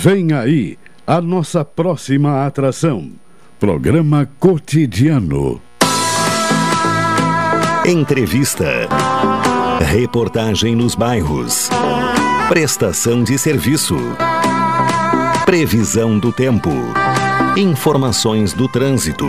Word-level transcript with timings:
Vem 0.00 0.32
aí 0.32 0.78
a 1.04 1.20
nossa 1.20 1.64
próxima 1.64 2.46
atração. 2.46 3.10
Programa 3.58 4.30
Cotidiano. 4.38 5.60
Entrevista. 7.84 8.86
Reportagem 9.80 10.76
nos 10.76 10.94
bairros. 10.94 11.68
Prestação 12.48 13.24
de 13.24 13.36
serviço. 13.36 13.96
Previsão 15.44 16.16
do 16.16 16.32
tempo. 16.32 16.70
Informações 17.56 18.52
do 18.52 18.68
trânsito. 18.68 19.26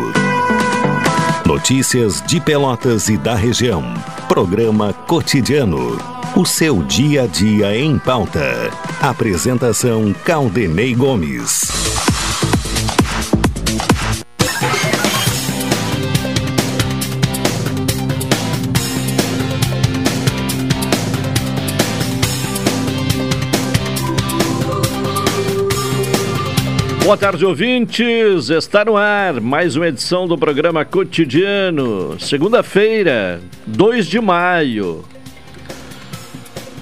Notícias 1.48 2.22
de 2.22 2.40
Pelotas 2.40 3.10
e 3.10 3.18
da 3.18 3.34
região. 3.34 3.84
Programa 4.30 4.94
Cotidiano. 4.94 5.98
O 6.36 6.46
seu 6.46 6.84
dia 6.84 7.24
a 7.24 7.26
dia 7.26 7.76
em 7.76 7.98
pauta. 7.98 8.70
Apresentação 9.02 10.14
Caldenei 10.24 10.94
Gomes. 10.94 11.79
Boa 27.10 27.18
tarde, 27.18 27.44
ouvintes. 27.44 28.52
Está 28.52 28.86
no 28.86 28.96
ar 28.96 29.42
mais 29.42 29.76
uma 29.76 29.88
edição 29.88 30.28
do 30.28 30.38
programa 30.38 30.86
Cotidiano. 30.86 32.20
Segunda-feira, 32.20 33.42
2 33.66 34.06
de 34.06 34.22
maio. 34.22 35.04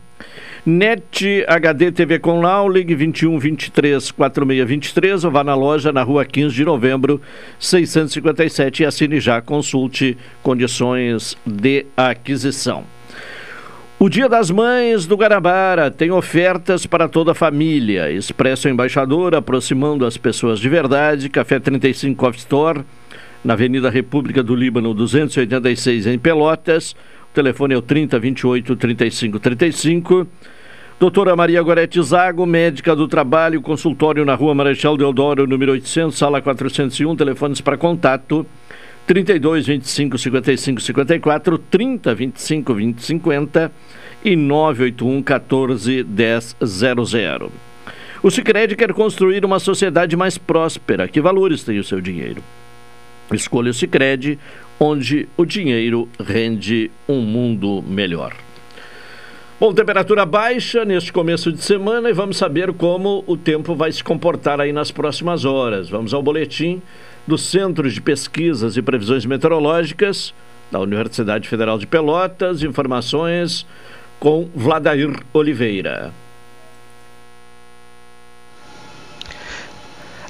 NET 0.65 1.45
HD 1.47 1.91
TV 1.91 2.17
com 2.17 2.41
Lau, 2.41 2.67
ligue 2.67 2.95
21 2.95 3.37
23 3.37 4.09
4623 4.09 5.23
ou 5.23 5.29
vá 5.29 5.43
na 5.43 5.53
loja 5.53 5.91
na 5.91 6.01
rua 6.01 6.25
15 6.25 6.55
de 6.55 6.65
novembro 6.65 7.21
657 7.59 8.81
e 8.81 8.85
assine 8.87 9.19
já, 9.19 9.39
consulte 9.41 10.17
condições 10.41 11.37
de 11.45 11.85
aquisição. 11.95 12.83
O 13.99 14.09
Dia 14.09 14.27
das 14.27 14.49
Mães 14.49 15.05
do 15.05 15.15
Guarabara 15.15 15.91
tem 15.91 16.09
ofertas 16.09 16.87
para 16.87 17.07
toda 17.07 17.33
a 17.33 17.35
família. 17.35 18.11
Expresso 18.11 18.67
Embaixador, 18.67 19.35
aproximando 19.35 20.03
as 20.03 20.17
pessoas 20.17 20.59
de 20.59 20.67
verdade. 20.67 21.29
Café 21.29 21.59
35 21.59 22.15
Coffee 22.17 22.39
Store, 22.39 22.81
na 23.43 23.53
Avenida 23.53 23.91
República 23.91 24.41
do 24.41 24.55
Líbano, 24.55 24.95
286, 24.95 26.07
em 26.07 26.17
Pelotas. 26.17 26.93
O 27.31 27.35
telefone 27.35 27.75
é 27.75 27.77
o 27.77 27.83
30 27.83 28.17
28 28.17 28.75
35 28.75 29.39
35. 29.39 30.27
Doutora 30.97 31.35
Maria 31.35 31.61
Gorete 31.61 32.01
Zago, 32.01 32.45
médica 32.45 32.95
do 32.95 33.05
trabalho, 33.05 33.61
consultório 33.61 34.23
na 34.23 34.33
rua 34.33 34.55
Marechal 34.55 34.95
Deodoro, 34.95 35.45
número 35.45 35.73
800, 35.73 36.17
sala 36.17 36.41
401, 36.41 37.17
telefones 37.17 37.59
para 37.59 37.75
contato 37.75 38.45
32 39.05 39.67
25 39.67 40.17
55 40.17 40.81
54, 40.81 41.57
30 41.57 42.15
25 42.15 42.73
20 42.73 43.03
50 43.03 43.71
e 44.23 44.37
981 44.37 45.21
14 45.21 46.01
10 46.01 46.55
00. 46.63 47.51
O 48.23 48.31
Sicredi 48.31 48.77
quer 48.77 48.93
construir 48.93 49.43
uma 49.43 49.59
sociedade 49.59 50.15
mais 50.15 50.37
próspera. 50.37 51.09
Que 51.09 51.19
valores 51.19 51.61
tem 51.65 51.77
o 51.77 51.83
seu 51.83 51.99
dinheiro? 51.99 52.41
Escolha 53.33 53.71
o 53.71 53.73
Sicredi, 53.73 54.39
onde 54.79 55.27
o 55.35 55.43
dinheiro 55.43 56.07
rende 56.17 56.89
um 57.05 57.19
mundo 57.19 57.83
melhor. 57.85 58.44
Bom, 59.57 59.73
temperatura 59.73 60.25
baixa 60.25 60.83
neste 60.83 61.13
começo 61.13 61.49
de 61.49 61.63
semana 61.63 62.09
e 62.09 62.13
vamos 62.13 62.35
saber 62.35 62.73
como 62.73 63.23
o 63.25 63.37
tempo 63.37 63.73
vai 63.73 63.89
se 63.89 64.03
comportar 64.03 64.59
aí 64.59 64.73
nas 64.73 64.91
próximas 64.91 65.45
horas. 65.45 65.89
Vamos 65.89 66.13
ao 66.13 66.21
boletim 66.21 66.81
do 67.25 67.37
Centro 67.37 67.89
de 67.89 68.01
Pesquisas 68.01 68.75
e 68.75 68.81
Previsões 68.81 69.25
Meteorológicas 69.25 70.33
da 70.69 70.81
Universidade 70.81 71.47
Federal 71.47 71.77
de 71.77 71.87
Pelotas. 71.87 72.63
Informações 72.63 73.65
com 74.19 74.49
Vladair 74.53 75.23
Oliveira. 75.33 76.11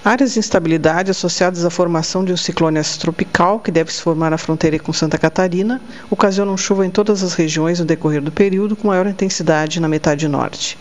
Áreas 0.05 0.33
de 0.33 0.39
instabilidade 0.39 1.09
associadas 1.09 1.65
à 1.65 1.69
formação 1.71 2.23
de 2.23 2.31
um 2.31 2.37
ciclone 2.37 2.79
tropical 2.99 3.59
que 3.59 3.71
deve 3.71 3.91
se 3.91 4.03
formar 4.03 4.29
na 4.29 4.37
fronteira 4.37 4.77
com 4.77 4.93
Santa 4.93 5.17
Catarina 5.17 5.81
ocasionam 6.11 6.55
chuva 6.55 6.85
em 6.85 6.91
todas 6.91 7.23
as 7.23 7.33
regiões 7.33 7.79
no 7.79 7.85
decorrer 7.85 8.21
do 8.21 8.31
período, 8.31 8.75
com 8.75 8.89
maior 8.89 9.07
intensidade 9.07 9.79
na 9.79 9.87
metade 9.87 10.27
norte. 10.27 10.77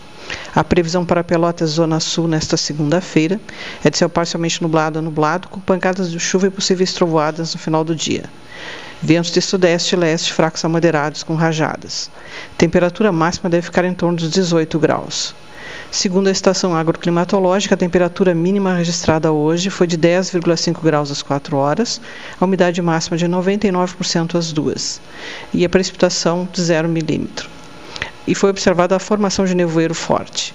A 0.53 0.63
previsão 0.63 1.03
para 1.03 1.23
Pelotas 1.23 1.71
Zona 1.71 1.99
Sul 1.99 2.27
nesta 2.27 2.55
segunda-feira 2.55 3.41
é 3.83 3.89
de 3.89 3.97
céu 3.97 4.09
parcialmente 4.09 4.61
nublado 4.61 4.99
a 4.99 5.01
nublado, 5.01 5.47
com 5.47 5.59
pancadas 5.59 6.11
de 6.11 6.19
chuva 6.19 6.45
e 6.45 6.51
possíveis 6.51 6.93
trovoadas 6.93 7.51
no 7.51 7.59
final 7.59 7.83
do 7.83 7.95
dia. 7.95 8.25
Ventos 9.01 9.31
de 9.31 9.41
sudeste 9.41 9.95
e 9.95 9.97
leste 9.97 10.31
fracos 10.31 10.63
a 10.63 10.69
moderados 10.69 11.23
com 11.23 11.33
rajadas. 11.33 12.11
Temperatura 12.59 13.11
máxima 13.11 13.49
deve 13.49 13.63
ficar 13.63 13.85
em 13.85 13.93
torno 13.95 14.19
dos 14.19 14.29
18 14.29 14.77
graus. 14.77 15.33
Segundo 15.95 16.27
a 16.27 16.31
estação 16.31 16.75
agroclimatológica, 16.75 17.73
a 17.73 17.77
temperatura 17.77 18.35
mínima 18.35 18.73
registrada 18.73 19.31
hoje 19.31 19.69
foi 19.69 19.87
de 19.87 19.97
10,5 19.97 20.83
graus 20.83 21.09
às 21.09 21.23
4 21.23 21.55
horas, 21.55 22.01
a 22.37 22.43
umidade 22.43 22.81
máxima 22.81 23.15
de 23.15 23.25
99% 23.25 24.35
às 24.37 24.51
2 24.51 24.99
e 25.53 25.63
a 25.63 25.69
precipitação 25.69 26.45
de 26.51 26.61
0 26.61 26.89
milímetro. 26.89 27.49
E 28.27 28.35
foi 28.35 28.49
observada 28.49 28.93
a 28.93 28.99
formação 28.99 29.45
de 29.45 29.55
nevoeiro 29.55 29.95
forte. 29.95 30.53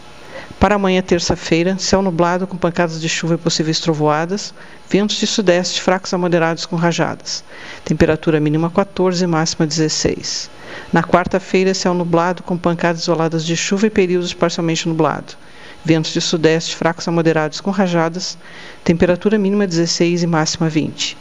Para 0.59 0.75
amanhã, 0.75 1.01
terça-feira, 1.01 1.79
céu 1.79 2.03
nublado 2.03 2.47
com 2.47 2.59
pancadas 2.59 3.01
de 3.01 3.09
chuva 3.09 3.37
e 3.37 3.39
possíveis 3.39 3.81
trovoadas, 3.81 4.53
ventos 4.91 5.17
de 5.17 5.27
sudeste 5.27 5.81
fracos 5.81 6.13
a 6.13 6.19
moderados 6.19 6.67
com 6.67 6.77
rajadas. 6.77 7.43
Temperatura 7.83 8.39
mínima 8.39 8.69
14 8.69 9.25
e 9.25 9.27
máxima 9.27 9.67
16. 9.67 10.51
Na 10.93 11.03
quarta-feira, 11.03 11.75
céu 11.75 11.95
nublado 11.95 12.43
com 12.43 12.57
pancadas 12.57 13.03
isoladas 13.03 13.45
de 13.45 13.57
chuva 13.57 13.87
e 13.87 13.91
períodos 13.91 14.35
parcialmente 14.35 14.89
nublado. 14.89 15.35
Ventos 15.85 16.13
de 16.13 16.21
sudeste 16.21 16.77
fracos 16.77 17.09
a 17.09 17.11
moderados 17.11 17.61
com 17.61 17.71
rajadas. 17.71 18.37
Temperatura 18.85 19.39
mínima 19.39 19.67
16 19.67 20.23
e 20.23 20.27
máxima 20.27 20.69
20. 20.69 21.17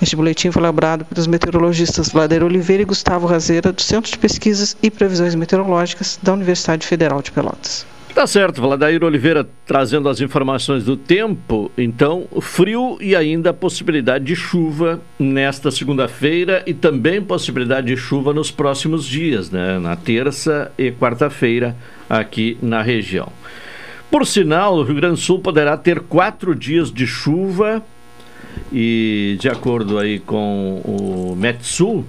Este 0.00 0.14
boletim 0.14 0.50
foi 0.50 0.62
elaborado 0.62 1.04
pelos 1.04 1.26
meteorologistas 1.26 2.10
Vladeira 2.10 2.44
Oliveira 2.44 2.82
e 2.82 2.86
Gustavo 2.86 3.26
Razeira, 3.26 3.72
do 3.72 3.82
Centro 3.82 4.10
de 4.10 4.18
Pesquisas 4.18 4.76
e 4.82 4.90
Previsões 4.90 5.34
Meteorológicas 5.34 6.18
da 6.22 6.32
Universidade 6.32 6.86
Federal 6.86 7.20
de 7.20 7.32
Pelotas. 7.32 7.84
Tá 8.16 8.26
certo, 8.26 8.62
Vladair 8.62 9.04
Oliveira 9.04 9.46
trazendo 9.66 10.08
as 10.08 10.22
informações 10.22 10.84
do 10.84 10.96
tempo. 10.96 11.70
Então, 11.76 12.26
frio 12.40 12.96
e 12.98 13.14
ainda 13.14 13.52
possibilidade 13.52 14.24
de 14.24 14.34
chuva 14.34 15.02
nesta 15.18 15.70
segunda-feira 15.70 16.62
e 16.66 16.72
também 16.72 17.20
possibilidade 17.20 17.88
de 17.88 17.96
chuva 17.98 18.32
nos 18.32 18.50
próximos 18.50 19.04
dias, 19.04 19.50
né? 19.50 19.78
Na 19.78 19.96
terça 19.96 20.72
e 20.78 20.90
quarta-feira 20.90 21.76
aqui 22.08 22.56
na 22.62 22.80
região. 22.80 23.30
Por 24.10 24.26
sinal, 24.26 24.76
o 24.76 24.82
Rio 24.82 24.94
Grande 24.94 25.16
do 25.16 25.20
Sul 25.20 25.40
poderá 25.40 25.76
ter 25.76 26.00
quatro 26.00 26.54
dias 26.54 26.90
de 26.90 27.06
chuva 27.06 27.84
e, 28.72 29.36
de 29.38 29.50
acordo 29.50 29.98
aí 29.98 30.20
com 30.20 30.80
o 30.86 31.36
Metsul, 31.36 32.02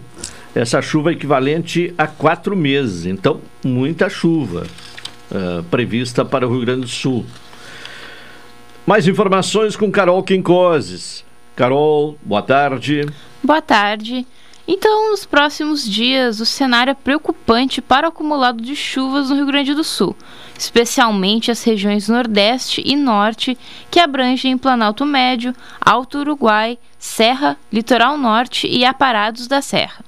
essa 0.56 0.82
chuva 0.82 1.10
é 1.10 1.14
equivalente 1.16 1.94
a 1.98 2.08
quatro 2.08 2.56
meses. 2.56 3.06
Então, 3.06 3.42
muita 3.62 4.08
chuva 4.08 4.64
uh, 5.32 5.64
prevista 5.64 6.24
para 6.24 6.48
o 6.48 6.52
Rio 6.52 6.62
Grande 6.62 6.82
do 6.82 6.88
Sul. 6.88 7.26
Mais 8.86 9.08
informações 9.08 9.76
com 9.76 9.92
Carol 9.92 10.24
Quincoses. 10.24 11.26
Carol, 11.56 12.18
boa 12.24 12.42
tarde. 12.42 13.06
Boa 13.44 13.62
tarde. 13.62 14.26
Então, 14.68 15.12
nos 15.12 15.26
próximos 15.26 15.90
dias, 15.90 16.42
o 16.42 16.46
cenário 16.46 16.92
é 16.92 16.94
preocupante 16.94 17.82
para 17.82 18.06
o 18.06 18.10
acumulado 18.10 18.62
de 18.62 18.76
chuvas 18.76 19.30
no 19.30 19.36
Rio 19.38 19.46
Grande 19.46 19.74
do 19.74 19.84
Sul, 19.84 20.14
especialmente 20.58 21.50
as 21.50 21.64
regiões 21.64 22.10
Nordeste 22.10 22.84
e 22.86 22.94
Norte, 22.96 23.58
que 23.90 24.00
abrangem 24.00 24.58
Planalto 24.58 25.06
Médio, 25.06 25.56
Alto 25.80 26.20
Uruguai, 26.20 26.78
Serra, 27.00 27.56
Litoral 27.72 28.18
Norte 28.18 28.68
e 28.68 28.84
Aparados 28.84 29.48
da 29.48 29.62
Serra. 29.62 30.07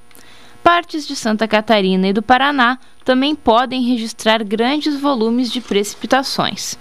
Partes 0.62 1.06
de 1.06 1.16
Santa 1.16 1.48
Catarina 1.48 2.08
e 2.08 2.12
do 2.12 2.22
Paraná 2.22 2.78
também 3.04 3.34
podem 3.34 3.82
registrar 3.82 4.44
grandes 4.44 4.98
volumes 5.00 5.50
de 5.50 5.60
precipitações. 5.60 6.78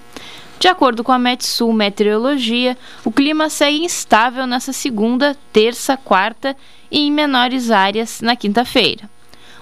De 0.60 0.68
acordo 0.68 1.06
com 1.06 1.14
a 1.14 1.18
Metsul 1.18 1.72
Meteorologia, 1.72 2.78
o 3.06 3.12
clima 3.12 3.50
segue 3.50 3.84
instável 3.84 4.46
nessa 4.46 4.74
segunda, 4.74 5.36
terça, 5.54 5.96
quarta 5.96 6.56
e 6.92 7.00
em 7.00 7.12
menores 7.12 7.72
áreas 7.72 8.20
na 8.20 8.36
quinta-feira. 8.36 9.10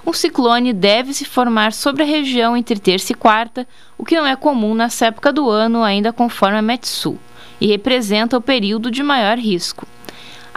Um 0.03 0.11
ciclone 0.13 0.73
deve 0.73 1.13
se 1.13 1.23
formar 1.23 1.71
sobre 1.71 2.01
a 2.01 2.05
região 2.05 2.57
entre 2.57 2.79
terça 2.79 3.11
e 3.11 3.15
quarta, 3.15 3.67
o 3.97 4.03
que 4.03 4.15
não 4.15 4.25
é 4.25 4.35
comum 4.35 4.73
nessa 4.73 5.05
época 5.07 5.31
do 5.31 5.49
ano, 5.49 5.83
ainda 5.83 6.11
conforme 6.11 6.57
a 6.57 6.61
Metsul, 6.61 7.19
e 7.61 7.67
representa 7.67 8.37
o 8.37 8.41
período 8.41 8.89
de 8.89 9.03
maior 9.03 9.37
risco. 9.37 9.85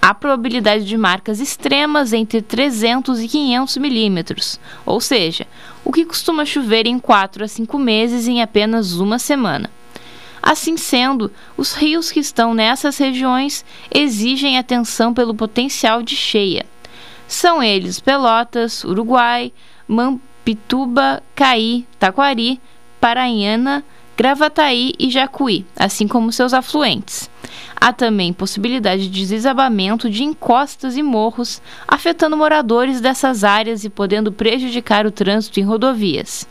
Há 0.03 0.15
probabilidade 0.15 0.87
de 0.87 0.97
marcas 0.97 1.41
extremas 1.41 2.15
entre 2.15 2.41
300 2.41 3.21
e 3.21 3.29
500 3.29 3.77
milímetros, 3.77 4.61
ou 4.87 4.99
seja, 4.99 5.47
o 5.85 5.93
que 5.93 6.07
costuma 6.07 6.47
chover 6.47 6.87
em 6.87 6.99
4 6.99 7.45
a 7.45 7.49
5 7.49 7.79
meses 7.79 8.27
em 8.27 8.41
apenas 8.41 8.95
uma 8.95 9.19
semana. 9.19 9.71
Assim 10.43 10.79
sendo, 10.79 11.31
os 11.55 11.75
rios 11.75 12.11
que 12.11 12.21
estão 12.21 12.55
nessas 12.55 12.97
regiões 12.97 13.63
exigem 13.95 14.57
atenção 14.57 15.13
pelo 15.13 15.35
potencial 15.35 16.03
de 16.03 16.17
cheia. 16.17 16.65
São 17.29 17.63
eles 17.63 18.01
Pelotas, 18.01 18.83
Uruguai, 18.83 19.53
Mampituba, 19.87 21.23
Caí, 21.35 21.87
Taquari, 21.99 22.59
Paranhana, 22.99 23.85
Gravataí 24.21 24.93
e 24.99 25.11
Jacuí, 25.11 25.65
assim 25.75 26.07
como 26.07 26.31
seus 26.31 26.53
afluentes. 26.53 27.31
Há 27.75 27.91
também 27.91 28.35
possibilidade 28.35 29.09
de 29.09 29.27
desabamento 29.27 30.11
de 30.11 30.23
encostas 30.23 30.95
e 30.99 31.03
morros, 31.03 31.63
afetando 31.89 32.37
moradores 32.37 33.01
dessas 33.01 33.45
áreas 33.45 33.83
e 33.83 33.89
podendo 33.89 34.31
prejudicar 34.31 35.07
o 35.07 35.11
trânsito 35.11 35.59
em 35.59 35.63
rodovias. 35.63 36.47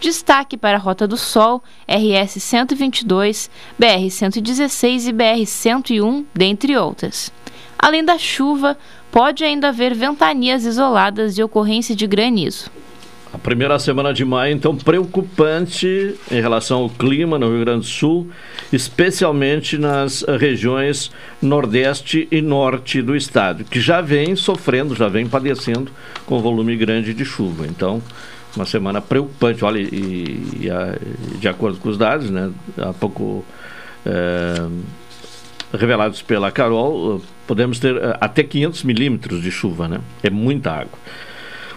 Destaque 0.00 0.56
para 0.56 0.78
a 0.78 0.80
Rota 0.80 1.06
do 1.06 1.16
Sol, 1.16 1.62
RS 1.86 2.42
122, 2.42 3.48
BR 3.78 4.10
116 4.10 5.06
e 5.06 5.12
BR 5.12 5.46
101, 5.46 6.26
dentre 6.34 6.76
outras. 6.76 7.32
Além 7.78 8.04
da 8.04 8.18
chuva, 8.18 8.76
pode 9.12 9.44
ainda 9.44 9.68
haver 9.68 9.94
ventanias 9.94 10.64
isoladas 10.64 11.38
e 11.38 11.42
ocorrência 11.44 11.94
de 11.94 12.04
granizo. 12.04 12.68
A 13.36 13.38
primeira 13.38 13.78
semana 13.78 14.14
de 14.14 14.24
maio, 14.24 14.54
então, 14.54 14.74
preocupante 14.74 16.14
em 16.30 16.40
relação 16.40 16.84
ao 16.84 16.88
clima 16.88 17.38
no 17.38 17.50
Rio 17.50 17.60
Grande 17.60 17.80
do 17.80 17.84
Sul, 17.84 18.30
especialmente 18.72 19.76
nas 19.76 20.24
regiões 20.40 21.10
nordeste 21.42 22.26
e 22.32 22.40
norte 22.40 23.02
do 23.02 23.14
estado, 23.14 23.62
que 23.62 23.78
já 23.78 24.00
vem 24.00 24.34
sofrendo, 24.36 24.94
já 24.94 25.06
vem 25.08 25.28
padecendo 25.28 25.92
com 26.24 26.40
volume 26.40 26.74
grande 26.76 27.12
de 27.12 27.26
chuva. 27.26 27.66
Então, 27.66 28.02
uma 28.56 28.64
semana 28.64 29.02
preocupante. 29.02 29.62
Olha, 29.66 29.80
e, 29.80 30.42
e 30.62 30.70
a, 30.70 30.96
de 31.38 31.46
acordo 31.46 31.78
com 31.78 31.90
os 31.90 31.98
dados, 31.98 32.30
né, 32.30 32.50
há 32.78 32.94
pouco 32.94 33.44
é, 34.06 34.66
revelados 35.76 36.22
pela 36.22 36.50
Carol, 36.50 37.20
podemos 37.46 37.78
ter 37.78 37.96
eh, 37.96 38.16
até 38.18 38.42
500 38.42 38.82
milímetros 38.82 39.42
de 39.42 39.50
chuva, 39.50 39.86
né? 39.86 40.00
É 40.22 40.30
muita 40.30 40.70
água. 40.70 40.98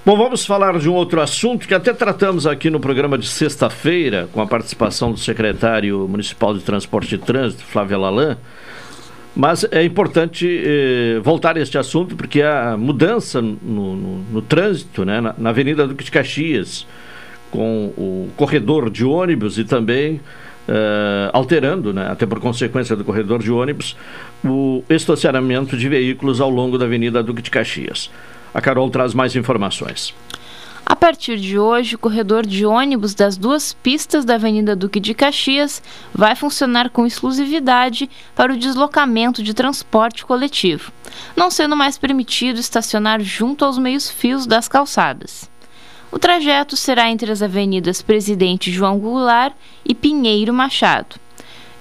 Bom, 0.05 0.15
vamos 0.15 0.45
falar 0.45 0.79
de 0.79 0.89
um 0.89 0.93
outro 0.93 1.19
assunto 1.19 1.67
que 1.67 1.73
até 1.73 1.93
tratamos 1.93 2.47
aqui 2.47 2.69
no 2.69 2.79
programa 2.79 3.17
de 3.17 3.27
sexta-feira, 3.27 4.29
com 4.31 4.41
a 4.41 4.47
participação 4.47 5.11
do 5.11 5.19
secretário 5.19 6.07
municipal 6.07 6.53
de 6.53 6.61
Transporte 6.61 7.15
e 7.15 7.17
Trânsito, 7.17 7.65
Flávio 7.65 7.99
Lalan. 7.99 8.37
Mas 9.35 9.65
é 9.69 9.83
importante 9.83 10.47
eh, 10.47 11.19
voltar 11.21 11.57
a 11.57 11.59
este 11.59 11.77
assunto 11.77 12.15
porque 12.15 12.41
a 12.41 12.77
mudança 12.77 13.41
no, 13.41 13.57
no, 13.61 14.17
no 14.31 14.41
trânsito, 14.41 15.03
né, 15.03 15.19
na, 15.19 15.35
na, 15.37 15.49
Avenida 15.49 15.85
Duque 15.85 16.05
de 16.05 16.11
Caxias, 16.11 16.87
com 17.51 17.93
o 17.97 18.29
corredor 18.37 18.89
de 18.89 19.03
ônibus 19.03 19.57
e 19.57 19.65
também 19.65 20.21
eh, 20.65 21.29
alterando, 21.33 21.93
né, 21.93 22.07
até 22.09 22.25
por 22.25 22.39
consequência 22.39 22.95
do 22.95 23.03
corredor 23.03 23.43
de 23.43 23.51
ônibus, 23.51 23.97
o 24.45 24.81
estacionamento 24.89 25.75
de 25.75 25.89
veículos 25.89 26.39
ao 26.39 26.49
longo 26.49 26.77
da 26.77 26.85
Avenida 26.85 27.21
Duque 27.21 27.41
de 27.41 27.51
Caxias. 27.51 28.09
A 28.53 28.61
Carol 28.61 28.89
traz 28.89 29.13
mais 29.13 29.35
informações. 29.35 30.13
A 30.85 30.95
partir 30.95 31.37
de 31.37 31.59
hoje, 31.59 31.93
o 31.93 31.99
corredor 31.99 32.43
de 32.43 32.65
ônibus 32.65 33.13
das 33.13 33.37
duas 33.37 33.73
pistas 33.73 34.25
da 34.25 34.35
Avenida 34.35 34.75
Duque 34.75 34.99
de 34.99 35.13
Caxias 35.13 35.83
vai 36.11 36.35
funcionar 36.35 36.89
com 36.89 37.05
exclusividade 37.05 38.09
para 38.35 38.51
o 38.51 38.57
deslocamento 38.57 39.43
de 39.43 39.53
transporte 39.53 40.25
coletivo, 40.25 40.91
não 41.35 41.51
sendo 41.51 41.75
mais 41.75 41.95
permitido 41.95 42.59
estacionar 42.59 43.21
junto 43.21 43.63
aos 43.63 43.77
meios-fios 43.77 44.47
das 44.47 44.67
calçadas. 44.67 45.47
O 46.11 46.17
trajeto 46.17 46.75
será 46.75 47.07
entre 47.07 47.31
as 47.31 47.43
avenidas 47.43 48.01
Presidente 48.01 48.71
João 48.71 48.97
Goulart 48.97 49.53
e 49.85 49.93
Pinheiro 49.93 50.51
Machado. 50.51 51.17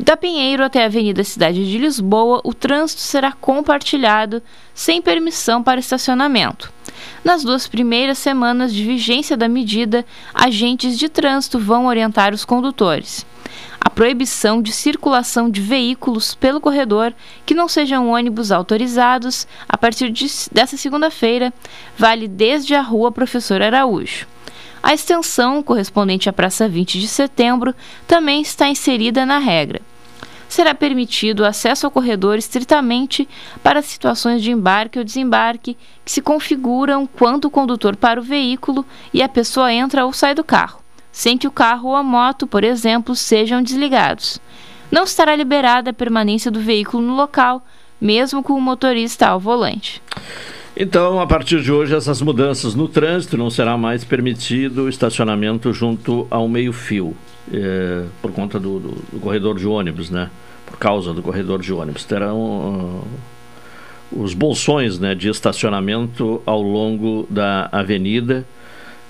Da 0.00 0.16
Pinheiro 0.16 0.62
até 0.62 0.82
a 0.84 0.86
Avenida 0.86 1.24
Cidade 1.24 1.68
de 1.68 1.76
Lisboa, 1.76 2.40
o 2.44 2.54
trânsito 2.54 3.00
será 3.00 3.32
compartilhado, 3.32 4.40
sem 4.72 5.02
permissão 5.02 5.60
para 5.60 5.80
estacionamento. 5.80 6.72
Nas 7.24 7.42
duas 7.42 7.66
primeiras 7.66 8.16
semanas 8.16 8.72
de 8.72 8.84
vigência 8.84 9.36
da 9.36 9.48
medida, 9.48 10.06
agentes 10.32 10.96
de 10.96 11.08
trânsito 11.08 11.58
vão 11.58 11.86
orientar 11.86 12.32
os 12.32 12.44
condutores. 12.44 13.26
A 13.80 13.90
proibição 13.90 14.62
de 14.62 14.70
circulação 14.70 15.50
de 15.50 15.60
veículos 15.60 16.32
pelo 16.32 16.60
corredor 16.60 17.12
que 17.44 17.54
não 17.54 17.66
sejam 17.66 18.08
ônibus 18.08 18.52
autorizados, 18.52 19.48
a 19.68 19.76
partir 19.76 20.10
de, 20.10 20.26
dessa 20.52 20.76
segunda-feira, 20.76 21.52
vale 21.96 22.28
desde 22.28 22.72
a 22.74 22.80
Rua 22.82 23.10
Professor 23.10 23.60
Araújo. 23.62 24.28
A 24.80 24.94
extensão, 24.94 25.60
correspondente 25.60 26.28
à 26.28 26.32
Praça 26.32 26.68
20 26.68 27.00
de 27.00 27.08
Setembro, 27.08 27.74
também 28.06 28.40
está 28.40 28.68
inserida 28.68 29.26
na 29.26 29.38
regra. 29.38 29.88
Será 30.48 30.74
permitido 30.74 31.44
acesso 31.44 31.86
ao 31.86 31.90
corredor 31.92 32.38
estritamente 32.38 33.28
para 33.62 33.82
situações 33.82 34.42
de 34.42 34.50
embarque 34.50 34.98
ou 34.98 35.04
desembarque 35.04 35.76
que 36.04 36.10
se 36.10 36.22
configuram 36.22 37.06
quando 37.06 37.44
o 37.44 37.50
condutor 37.50 37.94
para 37.96 38.18
o 38.18 38.22
veículo 38.22 38.84
e 39.12 39.22
a 39.22 39.28
pessoa 39.28 39.72
entra 39.72 40.06
ou 40.06 40.12
sai 40.12 40.34
do 40.34 40.42
carro, 40.42 40.80
sem 41.12 41.36
que 41.36 41.46
o 41.46 41.52
carro 41.52 41.90
ou 41.90 41.96
a 41.96 42.02
moto, 42.02 42.46
por 42.46 42.64
exemplo, 42.64 43.14
sejam 43.14 43.62
desligados. 43.62 44.40
Não 44.90 45.04
estará 45.04 45.36
liberada 45.36 45.90
a 45.90 45.94
permanência 45.94 46.50
do 46.50 46.60
veículo 46.60 47.02
no 47.02 47.14
local, 47.14 47.62
mesmo 48.00 48.42
com 48.42 48.54
o 48.54 48.60
motorista 48.60 49.26
ao 49.26 49.38
volante. 49.38 50.02
Então, 50.80 51.20
a 51.20 51.26
partir 51.26 51.60
de 51.60 51.72
hoje, 51.72 51.94
essas 51.94 52.22
mudanças 52.22 52.74
no 52.74 52.88
trânsito 52.88 53.36
não 53.36 53.50
será 53.50 53.76
mais 53.76 54.04
permitido 54.04 54.88
estacionamento 54.88 55.72
junto 55.72 56.26
ao 56.30 56.48
meio-fio, 56.48 57.16
é, 57.52 58.04
por 58.20 58.32
conta 58.32 58.58
do, 58.58 58.78
do, 58.78 58.88
do, 59.12 59.20
corredor 59.20 59.56
de 59.56 59.66
ônibus, 59.66 60.10
né? 60.10 60.30
Por 60.66 60.78
causa 60.78 61.12
do 61.12 61.22
corredor 61.22 61.60
de 61.60 61.72
ônibus. 61.72 62.04
Terão 62.04 62.38
uh, 64.12 64.20
os 64.20 64.34
bolsões 64.34 64.98
né, 64.98 65.14
de 65.14 65.28
estacionamento 65.28 66.42
ao 66.44 66.62
longo 66.62 67.26
da 67.30 67.68
avenida 67.72 68.46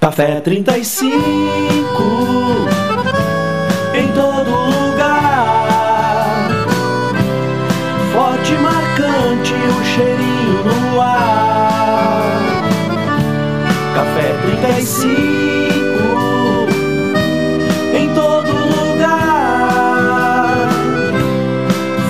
Café 0.00 0.40
35 0.40 1.10
em 3.94 4.06
todo 4.12 4.48
lugar. 4.48 6.48
Forte 8.12 8.52
e 8.52 8.58
marcante 8.58 9.54
o 9.54 9.84
cheirinho 9.84 10.62
no 10.64 11.00
ar. 11.00 12.22
Café 13.96 14.36
35 14.42 15.08
em 17.92 18.14
todo 18.14 18.52
lugar. 18.52 20.68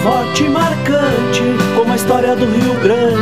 Forte 0.02 0.45
e 0.45 0.49
marcante 0.50 1.42
como 1.75 1.95
a 1.95 1.97
história 1.97 2.37
do 2.37 2.45
Rio 2.45 2.75
Grande. 2.83 3.17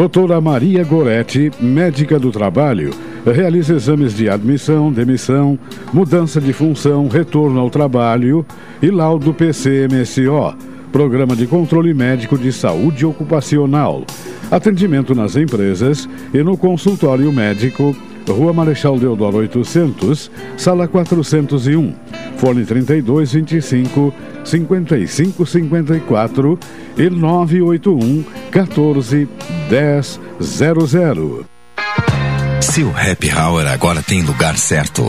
Doutora 0.00 0.40
Maria 0.40 0.82
Goretti, 0.82 1.52
médica 1.60 2.18
do 2.18 2.32
trabalho, 2.32 2.90
realiza 3.22 3.74
exames 3.74 4.14
de 4.14 4.30
admissão, 4.30 4.90
demissão, 4.90 5.58
mudança 5.92 6.40
de 6.40 6.54
função, 6.54 7.06
retorno 7.06 7.60
ao 7.60 7.68
trabalho 7.68 8.46
e 8.80 8.90
laudo 8.90 9.34
PCMSO, 9.34 10.56
Programa 10.90 11.36
de 11.36 11.46
Controle 11.46 11.92
Médico 11.92 12.38
de 12.38 12.50
Saúde 12.50 13.04
Ocupacional. 13.04 14.06
Atendimento 14.50 15.14
nas 15.14 15.36
empresas 15.36 16.08
e 16.32 16.42
no 16.42 16.56
consultório 16.56 17.30
médico, 17.30 17.94
Rua 18.32 18.52
Marechal 18.52 18.98
Deodoro 18.98 19.38
800, 19.38 20.30
Sala 20.56 20.88
401, 20.88 21.94
Fone 22.36 22.64
3225 22.64 24.12
5554 24.44 26.58
e 26.96 27.10
981 27.10 28.24
14 28.50 29.28
1000. 30.38 31.44
Seu 32.60 32.90
happy 32.90 33.30
hour 33.32 33.66
agora 33.66 34.02
tem 34.02 34.22
lugar 34.22 34.56
certo. 34.56 35.08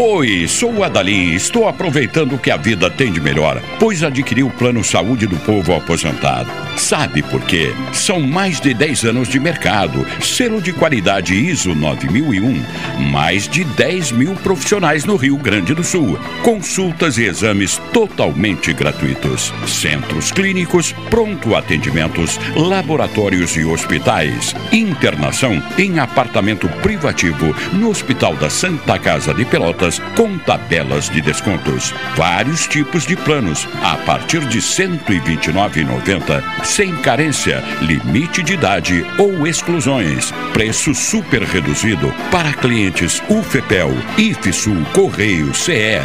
Oi, 0.00 0.46
sou 0.46 0.74
o 0.74 0.84
Adalim. 0.84 1.34
Estou 1.34 1.66
aproveitando 1.66 2.36
o 2.36 2.38
que 2.38 2.52
a 2.52 2.56
vida 2.56 2.88
tem 2.88 3.10
de 3.10 3.20
melhor, 3.20 3.60
pois 3.80 4.04
adquiri 4.04 4.44
o 4.44 4.50
Plano 4.50 4.84
Saúde 4.84 5.26
do 5.26 5.36
Povo 5.38 5.74
Aposentado. 5.74 6.48
Sabe 6.76 7.20
por 7.20 7.42
quê? 7.42 7.74
São 7.92 8.20
mais 8.20 8.60
de 8.60 8.72
10 8.72 9.06
anos 9.06 9.28
de 9.28 9.40
mercado, 9.40 10.06
selo 10.22 10.62
de 10.62 10.72
qualidade 10.72 11.34
ISO 11.34 11.74
9001, 11.74 12.64
mais 13.10 13.48
de 13.48 13.64
10 13.64 14.12
mil 14.12 14.36
profissionais 14.36 15.04
no 15.04 15.16
Rio 15.16 15.36
Grande 15.36 15.74
do 15.74 15.82
Sul, 15.82 16.16
consultas 16.44 17.18
e 17.18 17.24
exames 17.24 17.78
totalmente 17.92 18.72
gratuitos, 18.72 19.52
centros 19.66 20.30
clínicos, 20.30 20.92
pronto 21.10 21.56
atendimentos, 21.56 22.38
laboratórios 22.54 23.56
e 23.56 23.64
hospitais, 23.64 24.54
internação 24.72 25.60
em 25.76 25.98
apartamento 25.98 26.68
privativo 26.80 27.52
no 27.72 27.90
Hospital 27.90 28.36
da 28.36 28.48
Santa 28.48 28.96
Casa 28.96 29.34
de 29.34 29.44
Pelotas 29.44 29.87
com 30.16 30.36
tabelas 30.38 31.08
de 31.08 31.20
descontos. 31.20 31.94
Vários 32.16 32.66
tipos 32.66 33.06
de 33.06 33.16
planos 33.16 33.66
a 33.82 33.96
partir 33.98 34.40
de 34.46 34.58
R$ 34.58 34.64
129,90, 34.64 36.64
sem 36.64 36.96
carência, 36.96 37.62
limite 37.80 38.42
de 38.42 38.54
idade 38.54 39.06
ou 39.16 39.46
exclusões. 39.46 40.32
Preço 40.52 40.94
super 40.94 41.42
reduzido 41.42 42.12
para 42.30 42.52
clientes 42.52 43.22
UFEPEL, 43.28 43.90
IFSUL, 44.18 44.84
Correio, 44.92 45.54
CE. 45.54 46.00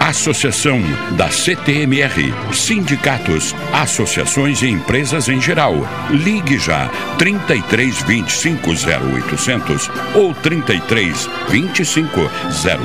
Associação 0.00 0.80
da 1.16 1.28
CTMR, 1.28 2.32
sindicatos, 2.52 3.54
associações 3.72 4.62
e 4.62 4.68
empresas 4.68 5.28
em 5.28 5.40
geral. 5.40 5.74
Ligue 6.10 6.58
já 6.58 6.88
33 7.18 8.02
25 8.04 8.70
0800 8.70 9.90
ou 10.14 10.32
33 10.32 11.28
25 11.50 12.30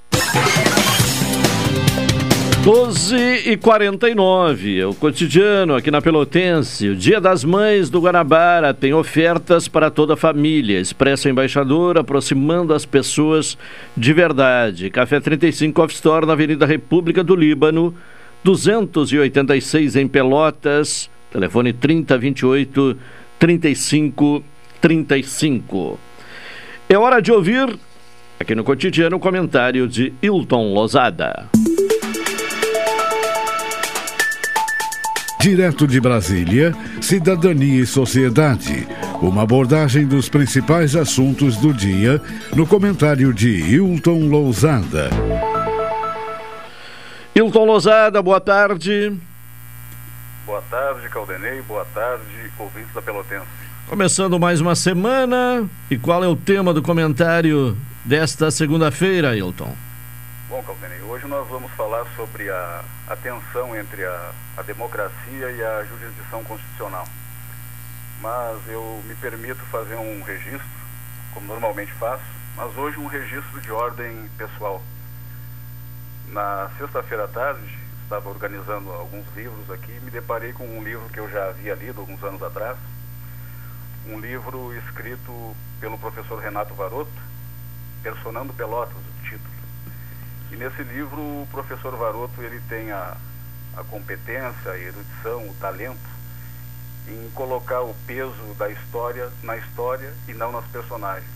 12 2.65 3.17
e 3.47 3.57
49 3.57 4.81
é 4.81 4.85
o 4.85 4.93
cotidiano 4.93 5.77
aqui 5.77 5.93
na 5.93 6.03
Pelotense. 6.03 6.89
O 6.89 6.97
Dia 6.97 7.21
das 7.21 7.45
Mães 7.45 7.89
do 7.89 8.01
Guanabara 8.01 8.75
tem 8.75 8.93
ofertas 8.93 9.69
para 9.69 9.93
toda 9.93 10.15
a 10.15 10.17
família. 10.17 10.81
Expressa 10.81 11.31
Embaixador 11.31 11.97
aproximando 11.97 12.75
as 12.75 12.85
pessoas 12.85 13.57
de 13.97 14.13
verdade. 14.13 14.91
Café 14.91 15.21
35 15.21 15.81
Off 15.83 15.95
Store 15.95 16.27
na 16.27 16.33
Avenida 16.33 16.67
República 16.67 17.23
do 17.23 17.37
Líbano, 17.37 17.95
286 18.43 19.95
em 19.95 20.09
Pelotas. 20.09 21.09
Telefone 21.31 21.73
3028 21.73 22.97
3535. 23.39 25.99
É 26.89 26.99
hora 26.99 27.21
de 27.21 27.31
ouvir 27.31 27.79
aqui 28.41 28.55
no 28.55 28.65
cotidiano 28.65 29.17
o 29.17 29.21
comentário 29.21 29.89
de 29.89 30.13
Hilton 30.23 30.73
Lozada. 30.73 31.47
Direto 35.41 35.87
de 35.87 36.01
Brasília, 36.01 36.75
Cidadania 37.01 37.83
e 37.83 37.87
Sociedade. 37.87 38.89
Uma 39.23 39.43
abordagem 39.43 40.05
dos 40.07 40.29
principais 40.29 40.97
assuntos 40.97 41.57
do 41.57 41.73
dia 41.73 42.21
no 42.57 42.67
comentário 42.67 43.33
de 43.33 43.49
Hilton 43.49 44.29
Lousada. 44.29 45.11
Hilton 47.35 47.65
Lousada, 47.65 48.21
boa 48.21 48.41
tarde. 48.41 49.13
Boa 50.49 50.63
tarde, 50.71 51.07
Caldenei. 51.11 51.61
Boa 51.61 51.85
tarde, 51.93 52.25
ouvintes 52.59 52.91
da 52.95 53.03
Pelotense. 53.03 53.45
Começando 53.87 54.41
mais 54.41 54.63
uma 54.63 54.75
semana. 54.75 55.69
E 55.91 55.99
qual 55.99 56.25
é 56.25 56.27
o 56.27 56.35
tema 56.35 56.73
do 56.73 56.81
comentário 56.81 57.77
desta 58.03 58.51
segunda-feira, 58.51 59.37
Hilton? 59.37 59.77
Bom, 60.49 60.63
Caldenei, 60.63 61.03
hoje 61.03 61.27
nós 61.27 61.47
vamos 61.49 61.71
falar 61.73 62.07
sobre 62.17 62.49
a, 62.49 62.83
a 63.09 63.17
tensão 63.17 63.77
entre 63.77 64.03
a, 64.07 64.31
a 64.57 64.63
democracia 64.63 65.51
e 65.51 65.63
a 65.63 65.85
jurisdição 65.85 66.43
constitucional. 66.45 67.07
Mas 68.23 68.57
eu 68.69 69.03
me 69.07 69.15
permito 69.17 69.61
fazer 69.71 69.97
um 69.97 70.23
registro, 70.23 70.67
como 71.35 71.47
normalmente 71.47 71.93
faço, 71.93 72.25
mas 72.57 72.75
hoje 72.75 72.99
um 72.99 73.07
registro 73.07 73.61
de 73.61 73.71
ordem 73.71 74.31
pessoal. 74.39 74.83
Na 76.29 76.71
sexta-feira 76.79 77.25
à 77.25 77.29
tarde, 77.29 77.78
estava 78.09 78.31
organizando 78.31 78.91
alguns 78.91 79.27
livros 79.37 79.71
aqui 79.71 79.93
e 79.93 80.01
me 80.01 80.11
deparei 80.11 80.55
com 80.55 80.65
um 80.65 80.83
livro 80.83 81.07
que 81.11 81.21
eu 81.21 81.31
já 81.31 81.51
havia 81.51 81.75
lido 81.75 82.01
alguns 82.01 82.23
anos 82.25 82.43
atrás, 82.43 82.79
um 84.07 84.19
livro 84.19 84.75
escrito 84.79 85.55
pelo 85.79 85.99
professor 85.99 86.41
Renato 86.41 86.73
Varoto, 86.73 87.13
Personando 88.03 88.55
Pelotas, 88.55 88.97
o 88.97 89.23
título. 89.23 89.53
E 90.51 90.57
nesse 90.57 90.83
livro 90.85 91.21
o 91.21 91.49
professor 91.51 91.95
Varoto 91.99 92.41
ele 92.41 92.59
tem 92.67 92.91
a, 92.91 93.15
a 93.77 93.85
competência, 93.85 94.73
a 94.73 94.79
erudição, 94.79 95.47
o 95.47 95.55
talento 95.61 96.09
em 97.07 97.31
colocar 97.35 97.83
o 97.83 97.95
peso 98.07 98.55
da 98.57 98.71
história 98.71 99.31
na 99.43 99.59
história 99.59 100.15
e 100.27 100.33
não 100.33 100.51
nas 100.51 100.65
personagens. 100.69 101.29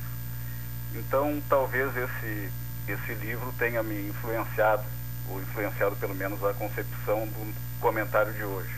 Então 0.94 1.42
talvez 1.50 1.94
esse, 1.94 2.50
esse 2.88 3.12
livro 3.12 3.52
tenha 3.58 3.82
me 3.82 4.08
influenciado, 4.08 4.84
ou 5.28 5.40
influenciado 5.40 5.96
pelo 5.96 6.14
menos 6.14 6.42
a 6.44 6.52
concepção 6.54 7.26
do 7.26 7.54
comentário 7.80 8.32
de 8.32 8.44
hoje. 8.44 8.70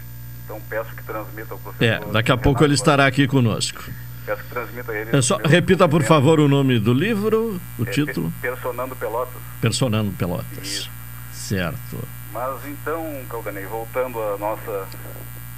Então 0.45 0.61
peço 0.69 0.95
que 0.95 1.03
transmita 1.03 1.55
ao 1.55 1.59
professor. 1.59 1.85
É, 1.85 2.13
daqui 2.13 2.31
a 2.33 2.37
pouco 2.37 2.63
ele 2.65 2.75
estará 2.75 3.07
aqui 3.07 3.27
conosco. 3.27 3.83
Peço 4.27 4.43
que 4.43 4.51
transmita 4.51 4.93
a 4.93 4.97
ele. 4.97 5.17
É 5.17 5.23
só, 5.23 5.37
repita, 5.39 5.89
por 5.89 6.03
favor, 6.03 6.41
o 6.41 6.49
nome 6.49 6.79
do 6.79 6.93
livro, 6.93 7.61
o 7.79 7.83
é, 7.83 7.91
título. 7.91 8.33
Personando 8.41 8.97
Pelotas. 8.97 9.43
Personando 9.61 10.13
Pelotas. 10.13 10.67
Isso. 10.67 10.91
Certo. 11.33 11.99
Mas 12.33 12.67
então, 12.67 13.05
Caldanei, 13.29 13.65
voltando 13.67 14.21
à 14.21 14.39
nossa 14.39 14.87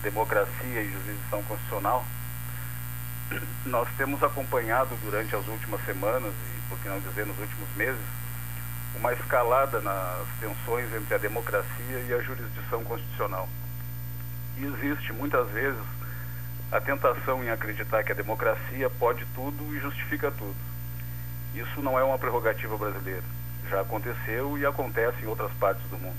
democracia 0.03 0.83
e 0.83 0.93
jurisdição 0.93 1.43
constitucional, 1.45 2.05
nós 3.65 3.89
temos 3.97 4.23
acompanhado 4.23 4.91
durante 5.03 5.35
as 5.35 5.47
últimas 5.49 5.85
semanas, 5.85 6.33
e 6.33 6.69
por 6.69 6.79
que 6.79 6.89
não 6.89 7.01
dizer 7.01 7.27
nos 7.27 7.39
últimos 7.39 7.69
meses, 7.77 8.01
uma 8.99 9.13
escalada 9.13 9.81
nas 9.81 10.27
tensões 10.41 10.93
entre 10.95 11.15
a 11.15 11.19
democracia 11.19 12.01
e 12.09 12.15
a 12.15 12.21
jurisdição 12.21 12.83
constitucional. 12.85 13.49
E 14.57 14.65
existe 14.65 15.13
muitas 15.13 15.49
vezes 15.51 15.81
a 16.73 16.81
tentação 16.81 17.45
em 17.45 17.51
acreditar 17.51 18.03
que 18.03 18.13
a 18.13 18.15
democracia 18.15 18.91
pode 18.91 19.25
tudo 19.35 19.75
e 19.75 19.81
justifica 19.81 20.31
tudo. 20.31 20.57
Isso 21.55 21.81
não 21.81 21.99
é 21.99 22.03
uma 22.03 22.19
prerrogativa 22.19 22.77
brasileira. 22.77 23.23
Já 23.71 23.81
aconteceu 23.81 24.59
e 24.59 24.67
acontece 24.67 25.23
em 25.23 25.27
outras 25.27 25.53
partes 25.55 25.87
do 25.89 25.99
mundo. 25.99 26.17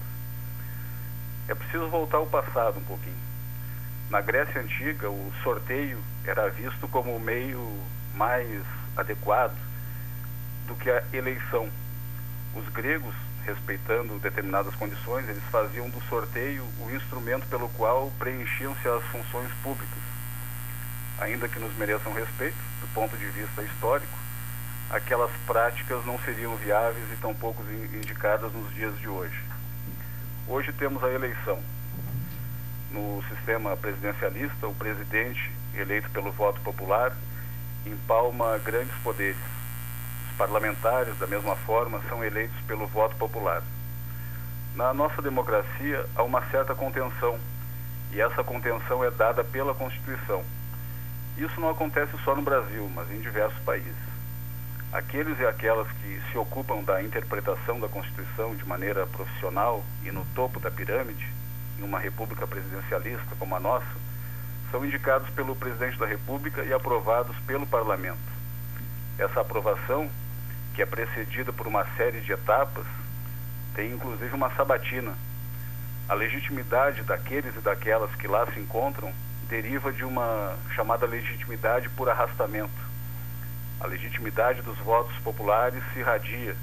É 1.47 1.55
preciso 1.55 1.87
voltar 1.89 2.17
ao 2.17 2.27
passado 2.27 2.79
um 2.79 2.83
pouquinho. 2.83 3.27
Na 4.09 4.21
Grécia 4.21 4.61
Antiga, 4.61 5.09
o 5.09 5.33
sorteio 5.43 5.99
era 6.25 6.49
visto 6.49 6.87
como 6.87 7.15
o 7.15 7.19
meio 7.19 7.59
mais 8.15 8.63
adequado 8.95 9.55
do 10.65 10.75
que 10.75 10.89
a 10.89 11.03
eleição. 11.13 11.69
Os 12.57 12.67
gregos, 12.69 13.13
respeitando 13.45 14.19
determinadas 14.19 14.75
condições, 14.75 15.27
eles 15.29 15.43
faziam 15.51 15.89
do 15.89 16.01
sorteio 16.09 16.63
o 16.81 16.91
instrumento 16.91 17.45
pelo 17.47 17.69
qual 17.69 18.11
preenchiam-se 18.19 18.87
as 18.87 19.03
funções 19.05 19.51
públicas 19.63 20.07
ainda 21.19 21.47
que 21.47 21.59
nos 21.59 21.75
mereçam 21.77 22.13
respeito, 22.13 22.57
do 22.81 22.87
ponto 22.93 23.17
de 23.17 23.25
vista 23.27 23.61
histórico, 23.63 24.17
aquelas 24.89 25.31
práticas 25.45 26.05
não 26.05 26.17
seriam 26.19 26.55
viáveis 26.55 27.05
e 27.11 27.17
tão 27.17 27.33
poucos 27.33 27.65
indicadas 27.69 28.51
nos 28.53 28.73
dias 28.73 28.97
de 28.99 29.07
hoje. 29.07 29.39
Hoje 30.47 30.71
temos 30.73 31.03
a 31.03 31.11
eleição. 31.11 31.59
No 32.91 33.21
sistema 33.29 33.75
presidencialista, 33.75 34.67
o 34.67 34.75
presidente, 34.75 35.51
eleito 35.73 36.09
pelo 36.11 36.31
voto 36.31 36.61
popular, 36.61 37.15
empalma 37.85 38.57
grandes 38.59 38.95
poderes. 39.03 39.56
Parlamentares, 40.37 41.17
da 41.17 41.27
mesma 41.27 41.55
forma, 41.55 42.01
são 42.07 42.23
eleitos 42.23 42.59
pelo 42.67 42.87
voto 42.87 43.15
popular. 43.15 43.61
Na 44.75 44.93
nossa 44.93 45.21
democracia, 45.21 46.05
há 46.15 46.23
uma 46.23 46.41
certa 46.49 46.75
contenção, 46.75 47.39
e 48.11 48.21
essa 48.21 48.43
contenção 48.43 49.03
é 49.03 49.09
dada 49.09 49.43
pela 49.43 49.73
Constituição 49.73 50.43
isso 51.37 51.61
não 51.61 51.69
acontece 51.69 52.11
só 52.23 52.35
no 52.35 52.41
Brasil, 52.41 52.89
mas 52.95 53.11
em 53.11 53.21
diversos 53.21 53.59
países. 53.59 53.93
Aqueles 54.91 55.39
e 55.39 55.45
aquelas 55.45 55.87
que 55.87 56.19
se 56.31 56.37
ocupam 56.37 56.81
da 56.81 57.03
interpretação 57.03 57.79
da 57.79 57.87
Constituição 57.87 58.55
de 58.55 58.65
maneira 58.65 59.05
profissional 59.05 59.83
e 60.03 60.11
no 60.11 60.25
topo 60.33 60.59
da 60.59 60.71
pirâmide, 60.71 61.31
em 61.77 61.83
uma 61.83 61.99
república 61.99 62.47
presidencialista 62.47 63.35
como 63.37 63.55
a 63.55 63.59
nossa, 63.59 63.85
são 64.71 64.83
indicados 64.83 65.29
pelo 65.29 65.55
presidente 65.55 65.99
da 65.99 66.07
República 66.07 66.63
e 66.63 66.73
aprovados 66.73 67.37
pelo 67.45 67.67
parlamento. 67.67 68.17
Essa 69.19 69.41
aprovação, 69.41 70.09
que 70.77 70.83
é 70.83 70.85
precedida 70.85 71.51
por 71.51 71.65
uma 71.65 71.83
série 71.97 72.21
de 72.21 72.31
etapas, 72.31 72.85
tem 73.73 73.93
inclusive 73.93 74.35
uma 74.35 74.51
sabatina. 74.51 75.17
A 76.07 76.13
legitimidade 76.13 77.01
daqueles 77.01 77.55
e 77.55 77.61
daquelas 77.61 78.13
que 78.13 78.27
lá 78.27 78.45
se 78.53 78.59
encontram 78.59 79.11
deriva 79.49 79.91
de 79.91 80.03
uma 80.03 80.55
chamada 80.75 81.07
legitimidade 81.07 81.89
por 81.89 82.07
arrastamento. 82.07 82.77
A 83.79 83.87
legitimidade 83.87 84.61
dos 84.61 84.77
votos 84.77 85.17
populares 85.23 85.81
se 85.91 85.99
irradia 85.99 86.55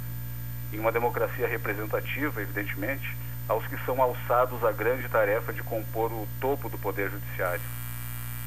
em 0.73 0.79
uma 0.79 0.93
democracia 0.93 1.49
representativa, 1.49 2.41
evidentemente, 2.41 3.17
aos 3.49 3.67
que 3.67 3.77
são 3.85 4.01
alçados 4.01 4.65
à 4.65 4.71
grande 4.71 5.09
tarefa 5.09 5.53
de 5.53 5.65
compor 5.65 6.13
o 6.13 6.29
topo 6.41 6.69
do 6.69 6.79
poder 6.79 7.11
judiciário. 7.11 7.65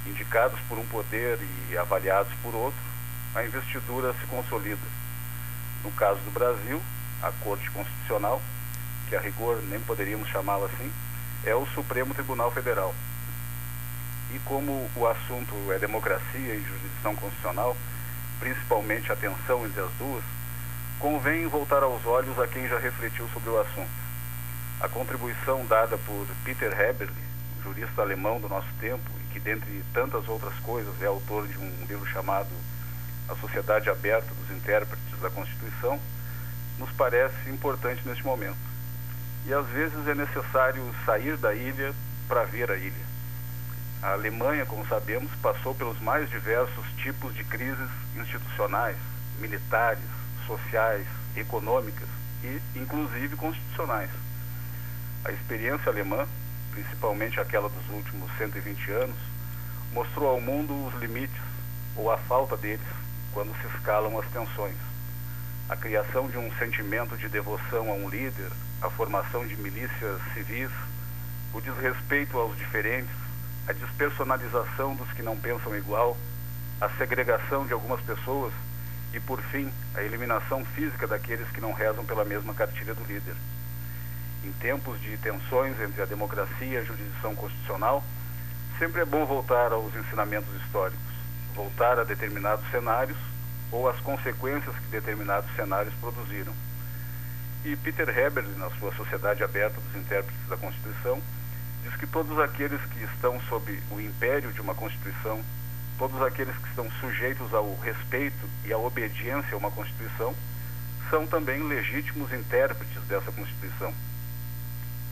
Indicados 0.05 0.57
por 0.69 0.77
um 0.77 0.85
poder 0.85 1.37
e 1.69 1.77
avaliados 1.77 2.31
por 2.41 2.55
outro, 2.55 2.79
a 3.35 3.43
investidura 3.43 4.13
se 4.13 4.25
consolida. 4.27 5.06
No 5.83 5.91
caso 5.91 6.19
do 6.21 6.31
Brasil, 6.31 6.81
a 7.21 7.31
Corte 7.43 7.69
Constitucional, 7.71 8.41
que 9.07 9.15
a 9.15 9.21
rigor 9.21 9.61
nem 9.63 9.79
poderíamos 9.79 10.29
chamá-la 10.29 10.65
assim, 10.65 10.91
é 11.43 11.55
o 11.55 11.65
Supremo 11.67 12.13
Tribunal 12.13 12.51
Federal. 12.51 12.93
E 14.33 14.39
como 14.39 14.89
o 14.95 15.07
assunto 15.07 15.53
é 15.71 15.79
democracia 15.79 16.55
e 16.55 16.63
jurisdição 16.63 17.15
constitucional, 17.15 17.77
principalmente 18.39 19.11
a 19.11 19.15
tensão 19.15 19.65
entre 19.65 19.81
as 19.81 19.91
duas, 19.97 20.23
convém 20.99 21.47
voltar 21.47 21.83
aos 21.83 22.05
olhos 22.05 22.37
a 22.39 22.47
quem 22.47 22.67
já 22.67 22.77
refletiu 22.77 23.27
sobre 23.29 23.49
o 23.49 23.59
assunto. 23.59 24.07
A 24.81 24.89
contribuição 24.89 25.65
dada 25.65 25.97
por 25.97 26.27
Peter 26.43 26.71
Heberle, 26.71 27.13
jurista 27.63 28.01
alemão 28.01 28.39
do 28.39 28.49
nosso 28.49 28.67
tempo, 28.79 29.09
e 29.21 29.33
que, 29.33 29.39
dentre 29.39 29.83
tantas 29.93 30.27
outras 30.27 30.53
coisas, 30.59 31.01
é 31.01 31.05
autor 31.05 31.47
de 31.47 31.57
um 31.57 31.85
livro 31.87 32.05
chamado 32.07 32.49
A 33.29 33.35
Sociedade 33.35 33.89
Aberta 33.89 34.33
dos 34.33 34.57
Intérpretes 34.57 35.19
da 35.21 35.29
Constituição, 35.29 35.99
nos 36.77 36.91
parece 36.91 37.49
importante 37.49 38.07
neste 38.07 38.23
momento. 38.23 38.57
E 39.45 39.53
às 39.53 39.65
vezes 39.67 40.07
é 40.07 40.15
necessário 40.15 40.83
sair 41.05 41.37
da 41.37 41.53
ilha 41.53 41.93
para 42.27 42.43
ver 42.43 42.69
a 42.69 42.77
ilha. 42.77 43.07
A 44.01 44.11
Alemanha, 44.13 44.65
como 44.65 44.87
sabemos, 44.87 45.31
passou 45.41 45.73
pelos 45.73 45.99
mais 45.99 46.29
diversos 46.29 46.85
tipos 46.97 47.33
de 47.33 47.43
crises 47.43 47.89
institucionais, 48.15 48.97
militares, 49.39 50.03
sociais, 50.45 51.05
econômicas 51.35 52.07
e, 52.43 52.61
inclusive, 52.75 53.35
constitucionais. 53.35 54.11
A 55.25 55.31
experiência 55.31 55.91
alemã, 55.91 56.27
principalmente 56.71 57.39
aquela 57.39 57.69
dos 57.69 57.89
últimos 57.89 58.29
120 58.37 58.91
anos, 58.91 59.17
mostrou 59.93 60.29
ao 60.29 60.41
mundo 60.41 60.73
os 60.87 60.93
limites, 60.99 61.41
ou 61.95 62.11
a 62.11 62.17
falta 62.17 62.55
deles, 62.55 62.85
quando 63.33 63.55
se 63.61 63.67
escalam 63.75 64.17
as 64.19 64.25
tensões 64.27 64.75
a 65.69 65.75
criação 65.75 66.29
de 66.29 66.37
um 66.37 66.49
sentimento 66.57 67.17
de 67.17 67.27
devoção 67.27 67.91
a 67.91 67.93
um 67.93 68.07
líder, 68.07 68.49
a 68.81 68.89
formação 68.89 69.45
de 69.45 69.57
milícias 69.57 70.21
civis, 70.33 70.71
o 71.53 71.59
desrespeito 71.59 72.37
aos 72.37 72.57
diferentes, 72.57 73.11
a 73.67 73.73
despersonalização 73.73 74.95
dos 74.95 75.11
que 75.11 75.21
não 75.21 75.35
pensam 75.35 75.75
igual, 75.75 76.15
a 76.79 76.87
segregação 76.91 77.67
de 77.67 77.73
algumas 77.73 77.99
pessoas 77.99 78.53
e, 79.13 79.19
por 79.19 79.41
fim, 79.41 79.69
a 79.93 80.01
eliminação 80.01 80.63
física 80.63 81.05
daqueles 81.05 81.49
que 81.49 81.59
não 81.59 81.73
rezam 81.73 82.05
pela 82.05 82.23
mesma 82.23 82.53
cartilha 82.53 82.93
do 82.93 83.03
líder. 83.03 83.35
Em 84.45 84.51
tempos 84.53 85.01
de 85.01 85.17
tensões 85.17 85.77
entre 85.81 86.01
a 86.01 86.05
democracia 86.05 86.65
e 86.65 86.77
a 86.77 86.83
jurisdição 86.83 87.35
constitucional, 87.35 88.01
sempre 88.79 89.01
é 89.01 89.05
bom 89.05 89.25
voltar 89.25 89.73
aos 89.73 89.93
ensinamentos 89.95 90.53
históricos, 90.61 91.06
voltar 91.57 91.99
a 91.99 92.03
determinados 92.03 92.63
cenários 92.69 93.17
ou 93.71 93.89
as 93.89 93.99
consequências 93.99 94.75
que 94.75 94.87
determinados 94.91 95.53
cenários 95.55 95.93
produziram. 95.95 96.53
E 97.65 97.75
Peter 97.75 98.07
Heberle, 98.07 98.55
na 98.57 98.69
sua 98.79 98.93
Sociedade 98.93 99.43
Aberta 99.43 99.81
dos 99.81 99.95
Intérpretes 99.99 100.47
da 100.47 100.55
Constituição, 100.55 101.19
diz 101.83 101.95
que 101.95 102.05
todos 102.05 102.39
aqueles 102.39 102.79
que 102.85 103.03
estão 103.03 103.41
sob 103.49 103.83
o 103.89 103.99
império 103.99 104.53
de 104.53 104.61
uma 104.61 104.75
Constituição, 104.75 105.43
todos 105.97 106.21
aqueles 106.21 106.55
que 106.55 106.69
estão 106.69 106.89
sujeitos 107.01 107.51
ao 107.53 107.75
respeito 107.79 108.47
e 108.63 108.71
à 108.71 108.77
obediência 108.77 109.53
a 109.53 109.57
uma 109.57 109.71
Constituição, 109.71 110.35
são 111.09 111.25
também 111.25 111.63
legítimos 111.67 112.31
intérpretes 112.31 113.01
dessa 113.07 113.31
Constituição. 113.31 113.93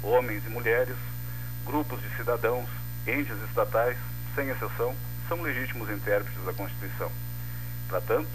Homens 0.03 0.45
e 0.45 0.49
mulheres, 0.49 0.95
grupos 1.65 1.99
de 2.01 2.15
cidadãos, 2.15 2.69
entes 3.07 3.35
estatais, 3.49 3.97
sem 4.35 4.49
exceção, 4.49 4.95
são 5.27 5.41
legítimos 5.41 5.89
intérpretes 5.89 6.43
da 6.43 6.53
Constituição. 6.53 7.11
Para 7.87 8.01
tanto, 8.01 8.29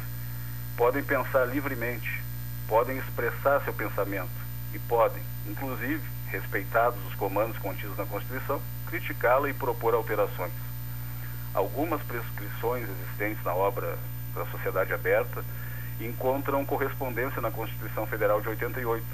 podem 0.76 1.02
pensar 1.02 1.44
livremente, 1.44 2.22
podem 2.68 2.98
expressar 2.98 3.62
seu 3.62 3.72
pensamento 3.72 4.30
e 4.72 4.78
podem, 4.78 5.22
inclusive, 5.46 6.02
respeitados 6.28 6.98
os 7.06 7.14
comandos 7.14 7.58
contidos 7.58 7.96
na 7.96 8.06
Constituição, 8.06 8.60
criticá-la 8.86 9.48
e 9.50 9.54
propor 9.54 9.94
alterações. 9.94 10.52
Algumas 11.52 12.00
prescrições 12.02 12.88
existentes 12.88 13.44
na 13.44 13.54
obra 13.54 13.98
da 14.34 14.46
Sociedade 14.46 14.92
Aberta 14.92 15.44
encontram 16.00 16.64
correspondência 16.64 17.40
na 17.40 17.50
Constituição 17.50 18.06
Federal 18.06 18.40
de 18.40 18.48
88, 18.48 19.04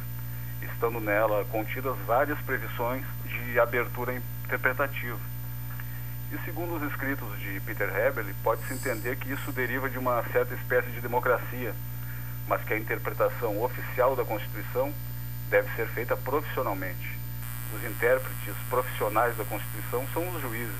estando 0.62 1.00
nela 1.00 1.44
contidas 1.46 1.96
várias 2.06 2.38
previsões 2.40 3.04
de 3.24 3.58
abertura 3.58 4.14
interpretativa. 4.44 5.18
E 6.36 6.44
segundo 6.44 6.76
os 6.76 6.82
escritos 6.82 7.40
de 7.40 7.58
Peter 7.60 7.88
Heberle, 7.88 8.34
pode-se 8.44 8.74
entender 8.74 9.16
que 9.16 9.32
isso 9.32 9.50
deriva 9.52 9.88
de 9.88 9.98
uma 9.98 10.22
certa 10.24 10.54
espécie 10.54 10.90
de 10.90 11.00
democracia, 11.00 11.74
mas 12.46 12.62
que 12.62 12.74
a 12.74 12.78
interpretação 12.78 13.62
oficial 13.62 14.14
da 14.14 14.22
Constituição 14.22 14.92
deve 15.48 15.74
ser 15.74 15.88
feita 15.88 16.14
profissionalmente. 16.14 17.18
Os 17.74 17.82
intérpretes 17.84 18.54
profissionais 18.68 19.34
da 19.38 19.46
Constituição 19.46 20.06
são 20.12 20.28
os 20.28 20.42
juízes. 20.42 20.76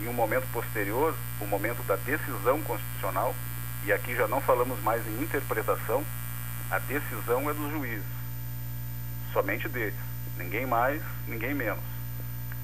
Em 0.00 0.08
um 0.08 0.14
momento 0.14 0.50
posterior, 0.50 1.14
o 1.38 1.46
momento 1.46 1.82
da 1.86 1.96
decisão 1.96 2.62
constitucional, 2.62 3.34
e 3.84 3.92
aqui 3.92 4.16
já 4.16 4.26
não 4.26 4.40
falamos 4.40 4.82
mais 4.82 5.06
em 5.06 5.22
interpretação, 5.22 6.02
a 6.70 6.78
decisão 6.78 7.50
é 7.50 7.52
dos 7.52 7.70
juízes. 7.72 8.06
Somente 9.34 9.68
deles. 9.68 10.00
Ninguém 10.38 10.64
mais, 10.64 11.02
ninguém 11.28 11.52
menos. 11.52 11.91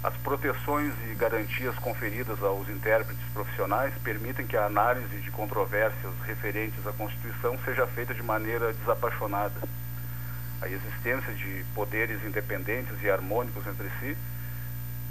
As 0.02 0.16
proteções 0.18 0.94
e 1.10 1.14
garantias 1.14 1.74
conferidas 1.76 2.40
aos 2.40 2.68
intérpretes 2.68 3.24
profissionais 3.32 3.92
permitem 4.04 4.46
que 4.46 4.56
a 4.56 4.66
análise 4.66 5.18
de 5.20 5.30
controvérsias 5.32 6.12
referentes 6.24 6.86
à 6.86 6.92
Constituição 6.92 7.58
seja 7.64 7.84
feita 7.88 8.14
de 8.14 8.22
maneira 8.22 8.72
desapaixonada. 8.72 9.60
A 10.60 10.68
existência 10.68 11.34
de 11.34 11.64
poderes 11.74 12.24
independentes 12.24 12.94
e 13.02 13.10
harmônicos 13.10 13.66
entre 13.66 13.90
si, 13.98 14.16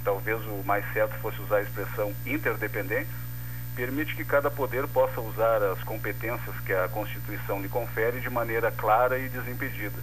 talvez 0.06 0.40
o 0.46 0.64
mais 0.66 0.86
certo 0.94 1.16
fosse 1.20 1.42
usar 1.42 1.58
a 1.58 1.64
expressão 1.64 2.14
interdependentes, 2.26 3.14
permite 3.76 4.16
que 4.16 4.24
cada 4.24 4.50
poder 4.50 4.88
possa 4.88 5.20
usar 5.20 5.62
as 5.64 5.84
competências 5.84 6.58
que 6.66 6.74
a 6.74 6.88
Constituição 6.88 7.62
lhe 7.62 7.68
confere 7.68 8.22
de 8.22 8.30
maneira 8.30 8.72
clara 8.72 9.20
e 9.20 9.28
desimpedida. 9.28 10.00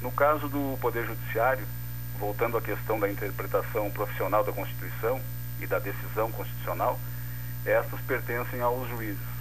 No 0.00 0.10
caso 0.10 0.48
do 0.48 0.78
Poder 0.80 1.04
Judiciário, 1.06 1.66
voltando 2.18 2.56
à 2.56 2.62
questão 2.62 2.98
da 2.98 3.10
interpretação 3.10 3.90
profissional 3.90 4.44
da 4.44 4.52
Constituição 4.52 5.20
e 5.60 5.66
da 5.66 5.78
decisão 5.78 6.30
constitucional, 6.32 6.98
estas 7.64 8.00
pertencem 8.00 8.60
aos 8.60 8.88
juízes. 8.88 9.32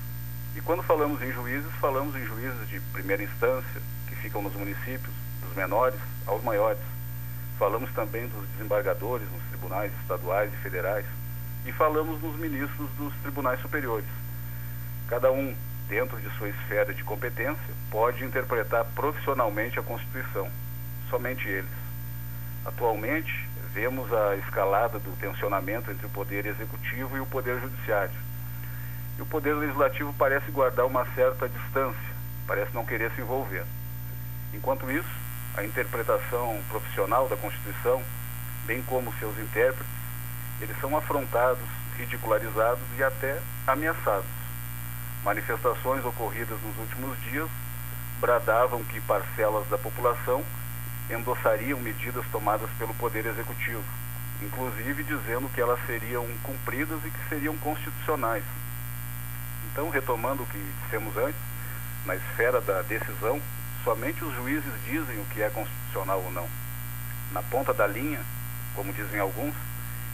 E 0.55 0.61
quando 0.61 0.83
falamos 0.83 1.21
em 1.21 1.31
juízes, 1.31 1.71
falamos 1.79 2.15
em 2.15 2.25
juízes 2.25 2.67
de 2.67 2.79
primeira 2.91 3.23
instância, 3.23 3.81
que 4.07 4.15
ficam 4.15 4.41
nos 4.41 4.53
municípios, 4.53 5.13
dos 5.41 5.55
menores 5.55 5.99
aos 6.27 6.43
maiores. 6.43 6.81
Falamos 7.57 7.91
também 7.93 8.27
dos 8.27 8.47
desembargadores 8.49 9.29
nos 9.31 9.43
tribunais 9.49 9.91
estaduais 10.01 10.51
e 10.53 10.57
federais. 10.57 11.05
E 11.65 11.71
falamos 11.71 12.21
nos 12.21 12.35
ministros 12.37 12.89
dos 12.97 13.13
tribunais 13.21 13.61
superiores. 13.61 14.09
Cada 15.07 15.31
um, 15.31 15.55
dentro 15.87 16.19
de 16.19 16.29
sua 16.37 16.49
esfera 16.49 16.93
de 16.93 17.03
competência, 17.03 17.73
pode 17.89 18.23
interpretar 18.23 18.85
profissionalmente 18.95 19.79
a 19.79 19.83
Constituição. 19.83 20.49
Somente 21.09 21.47
eles. 21.47 21.80
Atualmente, 22.65 23.49
vemos 23.73 24.11
a 24.13 24.35
escalada 24.35 24.99
do 24.99 25.17
tensionamento 25.17 25.89
entre 25.89 26.05
o 26.05 26.09
poder 26.09 26.45
executivo 26.45 27.17
e 27.17 27.19
o 27.19 27.25
poder 27.25 27.59
judiciário. 27.59 28.13
E 29.17 29.21
o 29.21 29.25
poder 29.25 29.55
legislativo 29.55 30.13
parece 30.13 30.51
guardar 30.51 30.85
uma 30.85 31.05
certa 31.15 31.49
distância, 31.49 32.11
parece 32.45 32.73
não 32.73 32.85
querer 32.85 33.11
se 33.11 33.21
envolver. 33.21 33.65
Enquanto 34.53 34.91
isso, 34.91 35.09
a 35.55 35.63
interpretação 35.63 36.61
profissional 36.69 37.27
da 37.27 37.35
Constituição, 37.35 38.03
bem 38.65 38.81
como 38.83 39.13
seus 39.19 39.37
intérpretes, 39.39 39.91
eles 40.59 40.79
são 40.79 40.95
afrontados, 40.95 41.67
ridicularizados 41.97 42.83
e 42.97 43.03
até 43.03 43.39
ameaçados. 43.65 44.29
Manifestações 45.23 46.05
ocorridas 46.05 46.59
nos 46.61 46.77
últimos 46.77 47.19
dias 47.23 47.49
bradavam 48.19 48.83
que 48.83 49.01
parcelas 49.01 49.67
da 49.67 49.77
população 49.77 50.43
endossariam 51.13 51.79
medidas 51.79 52.25
tomadas 52.31 52.69
pelo 52.77 52.93
Poder 52.95 53.25
Executivo, 53.25 53.83
inclusive 54.41 55.03
dizendo 55.03 55.49
que 55.53 55.61
elas 55.61 55.79
seriam 55.85 56.25
cumpridas 56.43 56.99
e 57.05 57.11
que 57.11 57.29
seriam 57.29 57.55
constitucionais. 57.57 58.43
Então, 59.71 59.89
retomando 59.89 60.43
o 60.43 60.45
que 60.45 60.73
dissemos 60.83 61.15
antes, 61.17 61.39
na 62.05 62.15
esfera 62.15 62.59
da 62.61 62.81
decisão, 62.81 63.41
somente 63.83 64.23
os 64.23 64.33
juízes 64.35 64.73
dizem 64.85 65.19
o 65.19 65.25
que 65.25 65.41
é 65.41 65.49
constitucional 65.49 66.21
ou 66.23 66.31
não. 66.31 66.47
Na 67.31 67.41
ponta 67.43 67.73
da 67.73 67.87
linha, 67.87 68.19
como 68.75 68.93
dizem 68.93 69.19
alguns, 69.19 69.55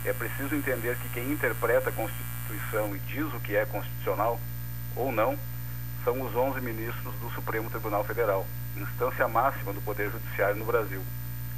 é 0.05 0.13
preciso 0.13 0.55
entender 0.55 0.95
que 0.97 1.10
quem 1.10 1.31
interpreta 1.31 1.89
a 1.89 1.93
Constituição 1.93 2.95
e 2.95 2.99
diz 2.99 3.25
o 3.33 3.39
que 3.39 3.55
é 3.55 3.65
constitucional 3.65 4.39
ou 4.95 5.12
não 5.12 5.38
são 6.03 6.21
os 6.21 6.36
11 6.36 6.62
ministros 6.62 7.13
do 7.15 7.29
Supremo 7.31 7.69
Tribunal 7.69 8.03
Federal, 8.03 8.45
instância 8.83 9.27
máxima 9.27 9.73
do 9.73 9.81
Poder 9.81 10.09
Judiciário 10.09 10.55
no 10.55 10.65
Brasil. 10.65 11.01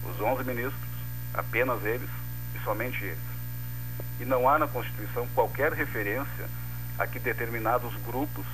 Os 0.04 0.20
11 0.20 0.44
ministros, 0.44 0.90
apenas 1.34 1.84
eles 1.84 2.10
e 2.56 2.64
somente 2.64 3.04
eles. 3.04 3.18
E 4.20 4.26
não 4.26 4.48
há 4.48 4.60
na 4.60 4.68
Constituição 4.68 5.28
qualquer 5.34 5.74
referência 5.74 6.48
a 6.98 7.08
que 7.08 7.20
determinados 7.20 7.94
grupos 8.06 8.46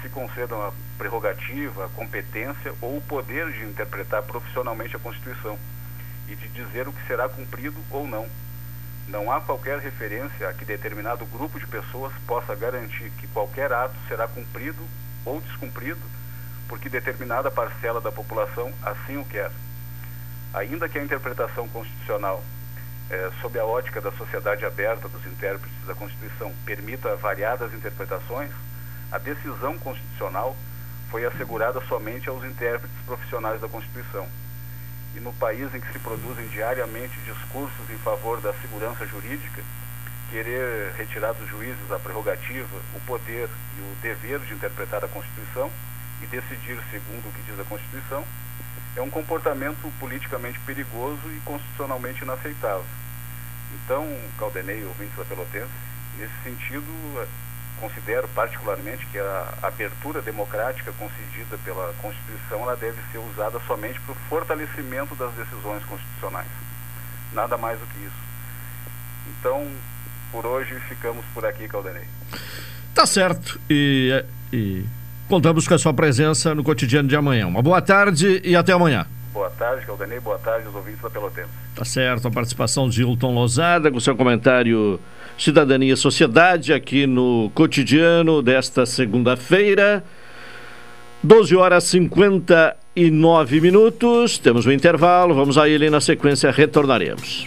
se 0.00 0.08
concedam 0.08 0.62
a 0.62 0.72
prerrogativa, 0.96 1.86
a 1.86 1.88
competência 1.90 2.74
ou 2.80 2.96
o 2.96 3.02
poder 3.02 3.50
de 3.52 3.64
interpretar 3.64 4.22
profissionalmente 4.22 4.96
a 4.96 4.98
Constituição 4.98 5.58
e 6.28 6.34
de 6.34 6.48
dizer 6.48 6.88
o 6.88 6.92
que 6.92 7.06
será 7.06 7.28
cumprido 7.28 7.76
ou 7.90 8.06
não. 8.06 8.26
Não 9.08 9.30
há 9.30 9.40
qualquer 9.40 9.78
referência 9.80 10.48
a 10.48 10.54
que 10.54 10.64
determinado 10.64 11.26
grupo 11.26 11.58
de 11.58 11.66
pessoas 11.66 12.12
possa 12.26 12.54
garantir 12.54 13.10
que 13.18 13.26
qualquer 13.28 13.72
ato 13.72 13.94
será 14.08 14.28
cumprido 14.28 14.82
ou 15.24 15.40
descumprido 15.40 16.00
porque 16.70 16.88
determinada 16.88 17.50
parcela 17.50 18.00
da 18.00 18.12
população 18.12 18.72
assim 18.80 19.16
o 19.16 19.24
quer. 19.24 19.50
Ainda 20.54 20.88
que 20.88 21.00
a 21.00 21.02
interpretação 21.02 21.68
constitucional, 21.68 22.44
eh, 23.10 23.30
sob 23.42 23.58
a 23.58 23.64
ótica 23.64 24.00
da 24.00 24.12
sociedade 24.12 24.64
aberta 24.64 25.08
dos 25.08 25.26
intérpretes 25.26 25.84
da 25.84 25.96
Constituição, 25.96 26.54
permita 26.64 27.16
variadas 27.16 27.74
interpretações, 27.74 28.52
a 29.10 29.18
decisão 29.18 29.76
constitucional 29.78 30.56
foi 31.10 31.24
assegurada 31.24 31.80
somente 31.88 32.28
aos 32.28 32.44
intérpretes 32.44 32.96
profissionais 33.04 33.60
da 33.60 33.68
Constituição. 33.68 34.28
E 35.16 35.18
no 35.18 35.32
país 35.32 35.74
em 35.74 35.80
que 35.80 35.92
se 35.92 35.98
produzem 35.98 36.46
diariamente 36.46 37.18
discursos 37.22 37.90
em 37.90 37.98
favor 37.98 38.40
da 38.40 38.54
segurança 38.54 39.04
jurídica, 39.06 39.60
querer 40.30 40.92
retirar 40.92 41.32
dos 41.32 41.48
juízes 41.48 41.90
a 41.90 41.98
prerrogativa, 41.98 42.76
o 42.94 43.00
poder 43.00 43.48
e 43.76 43.80
o 43.80 43.96
dever 44.00 44.38
de 44.38 44.54
interpretar 44.54 45.04
a 45.04 45.08
Constituição 45.08 45.68
e 46.22 46.26
decidir 46.26 46.78
segundo 46.90 47.28
o 47.28 47.32
que 47.32 47.42
diz 47.42 47.58
a 47.58 47.64
Constituição, 47.64 48.24
é 48.96 49.02
um 49.02 49.10
comportamento 49.10 49.92
politicamente 49.98 50.58
perigoso 50.60 51.20
e 51.26 51.40
constitucionalmente 51.44 52.22
inaceitável. 52.22 52.84
Então, 53.72 54.06
Caldenei, 54.38 54.84
ouvintes 54.84 55.16
da 55.16 55.24
Pelotense, 55.24 55.70
nesse 56.18 56.34
sentido, 56.42 56.86
considero 57.80 58.28
particularmente 58.28 59.06
que 59.06 59.18
a 59.18 59.54
abertura 59.62 60.20
democrática 60.20 60.92
concedida 60.92 61.56
pela 61.64 61.92
Constituição 61.94 62.62
ela 62.62 62.76
deve 62.76 62.98
ser 63.10 63.18
usada 63.18 63.60
somente 63.66 64.00
para 64.00 64.12
o 64.12 64.16
fortalecimento 64.28 65.14
das 65.14 65.32
decisões 65.34 65.84
constitucionais. 65.84 66.48
Nada 67.32 67.56
mais 67.56 67.78
do 67.78 67.86
que 67.86 67.98
isso. 68.04 68.30
Então, 69.28 69.66
por 70.32 70.44
hoje 70.44 70.78
ficamos 70.88 71.24
por 71.32 71.46
aqui, 71.46 71.68
Caldenei. 71.68 72.06
Tá 72.94 73.06
certo. 73.06 73.60
E, 73.70 74.24
e 74.52 74.84
contamos 75.30 75.68
com 75.68 75.74
a 75.74 75.78
sua 75.78 75.94
presença 75.94 76.54
no 76.56 76.64
cotidiano 76.64 77.08
de 77.08 77.14
amanhã. 77.14 77.46
Uma 77.46 77.62
boa 77.62 77.80
tarde 77.80 78.42
e 78.44 78.56
até 78.56 78.72
amanhã. 78.72 79.06
Boa 79.32 79.48
tarde, 79.48 79.86
Caldenei. 79.86 80.18
Boa 80.18 80.38
tarde 80.38 80.66
aos 80.66 80.74
ouvintes 80.74 81.00
da 81.00 81.08
Pelotense. 81.08 81.48
Tá 81.74 81.84
certo. 81.84 82.26
A 82.26 82.30
participação 82.32 82.88
de 82.88 83.02
Hilton 83.02 83.32
Lozada 83.32 83.92
com 83.92 84.00
seu 84.00 84.16
comentário 84.16 84.98
Cidadania 85.38 85.94
e 85.94 85.96
Sociedade 85.96 86.72
aqui 86.72 87.06
no 87.06 87.48
cotidiano 87.54 88.42
desta 88.42 88.84
segunda-feira. 88.84 90.02
12 91.22 91.54
horas 91.54 91.84
59 91.84 93.60
minutos. 93.60 94.36
Temos 94.36 94.66
um 94.66 94.72
intervalo. 94.72 95.32
Vamos 95.32 95.56
a 95.56 95.68
ele 95.68 95.88
na 95.88 96.00
sequência 96.00 96.50
retornaremos. 96.50 97.46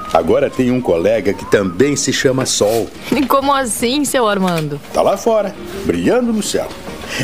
agora 0.13 0.49
tem 0.49 0.71
um 0.71 0.81
colega 0.81 1.33
que 1.33 1.45
também 1.45 1.95
se 1.95 2.11
chama 2.11 2.45
Sol. 2.45 2.89
Como 3.27 3.53
assim, 3.53 4.05
seu 4.05 4.27
Armando? 4.27 4.79
Tá 4.93 5.01
lá 5.01 5.17
fora, 5.17 5.53
brilhando 5.85 6.33
no 6.33 6.43
céu. 6.43 6.67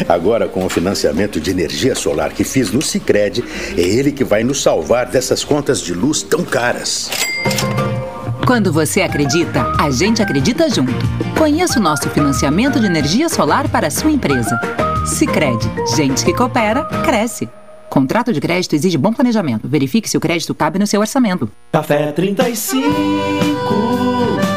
Agora, 0.08 0.47
com 0.47 0.65
o 0.65 0.69
financiamento 0.69 1.39
de 1.39 1.50
energia 1.50 1.95
solar 1.95 2.32
que 2.34 2.43
fiz 2.43 2.71
no 2.71 2.82
Cicred, 2.82 3.43
é 3.78 3.82
ele 3.82 4.12
que 4.12 4.23
vai 4.23 4.43
nos 4.43 4.62
salvar 4.62 5.06
dessas 5.06 5.43
contas 5.43 5.82
de 5.82 5.93
luz 5.93 6.21
tão 6.21 6.43
caras. 6.43 7.10
Quando 8.45 8.71
você 8.71 9.02
acredita, 9.02 9.62
a 9.80 9.89
gente 9.91 10.21
acredita 10.21 10.69
junto. 10.69 10.93
Conheça 11.38 11.80
o 11.80 11.84
nosso 11.84 12.10
financiamento 12.10 12.80
de 12.80 12.86
energia 12.86 13.28
solar 13.30 13.67
para 13.69 13.88
a 13.88 13.91
sua 13.91 14.12
empresa. 14.12 14.58
Cicred, 15.06 15.60
gente 15.95 16.23
que 16.23 16.34
coopera, 16.34 16.86
cresce. 17.04 17.50
Contrato 17.89 18.34
de 18.34 18.39
crédito 18.39 18.76
exige 18.76 18.97
bom 18.97 19.13
planejamento. 19.13 19.67
Verifique 19.67 20.10
se 20.10 20.17
o 20.17 20.19
crédito 20.19 20.54
cabe 20.54 20.80
no 20.80 20.88
seu 20.88 21.00
orçamento. 21.00 21.50
Café 21.71 22.12
35 22.12 24.57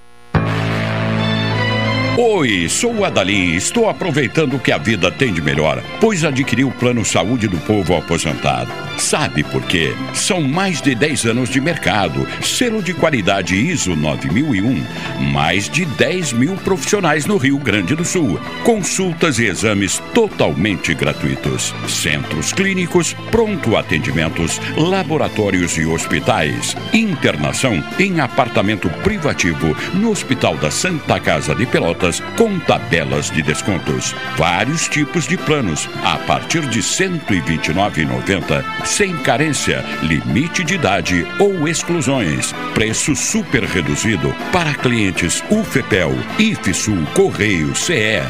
Oi, 2.17 2.67
sou 2.67 2.93
o 2.93 3.05
Adalim 3.05 3.55
estou 3.55 3.87
aproveitando 3.87 4.55
o 4.55 4.59
que 4.59 4.73
a 4.73 4.77
vida 4.77 5.09
tem 5.09 5.33
de 5.33 5.41
melhor, 5.41 5.81
pois 6.01 6.25
adquiri 6.25 6.61
o 6.61 6.69
Plano 6.69 7.05
Saúde 7.05 7.47
do 7.47 7.57
Povo 7.59 7.95
Aposentado. 7.95 8.69
Sabe 8.97 9.43
por 9.43 9.63
quê? 9.63 9.95
São 10.13 10.41
mais 10.41 10.81
de 10.81 10.93
10 10.93 11.27
anos 11.27 11.49
de 11.49 11.61
mercado, 11.61 12.27
selo 12.43 12.83
de 12.83 12.93
qualidade 12.93 13.55
ISO 13.55 13.95
9001, 13.95 14.83
mais 15.31 15.69
de 15.69 15.85
10 15.85 16.33
mil 16.33 16.55
profissionais 16.57 17.25
no 17.25 17.37
Rio 17.37 17.57
Grande 17.57 17.95
do 17.95 18.03
Sul, 18.03 18.37
consultas 18.65 19.39
e 19.39 19.45
exames 19.45 19.97
totalmente 20.13 20.93
gratuitos, 20.93 21.73
centros 21.87 22.51
clínicos, 22.51 23.15
pronto 23.31 23.77
atendimentos, 23.77 24.59
laboratórios 24.75 25.77
e 25.77 25.85
hospitais, 25.85 26.75
internação 26.93 27.81
em 27.97 28.19
apartamento 28.19 28.89
privativo 29.01 29.75
no 29.93 30.11
Hospital 30.11 30.57
da 30.57 30.69
Santa 30.69 31.17
Casa 31.17 31.55
de 31.55 31.65
Pelotas 31.65 32.00
com 32.35 32.59
tabelas 32.59 33.29
de 33.29 33.43
descontos. 33.43 34.15
Vários 34.35 34.87
tipos 34.87 35.27
de 35.27 35.37
planos 35.37 35.87
a 36.03 36.17
partir 36.17 36.61
de 36.67 36.79
R$ 36.79 36.85
129,90, 36.85 38.85
sem 38.85 39.15
carência, 39.17 39.85
limite 40.01 40.63
de 40.63 40.75
idade 40.75 41.27
ou 41.39 41.67
exclusões. 41.67 42.53
Preço 42.73 43.15
super 43.15 43.63
reduzido 43.63 44.33
para 44.51 44.73
clientes 44.73 45.43
UFEPEL, 45.49 46.11
IFSUL, 46.39 47.05
Correio, 47.13 47.75
CE. 47.75 48.21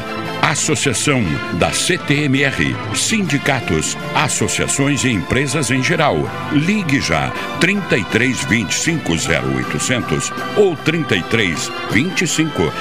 Associação 0.42 1.22
da 1.52 1.70
CTMR, 1.70 2.76
sindicatos, 2.96 3.96
associações 4.12 5.04
e 5.04 5.10
empresas 5.10 5.70
em 5.70 5.82
geral. 5.82 6.16
Ligue 6.50 7.00
já 7.00 7.30
33 7.60 8.44
25 8.46 9.12
0800 9.12 10.32
ou 10.56 10.76
33 10.76 11.70
25 11.92 12.72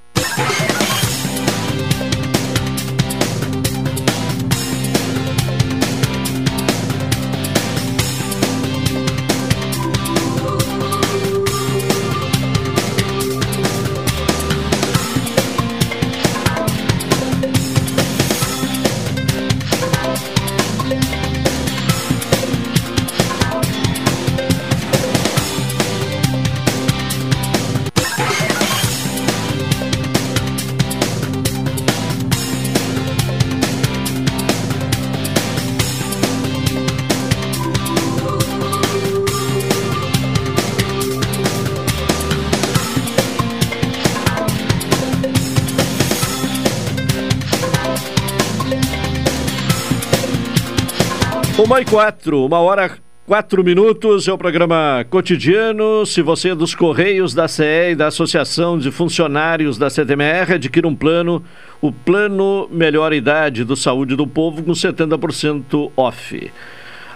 Uma 51.64 51.80
e 51.80 51.86
quatro, 51.86 52.46
uma 52.46 52.60
hora 52.60 52.92
quatro 53.26 53.64
minutos, 53.64 54.28
é 54.28 54.34
o 54.34 54.38
programa 54.38 55.06
cotidiano. 55.10 56.06
Se 56.06 56.22
você 56.22 56.50
é 56.50 56.56
dos 56.56 56.76
Correios, 56.76 57.34
da 57.34 57.48
CE 57.48 57.92
e 57.92 57.96
da 57.96 58.08
Associação 58.08 58.78
de 58.78 58.92
Funcionários 58.92 59.78
da 59.78 59.90
CTMR, 59.90 60.56
adquira 60.56 60.86
um 60.86 60.94
plano, 60.94 61.42
o 61.80 61.90
Plano 61.90 62.68
Melhor 62.70 63.14
Idade 63.14 63.64
do 63.64 63.78
Saúde 63.78 64.18
do 64.18 64.28
Povo, 64.28 64.62
com 64.62 64.74
70% 64.74 65.90
off. 65.96 66.52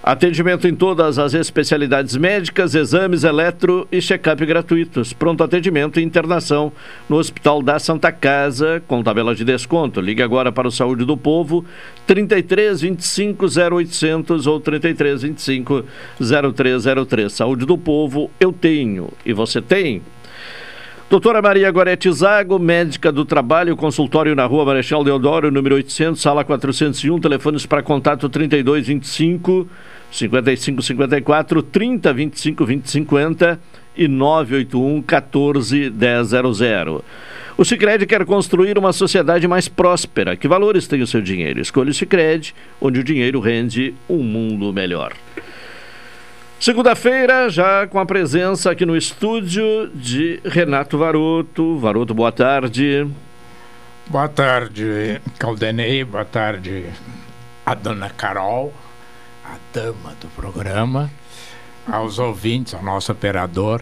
Atendimento 0.08 0.66
em 0.66 0.74
todas 0.74 1.20
as 1.20 1.34
especialidades 1.34 2.16
médicas, 2.16 2.74
exames 2.74 3.26
eletro 3.26 3.86
e 3.92 4.00
check-up 4.00 4.46
gratuitos. 4.46 5.12
Pronto 5.12 5.44
atendimento 5.44 6.00
e 6.00 6.04
internação 6.04 6.72
no 7.10 7.18
Hospital 7.18 7.62
da 7.62 7.78
Santa 7.78 8.10
Casa, 8.10 8.82
com 8.88 9.04
tabela 9.04 9.36
de 9.36 9.44
desconto. 9.44 10.00
Ligue 10.00 10.24
agora 10.24 10.50
para 10.50 10.66
o 10.66 10.72
Saúde 10.72 11.04
do 11.04 11.18
Povo, 11.18 11.66
33 12.06 12.80
25 12.80 13.48
0800 13.48 14.48
ou 14.48 14.62
33 14.62 15.24
25 15.24 15.84
0303. 16.22 17.34
Saúde 17.34 17.66
do 17.66 17.78
Povo, 17.78 18.32
eu 18.40 18.54
tenho. 18.54 19.10
E 19.26 19.34
você 19.34 19.62
tem? 19.62 20.02
Doutora 21.10 21.42
Maria 21.42 21.70
Gorete 21.70 22.10
Zago, 22.14 22.58
médica 22.58 23.12
do 23.12 23.26
trabalho, 23.26 23.76
consultório 23.76 24.34
na 24.36 24.46
rua 24.46 24.64
Marechal 24.64 25.04
Deodoro, 25.04 25.52
número 25.52 25.76
800, 25.76 26.22
sala 26.22 26.46
401, 26.46 27.20
telefones 27.20 27.66
para 27.66 27.84
contato 27.84 28.30
3225 28.30 29.68
5554 30.12 31.62
30 31.64 32.14
25 32.14 32.66
20 32.66 32.90
50 32.90 33.60
e 33.96 34.08
981 34.08 35.02
14 35.02 35.90
1000. 35.90 37.04
O 37.58 37.66
Sicredi 37.66 38.06
quer 38.06 38.24
construir 38.24 38.78
uma 38.78 38.94
sociedade 38.94 39.48
mais 39.48 39.68
próspera. 39.68 40.36
Que 40.36 40.48
valores 40.48 40.88
tem 40.88 41.02
o 41.02 41.08
seu 41.08 41.22
dinheiro? 41.22 41.60
Escolha 41.60 41.90
o 41.90 41.94
Sicredi, 41.94 42.54
onde 42.80 43.00
o 43.00 43.04
dinheiro 43.04 43.40
rende 43.40 43.96
um 44.08 44.22
mundo 44.22 44.72
melhor. 44.72 45.14
Segunda-feira, 46.60 47.50
já 47.50 47.88
com 47.88 48.00
a 48.00 48.06
presença 48.06 48.72
aqui 48.72 48.86
no 48.86 48.96
estúdio 48.96 49.90
de 49.94 50.40
Renato 50.44 50.98
Varoto. 50.98 51.78
Varoto, 51.78 52.14
boa 52.14 52.32
tarde. 52.32 53.08
Boa 54.08 54.28
tarde, 54.28 55.22
Caldenei. 55.38 56.04
Boa 56.04 56.26
tarde, 56.26 56.86
a 57.66 57.74
dona 57.74 58.10
Carol, 58.10 58.74
a 59.48 59.58
dama 59.74 60.14
do 60.20 60.28
programa, 60.36 61.10
aos 61.90 62.20
ouvintes, 62.20 62.74
ao 62.74 62.84
nosso 62.84 63.12
operador. 63.12 63.82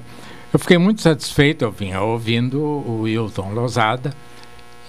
Eu 0.53 0.59
fiquei 0.59 0.77
muito 0.77 1.01
satisfeito, 1.01 1.65
eu 1.65 1.71
vinha 1.71 2.01
ouvindo 2.01 2.61
o 2.61 3.01
Wilton 3.01 3.51
Lozada 3.53 4.13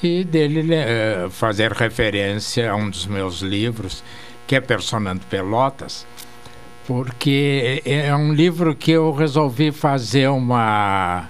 e 0.02 0.22
dele 0.22 0.72
eh, 0.72 1.26
fazer 1.30 1.72
referência 1.72 2.70
a 2.70 2.76
um 2.76 2.90
dos 2.90 3.06
meus 3.06 3.40
livros, 3.40 4.04
que 4.46 4.54
é 4.54 4.60
Personando 4.60 5.22
Pelotas 5.26 6.06
porque 6.86 7.82
é, 7.84 8.06
é 8.06 8.16
um 8.16 8.32
livro 8.32 8.74
que 8.74 8.92
eu 8.92 9.12
resolvi 9.12 9.72
fazer 9.72 10.28
uma, 10.28 11.28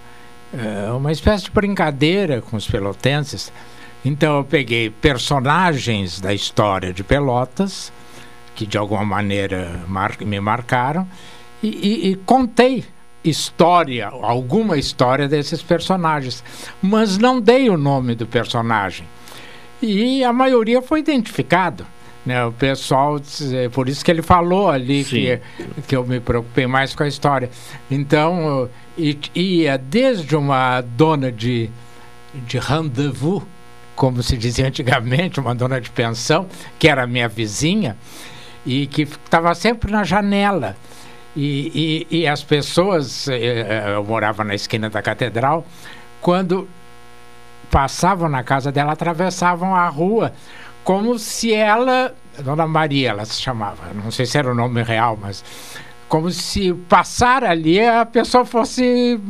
é, 0.53 0.91
uma 0.93 1.11
espécie 1.11 1.45
de 1.45 1.51
brincadeira 1.51 2.43
com 2.43 2.57
os 2.57 2.69
pelotenses. 2.69 3.51
Então 4.05 4.37
eu 4.37 4.45
peguei 4.45 4.91
personagens 4.91 6.21
da 6.21 6.35
história 6.35 6.93
de 6.93 7.03
Pelotas, 7.03 7.91
que 8.57 8.67
de 8.67 8.77
alguma 8.77 9.05
maneira 9.05 9.85
mar 9.87 10.17
me 10.21 10.41
marcaram, 10.41 11.07
e, 11.63 11.69
e, 11.69 12.11
e 12.11 12.17
contei 12.17 12.85
história, 13.23 14.09
alguma 14.09 14.77
história 14.79 15.29
desses 15.29 15.63
personagens, 15.63 16.43
mas 16.81 17.19
não 17.19 17.41
dei 17.41 17.69
o 17.69 17.77
nome 17.77 18.15
do 18.15 18.27
personagem. 18.27 19.07
E 19.83 20.25
a 20.25 20.33
maioria 20.33 20.81
foi 20.81 21.01
identificado. 21.01 21.87
Né, 22.25 22.45
o 22.45 22.51
pessoal, 22.51 23.21
é 23.55 23.69
por 23.69 23.89
isso 23.89 24.05
que 24.05 24.11
ele 24.11 24.21
falou 24.21 24.69
ali 24.69 25.05
que, 25.05 25.41
que 25.87 25.95
eu 25.95 26.05
me 26.05 26.19
preocupei 26.19 26.67
mais 26.67 26.93
com 26.93 27.05
a 27.05 27.07
história. 27.07 27.49
Então, 27.89 28.69
ia 29.33 29.79
desde 29.79 30.35
uma 30.35 30.81
dona 30.81 31.31
de, 31.31 31.71
de 32.35 32.59
rendezvous, 32.59 33.45
como 33.95 34.25
se 34.25 34.37
dizia 34.37 34.67
antigamente, 34.67 35.39
uma 35.39 35.55
dona 35.55 35.81
de 35.81 35.89
pensão, 35.89 36.49
que 36.81 36.89
era 36.89 37.07
minha 37.07 37.29
vizinha, 37.29 37.97
e 38.67 38.87
que 38.89 39.03
estava 39.03 39.55
sempre 39.55 39.91
na 39.91 40.05
janela. 40.05 40.77
E, 41.37 42.07
e, 42.11 42.21
e 42.21 42.27
as 42.27 42.43
pessoas, 42.43 43.29
eh, 43.29 43.37
eh, 43.37 43.95
eu 43.95 44.03
morava 44.03 44.43
na 44.43 44.55
esquina 44.55 44.91
da 44.91 45.03
catedral, 45.03 45.65
quando 46.21 46.69
passavam 47.71 48.29
na 48.29 48.43
casa 48.43 48.73
dela, 48.73 48.93
atravessavam 48.93 49.75
a 49.75 49.87
rua 49.89 50.33
como 50.83 51.19
se 51.19 51.53
ela, 51.53 52.15
Dona 52.43 52.67
Maria, 52.67 53.11
ela 53.11 53.25
se 53.25 53.43
chamava, 53.43 53.93
não 53.93 54.11
sei 54.11 54.25
se 54.25 54.39
era 54.39 54.51
o 54.51 54.55
nome 54.55 54.83
real, 54.83 55.19
mas 55.21 55.45
como 56.09 56.31
se 56.31 56.73
passar 56.89 57.45
ali 57.45 57.85
a 57.85 58.07
pessoa 58.07 58.45
fosse 58.45 59.21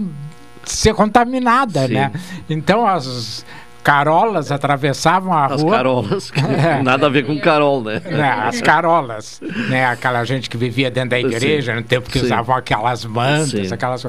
ser 0.65 0.95
contaminada, 0.95 1.87
Sim. 1.87 1.95
né? 1.95 2.13
Então 2.49 2.87
as 2.87 3.45
carolas 3.87 4.51
atravessavam 4.51 5.33
a 5.33 5.47
as 5.47 5.63
rua. 5.63 5.71
As 5.71 5.77
carolas, 5.77 6.33
é. 6.59 6.83
nada 6.83 7.07
a 7.07 7.09
ver 7.09 7.25
com 7.25 7.39
carol, 7.39 7.85
né? 7.85 8.03
É, 8.05 8.21
as 8.21 8.61
carolas, 8.61 9.41
né? 9.69 9.87
Aquela 9.87 10.25
gente 10.25 10.51
que 10.51 10.57
vivia 10.57 10.91
dentro 10.91 11.11
da 11.11 11.21
igreja 11.21 11.73
Sim. 11.73 11.79
no 11.79 11.85
tempo 11.85 12.11
que 12.11 12.19
Sim. 12.19 12.25
usavam 12.25 12.57
aquelas 12.57 13.05
mantas, 13.05 13.69
Sim. 13.69 13.73
aquelas 13.73 14.05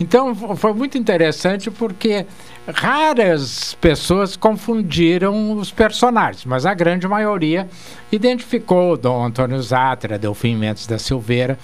Então 0.00 0.34
foi 0.56 0.72
muito 0.72 0.98
interessante 0.98 1.70
porque 1.70 2.26
raras 2.66 3.74
pessoas 3.80 4.34
confundiram 4.34 5.52
os 5.52 5.70
personagens, 5.70 6.44
mas 6.44 6.66
a 6.66 6.74
grande 6.74 7.06
maioria 7.06 7.68
identificou 8.10 8.96
Dom 8.96 9.24
Antônio 9.24 9.62
Zatra, 9.62 10.18
Delfim 10.18 10.56
Mendes 10.56 10.84
da 10.88 10.98
Silveira. 10.98 11.56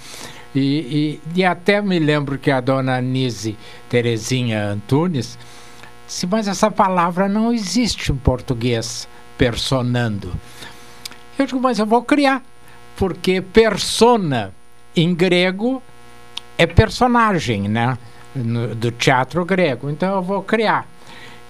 E, 0.54 1.20
e, 1.34 1.40
e, 1.40 1.44
até 1.44 1.82
me 1.82 1.98
lembro 1.98 2.38
que 2.38 2.50
a 2.50 2.60
dona 2.60 3.00
Nise 3.02 3.56
Terezinha 3.88 4.64
Antunes 4.64 5.36
disse, 6.08 6.26
mas 6.26 6.48
essa 6.48 6.70
palavra 6.70 7.28
não 7.28 7.52
existe 7.52 8.10
em 8.10 8.16
português, 8.16 9.08
personando. 9.36 10.32
Eu 11.38 11.46
digo, 11.46 11.60
mas 11.60 11.78
eu 11.78 11.86
vou 11.86 12.02
criar, 12.02 12.42
porque 12.96 13.40
persona 13.40 14.52
em 14.96 15.14
grego 15.14 15.80
é 16.56 16.66
personagem, 16.66 17.68
né? 17.68 17.96
no, 18.34 18.74
do 18.74 18.90
teatro 18.90 19.44
grego. 19.44 19.90
Então 19.90 20.16
eu 20.16 20.22
vou 20.22 20.42
criar. 20.42 20.86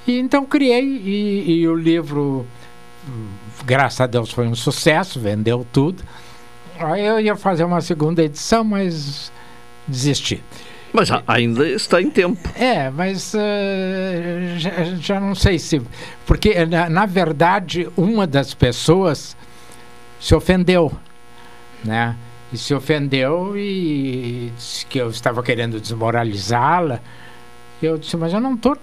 E 0.07 0.18
então 0.18 0.44
criei 0.44 0.85
e, 0.85 1.61
e, 1.61 1.68
o 1.68 1.75
livro, 1.75 2.47
graças 3.64 4.01
a 4.01 4.07
Deus, 4.07 4.31
foi 4.31 4.47
um 4.47 4.55
sucesso, 4.55 5.21
vendeu 5.21 5.66
tudo. 5.73 6.03
Aí 6.79 7.05
eu 7.05 7.21
ia 7.21 7.37
fazer 7.37 7.64
uma 7.64 7.81
segunda 7.81 8.23
edição, 8.23 8.64
mas 8.64 9.33
desisti. 9.87 10.43
Mas 10.93 11.11
ainda 11.26 11.68
está 11.68 12.01
em 12.01 12.11
tempo. 12.11 12.49
É, 12.59 12.91
mas 12.91 13.34
uh, 13.34 13.39
já, 14.59 14.84
já, 14.99 15.20
não 15.20 15.34
sei 15.34 15.59
se. 15.59 15.82
Porque, 16.26 16.64
na, 16.64 16.89
na, 16.89 17.07
verdade, 17.07 17.89
uma 17.97 18.26
das 18.26 18.55
pessoas 18.55 19.36
se 20.18 20.34
ofendeu. 20.34 20.93
Né? 21.84 22.16
e 22.53 22.57
se 22.57 22.74
ofendeu 22.74 23.57
e 23.57 24.53
disse 24.57 24.86
que 24.86 24.99
eu 24.99 25.11
estava 25.11 25.43
querendo 25.43 25.80
desmoralizá-la. 25.80 27.01
Eu 27.82 27.99
disse, 27.99 28.16
mas 28.16 28.32
eu 28.32 28.41
não 28.41 28.57
tô, 28.57 28.76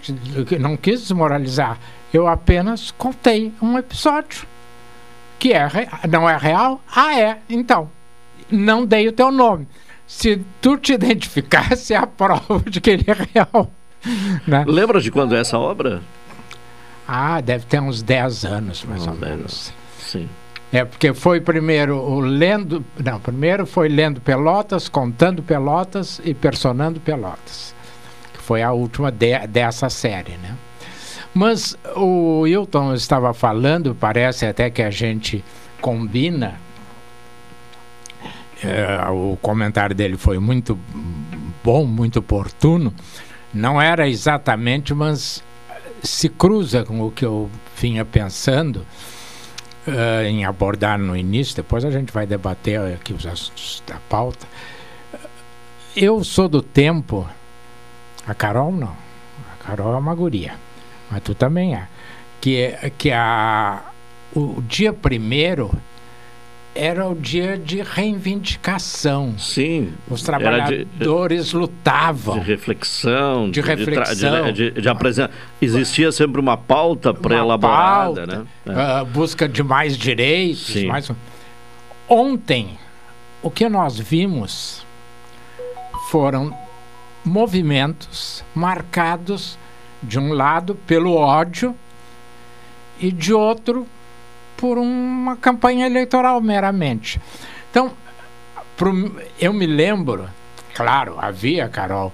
não 0.60 0.78
quis 0.78 1.01
desmoralizar. 1.01 1.78
Eu 2.14 2.28
apenas 2.28 2.91
contei 2.91 3.51
um 3.62 3.78
episódio. 3.78 4.47
que 5.38 5.51
é, 5.51 5.68
não 6.10 6.30
é 6.30 6.38
real? 6.38 6.82
Ah, 6.95 7.20
é. 7.20 7.39
Então, 7.49 7.89
não 8.49 8.86
dei 8.86 9.08
o 9.08 9.12
teu 9.12 9.32
nome. 9.32 9.68
Se 10.08 10.41
tu 10.62 10.78
te 10.78 10.93
identificasse, 10.93 11.93
é 11.93 11.97
a 11.97 12.08
prova 12.08 12.60
de 12.70 12.80
que 12.80 12.91
ele 12.91 13.06
é 13.08 13.14
real. 13.34 13.72
Né? 14.45 14.64
Lembra 14.68 15.01
de 15.01 15.10
quando 15.10 15.36
é 15.36 15.39
essa 15.39 15.58
obra? 15.58 15.99
Ah, 17.08 17.41
deve 17.41 17.66
ter 17.66 17.80
uns 17.80 18.03
10 18.03 18.45
anos, 18.45 18.84
mais 18.84 19.08
ou 19.08 19.16
menos. 19.16 19.74
Sim. 19.97 20.30
É 20.72 20.84
porque 20.86 21.14
foi 21.14 21.39
primeiro 21.39 21.97
o 21.97 22.20
lendo, 22.20 22.84
não, 23.03 23.20
primeiro 23.20 23.66
foi 23.66 23.88
lendo 23.88 24.22
Pelotas, 24.22 24.89
contando 24.89 25.41
Pelotas 25.41 26.22
e 26.24 26.34
personando 26.34 26.99
Pelotas, 26.99 27.74
que 28.34 28.39
foi 28.39 28.62
a 28.62 28.72
última 28.72 29.12
de, 29.12 29.47
dessa 29.47 29.89
série, 29.89 30.34
né? 30.38 30.56
Mas 31.34 31.78
o 31.95 32.41
Wilton 32.41 32.93
estava 32.93 33.34
falando, 33.34 33.95
parece 33.95 34.45
até 34.45 34.70
que 34.70 34.82
a 34.82 34.89
gente 34.89 35.43
combina. 35.82 36.56
É, 38.64 39.10
o 39.10 39.38
comentário 39.41 39.95
dele 39.95 40.18
foi 40.18 40.39
muito 40.39 40.78
bom, 41.64 41.86
muito 41.86 42.20
oportuno. 42.20 42.93
Não 43.53 43.82
era 43.82 44.08
exatamente, 44.08 44.93
mas 44.93 45.43
se 46.01 46.30
cruza 46.30 46.84
com 46.84 47.01
o 47.01 47.12
que 47.12 47.26
eu 47.26 47.49
vinha 47.78 48.03
pensando 48.03 48.86
uh, 49.88 50.24
em 50.26 50.45
abordar 50.45 50.97
no 50.99 51.16
início. 51.16 51.56
Depois 51.56 51.86
a 51.86 51.91
gente 51.91 52.12
vai 52.12 52.26
debater 52.26 52.80
aqui 52.93 53.14
os 53.14 53.26
assuntos 53.26 53.84
da 53.88 53.97
pauta. 54.10 54.45
Eu 55.95 56.24
sou 56.24 56.47
do 56.49 56.62
tempo. 56.62 57.28
A 58.28 58.34
Carol 58.34 58.72
não. 58.72 58.95
A 59.53 59.64
Carol 59.64 59.93
é 59.93 59.97
uma 59.97 60.16
guria 60.16 60.66
mas 61.10 61.22
tu 61.22 61.36
também 61.36 61.76
é, 61.76 61.88
que, 62.41 62.74
que 62.97 63.12
a, 63.12 63.84
o 64.36 64.62
dia 64.62 64.93
primeiro 64.93 65.72
era 66.76 67.08
o 67.08 67.16
dia 67.16 67.58
de 67.58 67.82
reivindicação. 67.82 69.36
Sim. 69.40 69.94
Os 70.10 70.22
trabalhadores 70.22 71.48
de, 71.48 71.56
lutavam. 71.56 72.38
De 72.38 72.46
reflexão. 72.46 73.46
De, 73.46 73.62
de 73.62 73.62
reflexão. 73.62 74.52
De, 74.52 74.72
de, 74.72 74.82
de 74.82 74.90
apresentar. 74.90 75.34
Existia 75.62 76.12
sempre 76.12 76.42
uma 76.42 76.58
pauta 76.58 77.14
pré-elaborada, 77.14 78.28
né? 78.28 78.46
É. 78.66 79.02
Uh, 79.02 79.06
busca 79.06 79.48
de 79.48 79.64
mais 79.64 79.98
direitos. 79.98 80.68
Sim. 80.68 80.88
Mais... 80.88 81.10
Ontem, 82.10 82.78
o 83.42 83.50
que 83.50 83.70
nós 83.70 83.98
vimos 83.98 84.86
foram 86.10 86.56
movimentos 87.24 88.44
marcados 88.54 89.58
de 90.04 90.20
um 90.20 90.34
lado 90.34 90.76
pelo 90.86 91.16
ódio 91.16 91.74
e 93.00 93.12
de 93.12 93.34
outro 93.34 93.88
por 94.58 94.78
uma 94.78 95.36
campanha 95.36 95.86
eleitoral 95.86 96.41
meramente. 96.41 97.20
Então, 97.70 97.91
pro, 98.76 99.16
eu 99.39 99.53
me 99.53 99.66
lembro, 99.66 100.28
claro, 100.74 101.16
havia, 101.20 101.68
Carol, 101.68 102.14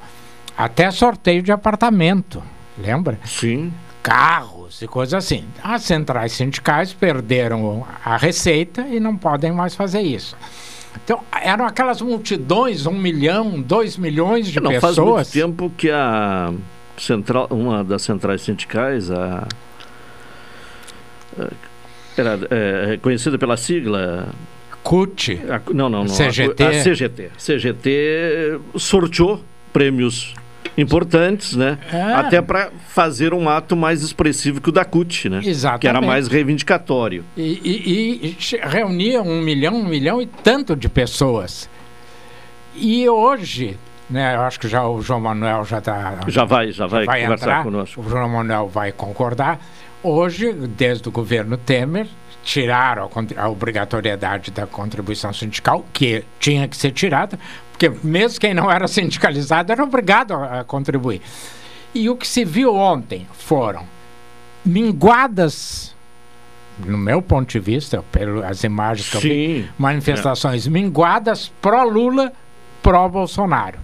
até 0.58 0.90
sorteio 0.92 1.42
de 1.42 1.52
apartamento, 1.52 2.42
lembra? 2.78 3.20
Sim. 3.26 3.74
Carros 4.04 4.82
e 4.82 4.88
coisas 4.88 5.14
assim. 5.14 5.46
As 5.64 5.84
centrais 5.84 6.32
sindicais 6.32 6.92
perderam 6.92 7.86
a 8.04 8.18
receita 8.18 8.82
e 8.82 9.00
não 9.00 9.16
podem 9.16 9.52
mais 9.52 9.76
fazer 9.76 10.02
isso. 10.02 10.36
Então, 11.04 11.22
eram 11.32 11.66
aquelas 11.66 12.02
multidões, 12.02 12.86
um 12.86 12.94
milhão, 12.94 13.62
dois 13.62 13.98
milhões 13.98 14.48
de 14.48 14.60
não, 14.60 14.72
pessoas. 14.72 14.96
Faz 14.96 14.98
muito 14.98 15.32
tempo 15.32 15.72
que 15.78 15.90
a 15.90 16.52
central, 16.98 17.48
uma 17.50 17.84
das 17.84 18.02
centrais 18.02 18.42
sindicais, 18.42 19.10
a, 19.10 19.48
a 21.40 21.48
era 22.18 22.40
é, 22.50 22.98
conhecida 23.02 23.38
pela 23.38 23.58
sigla 23.58 24.30
CUT. 24.84 25.40
A, 25.50 25.62
não, 25.74 25.90
não, 25.90 26.04
não. 26.04 26.08
CGT. 26.08 26.64
A, 26.64 26.70
a 26.70 26.84
CGT. 26.84 27.32
CGT 27.38 28.60
sorteou 28.76 29.44
prêmios 29.72 30.34
importantes, 30.78 31.56
né? 31.56 31.78
É. 31.92 32.02
Até 32.02 32.42
para 32.42 32.72
fazer 32.88 33.34
um 33.34 33.50
ato 33.50 33.76
mais 33.76 34.02
expressivo 34.02 34.62
que 34.62 34.70
o 34.70 34.72
da 34.72 34.86
CUT, 34.86 35.30
né? 35.30 35.42
Exatamente. 35.44 35.82
Que 35.82 35.88
era 35.88 36.02
mais 36.02 36.28
reivindicatório. 36.28 37.24
E, 37.36 37.60
e, 37.64 38.38
e 38.42 38.58
reunia 38.68 39.22
um 39.22 39.42
milhão, 39.42 39.76
um 39.76 39.86
milhão 39.86 40.22
e 40.22 40.26
tanto 40.26 40.76
de 40.76 40.90
pessoas. 40.90 41.70
E 42.76 43.08
hoje 43.08 43.78
né? 44.12 44.36
Eu 44.36 44.42
acho 44.42 44.60
que 44.60 44.68
já 44.68 44.86
o 44.86 45.02
João 45.02 45.22
Manuel 45.22 45.64
já 45.64 45.78
está. 45.78 46.18
Já 46.28 46.44
vai, 46.44 46.72
já 46.74 46.86
vai, 46.86 47.06
vai 47.06 47.22
conversar 47.22 47.46
entrar, 47.46 47.64
conosco. 47.64 48.02
O 48.02 48.10
João 48.10 48.28
Manuel 48.28 48.68
vai 48.68 48.92
concordar. 48.92 49.58
Hoje, 50.04 50.52
desde 50.54 51.08
o 51.08 51.12
governo 51.12 51.58
Temer, 51.58 52.08
tiraram 52.44 53.10
a, 53.38 53.44
a 53.44 53.50
obrigatoriedade 53.50 54.52
da 54.52 54.66
contribuição 54.66 55.32
sindical, 55.32 55.86
que 55.94 56.24
tinha 56.40 56.68
que 56.68 56.76
ser 56.76 56.92
tirada, 56.92 57.40
porque 57.72 57.90
mesmo 58.04 58.40
quem 58.40 58.54
não 58.54 58.72
era 58.72 58.88
sindicalizado 58.90 59.72
era 59.72 59.84
obrigado 59.84 60.34
a, 60.34 60.62
a 60.62 60.64
contribuir. 60.64 61.22
E 61.94 62.10
o 62.10 62.16
que 62.16 62.28
se 62.28 62.44
viu 62.44 62.76
ontem 62.76 63.28
foram 63.34 63.86
minguadas 64.64 65.96
no 66.80 66.98
meu 66.98 67.22
ponto 67.22 67.52
de 67.52 67.60
vista, 67.60 68.04
pelas 68.12 68.64
imagens 68.64 69.10
que 69.10 69.20
Sim, 69.20 69.28
eu 69.28 69.34
vi, 69.34 69.70
manifestações 69.78 70.66
é. 70.66 70.70
minguadas 70.70 71.52
pró-Lula, 71.62 72.32
pró-Bolsonaro. 72.82 73.80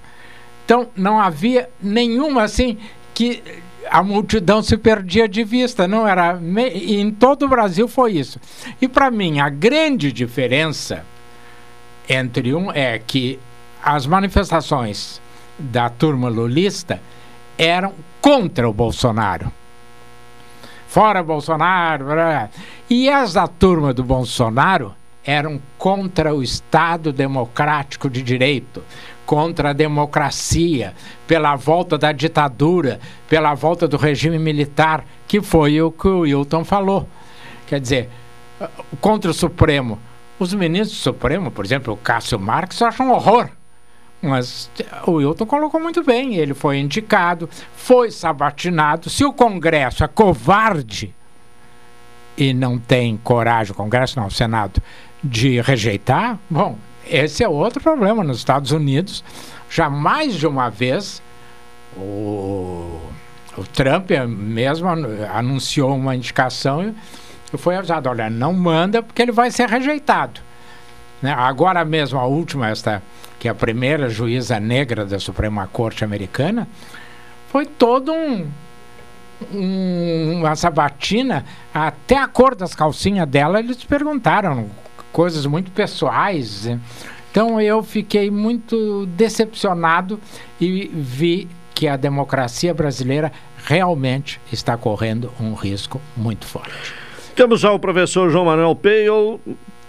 Então 0.65 0.89
não 0.95 1.19
havia 1.19 1.69
nenhuma 1.81 2.43
assim 2.43 2.77
que 3.13 3.43
a 3.89 4.03
multidão 4.03 4.61
se 4.61 4.77
perdia 4.77 5.27
de 5.27 5.43
vista, 5.43 5.87
não 5.87 6.07
era 6.07 6.39
em 6.73 7.11
todo 7.11 7.45
o 7.45 7.49
Brasil 7.49 7.87
foi 7.87 8.13
isso. 8.13 8.39
E 8.81 8.87
para 8.87 9.11
mim 9.11 9.39
a 9.39 9.49
grande 9.49 10.11
diferença 10.11 11.05
entre 12.07 12.53
um 12.53 12.71
é 12.71 12.99
que 12.99 13.39
as 13.83 14.05
manifestações 14.05 15.21
da 15.57 15.89
turma 15.89 16.29
lulista 16.29 17.01
eram 17.57 17.93
contra 18.21 18.69
o 18.69 18.73
Bolsonaro. 18.73 19.51
Fora 20.87 21.21
Bolsonaro, 21.21 22.05
e 22.89 23.09
as 23.09 23.33
da 23.33 23.47
turma 23.47 23.93
do 23.93 24.03
Bolsonaro 24.03 24.95
eram 25.23 25.61
contra 25.77 26.33
o 26.33 26.41
Estado 26.41 27.11
democrático 27.11 28.09
de 28.09 28.21
direito, 28.21 28.81
contra 29.27 29.71
a 29.71 29.73
democracia, 29.73 30.93
pela 31.27 31.53
volta 31.57 31.97
da 31.97 32.13
ditadura, 32.13 32.97
pela 33.27 33.53
volta 33.53 33.85
do 33.85 33.97
regime 33.97 34.39
militar, 34.39 35.03
que 35.27 35.41
foi 35.41 35.79
o 35.81 35.91
que 35.91 36.07
o 36.07 36.21
Wilton 36.21 36.63
falou. 36.63 37.07
Quer 37.67 37.81
dizer, 37.81 38.09
contra 39.01 39.29
o 39.29 39.33
Supremo. 39.33 39.99
Os 40.39 40.53
ministros 40.53 40.97
do 40.97 41.03
Supremo, 41.03 41.51
por 41.51 41.65
exemplo, 41.65 41.93
o 41.93 41.97
Cássio 41.97 42.39
Marques, 42.39 42.81
acham 42.81 43.07
um 43.07 43.11
horror. 43.11 43.49
Mas 44.21 44.71
o 45.05 45.13
Wilton 45.13 45.45
colocou 45.45 45.79
muito 45.79 46.01
bem. 46.03 46.35
Ele 46.35 46.53
foi 46.53 46.77
indicado, 46.77 47.49
foi 47.75 48.09
sabatinado. 48.09 49.09
Se 49.09 49.25
o 49.25 49.33
Congresso 49.33 50.05
é 50.05 50.07
covarde 50.07 51.13
e 52.37 52.53
não 52.53 52.79
tem 52.79 53.17
coragem, 53.17 53.73
o 53.73 53.75
Congresso 53.75 54.17
não, 54.17 54.27
o 54.27 54.31
Senado, 54.31 54.81
de 55.23 55.59
rejeitar, 55.59 56.39
bom, 56.49 56.77
esse 57.09 57.43
é 57.43 57.49
outro 57.49 57.81
problema 57.81 58.23
nos 58.23 58.37
Estados 58.37 58.71
Unidos. 58.71 59.23
Já 59.69 59.89
mais 59.89 60.35
de 60.35 60.47
uma 60.47 60.69
vez 60.69 61.21
o, 61.95 62.99
o 63.57 63.63
Trump 63.73 64.11
mesmo 64.27 64.87
anunciou 65.33 65.95
uma 65.95 66.15
indicação 66.15 66.93
e 67.53 67.57
foi 67.57 67.75
avisado, 67.75 68.09
olha, 68.09 68.29
não 68.29 68.53
manda 68.53 69.01
porque 69.01 69.21
ele 69.21 69.31
vai 69.31 69.51
ser 69.51 69.69
rejeitado. 69.69 70.41
Né? 71.21 71.33
Agora 71.33 71.83
mesmo, 71.83 72.19
a 72.19 72.25
última, 72.25 72.69
esta, 72.69 73.01
que 73.39 73.47
é 73.47 73.51
a 73.51 73.55
primeira 73.55 74.09
juíza 74.09 74.59
negra 74.59 75.05
da 75.05 75.19
Suprema 75.19 75.67
Corte 75.67 76.03
Americana, 76.03 76.67
foi 77.49 77.65
todo 77.65 78.13
um, 78.13 78.47
um, 79.53 80.39
uma 80.39 80.55
sabatina, 80.55 81.45
até 81.73 82.17
a 82.17 82.27
cor 82.27 82.53
das 82.53 82.75
calcinhas 82.75 83.27
dela, 83.27 83.59
eles 83.59 83.83
perguntaram 83.83 84.69
coisas 85.17 85.47
muito 85.47 85.71
pessoais. 85.71 86.65
Né? 86.65 86.79
Então 87.31 87.59
eu 87.59 87.81
fiquei 87.81 88.29
muito 88.29 89.07
decepcionado 89.07 90.19
e 90.61 90.91
vi 90.93 91.49
que 91.73 91.87
a 91.87 91.97
democracia 91.97 92.71
brasileira 92.71 93.31
realmente 93.65 94.39
está 94.53 94.77
correndo 94.77 95.33
um 95.39 95.55
risco 95.55 95.99
muito 96.15 96.45
forte. 96.45 96.93
Temos 97.35 97.59
já 97.61 97.71
o 97.71 97.79
professor 97.79 98.29
João 98.29 98.45
Manuel 98.45 98.75
Peio 98.75 99.39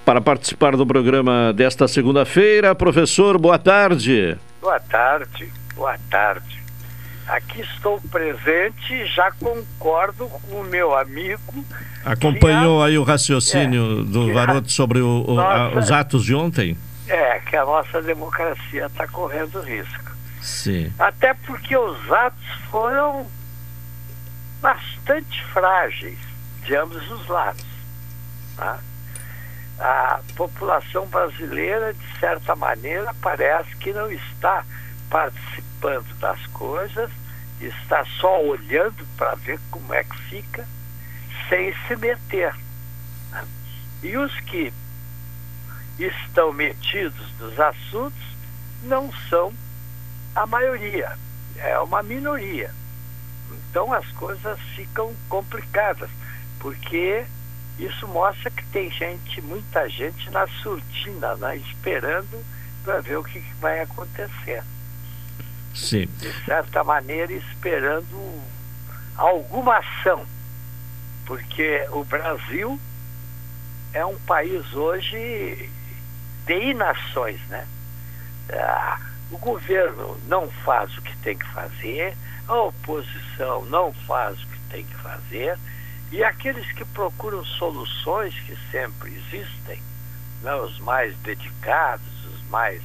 para 0.02 0.18
participar 0.18 0.74
do 0.74 0.86
programa 0.86 1.52
desta 1.52 1.86
segunda-feira. 1.86 2.74
Professor, 2.74 3.38
boa 3.38 3.58
tarde. 3.58 4.34
Boa 4.62 4.80
tarde, 4.80 5.52
boa 5.74 5.98
tarde. 6.10 6.67
Aqui 7.28 7.60
estou 7.60 8.00
presente 8.10 8.94
e 8.94 9.06
já 9.06 9.30
concordo 9.32 10.28
com 10.28 10.60
o 10.60 10.64
meu 10.64 10.96
amigo. 10.96 11.64
Acompanhou 12.04 12.82
a, 12.82 12.86
aí 12.86 12.98
o 12.98 13.02
raciocínio 13.02 14.00
é, 14.00 14.04
do 14.04 14.32
Varoto 14.32 14.70
sobre 14.72 15.00
o, 15.00 15.24
o, 15.26 15.34
nossa, 15.34 15.76
a, 15.76 15.78
os 15.78 15.92
atos 15.92 16.24
de 16.24 16.34
ontem? 16.34 16.76
É, 17.06 17.38
que 17.40 17.56
a 17.56 17.64
nossa 17.64 18.00
democracia 18.00 18.86
está 18.86 19.06
correndo 19.06 19.60
risco. 19.60 20.12
Sim. 20.40 20.92
Até 20.98 21.34
porque 21.34 21.76
os 21.76 22.12
atos 22.12 22.48
foram 22.70 23.26
bastante 24.62 25.44
frágeis 25.52 26.18
de 26.64 26.74
ambos 26.74 27.10
os 27.10 27.26
lados. 27.28 27.66
Tá? 28.56 28.78
a 29.78 30.20
população 30.34 31.06
brasileira, 31.06 31.94
de 31.94 32.18
certa 32.18 32.56
maneira, 32.56 33.14
parece 33.22 33.74
que 33.76 33.92
não 33.92 34.10
está 34.10 34.64
participando 35.08 35.67
das 36.20 36.46
coisas, 36.48 37.10
está 37.60 38.04
só 38.20 38.42
olhando 38.42 39.06
para 39.16 39.34
ver 39.36 39.58
como 39.70 39.92
é 39.94 40.04
que 40.04 40.16
fica, 40.22 40.66
sem 41.48 41.74
se 41.86 41.96
meter. 41.96 42.54
E 44.02 44.16
os 44.16 44.38
que 44.40 44.72
estão 45.98 46.52
metidos 46.52 47.32
nos 47.38 47.58
assuntos 47.58 48.22
não 48.84 49.12
são 49.28 49.52
a 50.34 50.46
maioria, 50.46 51.18
é 51.56 51.78
uma 51.80 52.02
minoria. 52.02 52.72
Então 53.50 53.92
as 53.92 54.06
coisas 54.12 54.58
ficam 54.76 55.14
complicadas, 55.28 56.10
porque 56.60 57.24
isso 57.78 58.06
mostra 58.06 58.50
que 58.50 58.64
tem 58.66 58.90
gente, 58.90 59.40
muita 59.42 59.88
gente 59.88 60.30
na 60.30 60.46
surtina, 60.46 61.34
né, 61.36 61.56
esperando 61.56 62.44
para 62.84 63.00
ver 63.00 63.16
o 63.18 63.24
que, 63.24 63.40
que 63.40 63.54
vai 63.54 63.80
acontecer. 63.80 64.62
Sim. 65.74 66.06
De 66.18 66.32
certa 66.44 66.82
maneira, 66.82 67.32
esperando 67.32 68.42
alguma 69.16 69.78
ação, 69.78 70.24
porque 71.26 71.86
o 71.90 72.04
Brasil 72.04 72.80
é 73.92 74.04
um 74.04 74.18
país 74.20 74.72
hoje 74.74 75.70
de 76.46 76.54
inações, 76.70 77.40
né? 77.48 77.66
Ah, 78.50 78.98
o 79.30 79.38
governo 79.38 80.18
não 80.26 80.48
faz 80.64 80.96
o 80.96 81.02
que 81.02 81.14
tem 81.18 81.36
que 81.36 81.46
fazer, 81.48 82.16
a 82.46 82.54
oposição 82.54 83.64
não 83.66 83.92
faz 83.92 84.42
o 84.42 84.46
que 84.46 84.58
tem 84.70 84.84
que 84.84 84.94
fazer, 84.96 85.58
e 86.10 86.24
aqueles 86.24 86.70
que 86.72 86.84
procuram 86.86 87.44
soluções 87.44 88.34
que 88.40 88.56
sempre 88.70 89.14
existem, 89.14 89.82
né, 90.42 90.54
os 90.54 90.78
mais 90.80 91.14
dedicados, 91.18 92.24
os 92.24 92.42
mais 92.48 92.80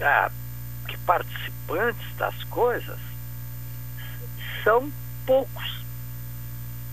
ah, 0.00 0.30
que 0.86 0.96
participantes 0.98 2.16
das 2.16 2.42
coisas, 2.44 2.98
são 4.64 4.90
poucos. 5.26 5.84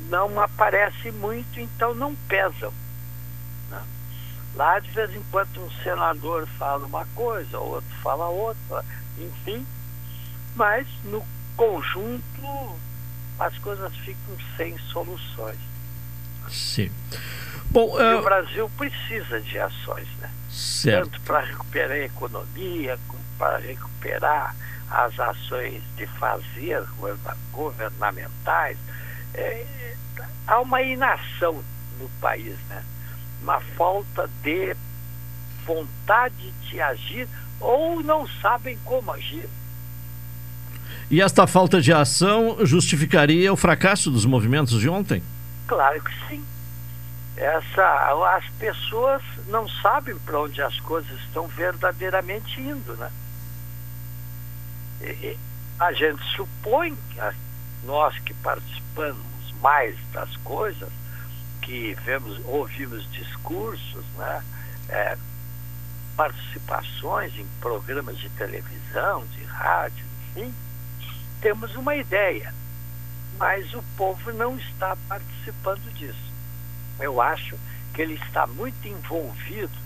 Não 0.09 0.39
aparece 0.41 1.11
muito, 1.11 1.59
então 1.59 1.95
não 1.95 2.13
pesam. 2.27 2.73
né? 3.69 3.81
Lá, 4.55 4.79
de 4.79 4.91
vez 4.91 5.13
em 5.15 5.23
quando, 5.31 5.63
um 5.63 5.71
senador 5.83 6.47
fala 6.59 6.85
uma 6.85 7.05
coisa, 7.15 7.57
outro 7.59 7.89
fala 8.01 8.27
outra, 8.27 8.83
enfim. 9.17 9.65
Mas, 10.55 10.87
no 11.05 11.25
conjunto, 11.55 12.79
as 13.39 13.57
coisas 13.59 13.95
ficam 13.97 14.37
sem 14.57 14.77
soluções. 14.77 15.57
Sim. 16.49 16.91
Bom, 17.71 17.97
ah, 17.97 18.17
o 18.19 18.23
Brasil 18.23 18.69
precisa 18.77 19.41
de 19.41 19.57
ações, 19.57 20.07
né? 20.19 20.29
Certo. 20.51 21.09
Tanto 21.09 21.21
para 21.21 21.39
recuperar 21.39 21.91
a 21.91 21.99
economia, 22.05 22.99
como 23.07 23.22
para 23.37 23.57
recuperar 23.57 24.55
as 24.89 25.19
ações 25.19 25.81
de 25.95 26.05
fazer 26.07 26.83
governa- 26.97 27.37
governamentais. 27.51 28.77
É, 29.33 29.65
há 30.47 30.59
uma 30.59 30.81
inação 30.81 31.63
no 31.99 32.09
país, 32.21 32.55
né? 32.69 32.83
Uma 33.41 33.59
falta 33.59 34.29
de 34.43 34.75
vontade 35.65 36.51
de 36.69 36.81
agir 36.81 37.27
ou 37.59 38.03
não 38.03 38.27
sabem 38.41 38.77
como 38.83 39.11
agir. 39.11 39.47
E 41.09 41.21
esta 41.21 41.45
falta 41.47 41.81
de 41.81 41.91
ação 41.93 42.57
justificaria 42.65 43.51
o 43.51 43.57
fracasso 43.57 44.09
dos 44.11 44.25
movimentos 44.25 44.79
de 44.79 44.89
ontem? 44.89 45.23
Claro 45.67 46.01
que 46.03 46.11
sim. 46.27 46.43
Essa, 47.35 48.35
as 48.35 48.47
pessoas 48.59 49.23
não 49.47 49.67
sabem 49.67 50.15
para 50.19 50.39
onde 50.39 50.61
as 50.61 50.79
coisas 50.81 51.11
estão 51.21 51.47
verdadeiramente 51.47 52.61
indo, 52.61 52.95
né? 52.95 53.11
E- 55.01 55.37
a 55.79 55.91
gente 55.91 56.23
supõe, 56.35 56.95
nós 57.83 58.17
que 58.19 58.33
participamos 58.35 59.51
mais 59.61 59.97
das 60.11 60.35
coisas, 60.37 60.89
que 61.61 61.95
vemos, 62.05 62.39
ouvimos 62.45 63.09
discursos, 63.11 64.05
né? 64.17 64.43
É, 64.89 65.17
participações 66.15 67.35
em 67.35 67.47
programas 67.59 68.17
de 68.19 68.29
televisão, 68.29 69.25
de 69.27 69.43
rádio, 69.45 70.05
enfim, 70.35 70.53
temos 71.41 71.75
uma 71.75 71.95
ideia, 71.95 72.53
mas 73.37 73.73
o 73.73 73.83
povo 73.97 74.31
não 74.33 74.55
está 74.57 74.95
participando 75.07 75.91
disso. 75.93 76.32
Eu 76.99 77.21
acho 77.21 77.57
que 77.93 78.01
ele 78.01 78.15
está 78.15 78.47
muito 78.47 78.87
envolvido 78.87 79.77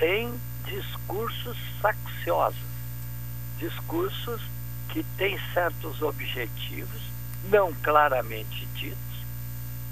em 0.00 0.34
discursos 0.64 1.56
facciosos, 1.80 2.60
discursos 3.58 4.40
que 4.88 5.04
têm 5.16 5.38
certos 5.52 6.02
objetivos, 6.02 7.02
não 7.50 7.72
claramente 7.74 8.66
ditos, 8.74 9.12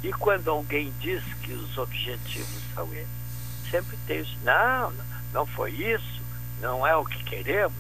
e 0.03 0.13
quando 0.13 0.51
alguém 0.51 0.93
diz 0.99 1.23
que 1.43 1.53
os 1.53 1.77
objetivos 1.77 2.63
são 2.75 2.91
esses, 2.93 3.09
sempre 3.71 3.97
tem 4.07 4.21
isso, 4.21 4.37
não, 4.43 4.93
não 5.33 5.47
foi 5.47 5.73
isso, 5.73 6.23
não 6.61 6.87
é 6.87 6.97
o 6.97 7.05
que 7.05 7.23
queremos. 7.25 7.77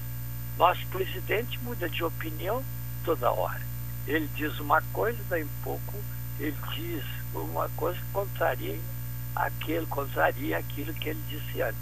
Nosso 0.59 0.87
presidente 0.89 1.59
muda 1.61 1.89
de 1.89 2.05
opinião 2.05 2.62
toda 3.05 3.31
hora. 3.31 3.62
Ele 4.07 4.28
diz 4.35 4.59
uma 4.61 4.83
coisa, 4.93 5.18
daí 5.31 5.45
um 5.45 5.62
pouco 5.62 5.95
ele 6.39 6.57
diz 6.74 7.05
uma 7.35 7.68
coisa 7.70 7.99
que 7.99 8.12
contraria 8.12 8.78
aquilo, 9.35 9.87
contraria 9.87 10.59
aquilo 10.59 10.93
que 10.95 11.11
ele 11.11 11.22
disse 11.28 11.62
antes. 11.62 11.81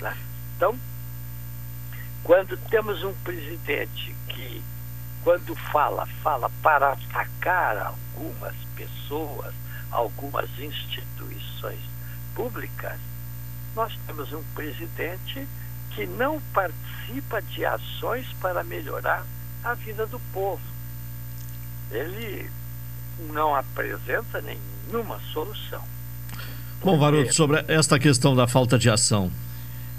né? 0.00 0.16
Então, 0.56 0.78
quando 2.22 2.56
temos 2.68 3.02
um 3.02 3.12
presidente 3.24 4.14
que, 4.28 4.62
quando 5.22 5.54
fala, 5.54 6.06
fala 6.22 6.50
para 6.62 6.92
atacar 6.92 7.78
algumas 7.78 8.54
pessoas, 8.76 9.54
algumas 9.90 10.50
instituições 10.58 11.80
públicas, 12.34 12.98
nós 13.74 13.96
temos 14.06 14.32
um 14.32 14.42
presidente 14.54 15.46
que 15.90 16.06
não 16.06 16.40
participa 16.52 17.40
de 17.42 17.64
ações 17.64 18.26
para 18.40 18.62
melhorar 18.62 19.24
a 19.64 19.74
vida 19.74 20.06
do 20.06 20.20
povo. 20.32 20.62
Ele 21.90 22.50
não 23.32 23.54
apresenta 23.54 24.42
nenhuma 24.42 25.18
solução. 25.32 25.82
Bom, 26.82 26.98
Varoto, 26.98 27.34
sobre 27.34 27.62
esta 27.68 27.98
questão 27.98 28.34
da 28.34 28.46
falta 28.46 28.78
de 28.78 28.88
ação. 28.88 29.30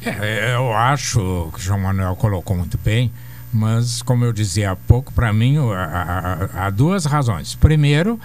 É, 0.03 0.55
eu 0.55 0.73
acho 0.73 1.51
que 1.53 1.59
o 1.59 1.63
João 1.63 1.79
Manuel 1.81 2.15
colocou 2.15 2.57
muito 2.57 2.77
bem, 2.79 3.11
mas 3.53 4.01
como 4.01 4.25
eu 4.25 4.33
dizia 4.33 4.71
há 4.71 4.75
pouco, 4.75 5.13
para 5.13 5.31
mim 5.31 5.57
há 5.57 6.49
há 6.55 6.69
duas 6.71 7.05
razões. 7.05 7.53
Primeiro, 7.53 8.19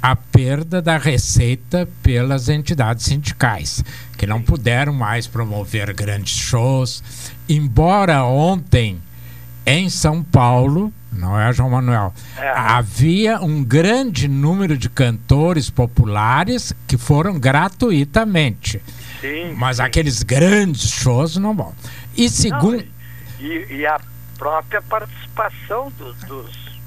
a 0.00 0.16
perda 0.16 0.80
da 0.80 0.96
receita 0.96 1.88
pelas 2.02 2.48
entidades 2.48 3.04
sindicais, 3.04 3.84
que 4.16 4.26
não 4.26 4.40
puderam 4.40 4.92
mais 4.92 5.26
promover 5.26 5.92
grandes 5.92 6.36
shows. 6.36 7.02
Embora 7.48 8.24
ontem, 8.24 9.00
em 9.66 9.90
São 9.90 10.22
Paulo, 10.22 10.92
não 11.18 11.38
é, 11.38 11.52
João 11.52 11.70
Manuel? 11.70 12.14
Havia 12.54 13.40
um 13.40 13.62
grande 13.64 14.28
número 14.28 14.78
de 14.78 14.88
cantores 14.88 15.68
populares 15.68 16.72
que 16.86 16.96
foram 16.96 17.38
gratuitamente. 17.38 18.80
Sim. 19.20 19.54
Mas 19.56 19.80
aqueles 19.80 20.22
grandes 20.22 20.90
shows 20.90 21.36
não 21.36 21.54
vão. 21.54 21.74
E 22.16 22.28
segundo. 22.30 22.84
E, 23.40 23.66
e 23.70 23.86
a 23.86 24.00
própria 24.38 24.80
participação 24.80 25.92
do- 25.98 26.12
dos 26.26 26.78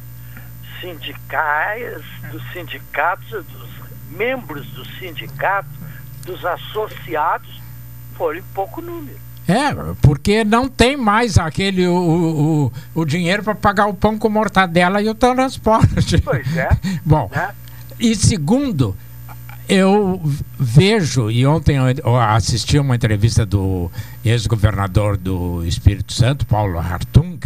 sindicais, 0.81 2.01
dos 2.31 2.41
sindicatos, 2.51 3.29
dos 3.45 3.69
membros 4.09 4.65
do 4.71 4.85
sindicato, 4.97 5.69
dos 6.25 6.43
associados, 6.45 7.61
foram 8.15 8.39
em 8.39 8.43
pouco 8.53 8.81
número. 8.81 9.19
É, 9.51 9.93
porque 10.01 10.43
não 10.43 10.67
tem 10.69 10.95
mais 10.95 11.37
aquele 11.37 11.87
o, 11.87 12.71
o, 12.95 13.01
o- 13.01 13.05
dinheiro 13.05 13.43
para 13.43 13.55
pagar 13.55 13.87
o 13.87 13.93
pão 13.93 14.17
com 14.17 14.29
mortadela 14.29 15.01
e 15.01 15.09
o 15.09 15.15
transporte. 15.15 16.19
Pois 16.21 16.55
é. 16.57 16.69
Bom, 17.05 17.29
né? 17.33 17.49
e 17.99 18.15
segundo, 18.15 18.95
eu 19.67 20.21
vejo, 20.59 21.29
e 21.31 21.45
ontem 21.45 21.77
eu 22.03 22.17
assisti 22.19 22.77
uma 22.79 22.95
entrevista 22.95 23.45
do 23.45 23.91
ex-governador 24.23 25.17
do 25.17 25.65
Espírito 25.65 26.13
Santo, 26.13 26.45
Paulo 26.45 26.77
Hartung, 26.79 27.39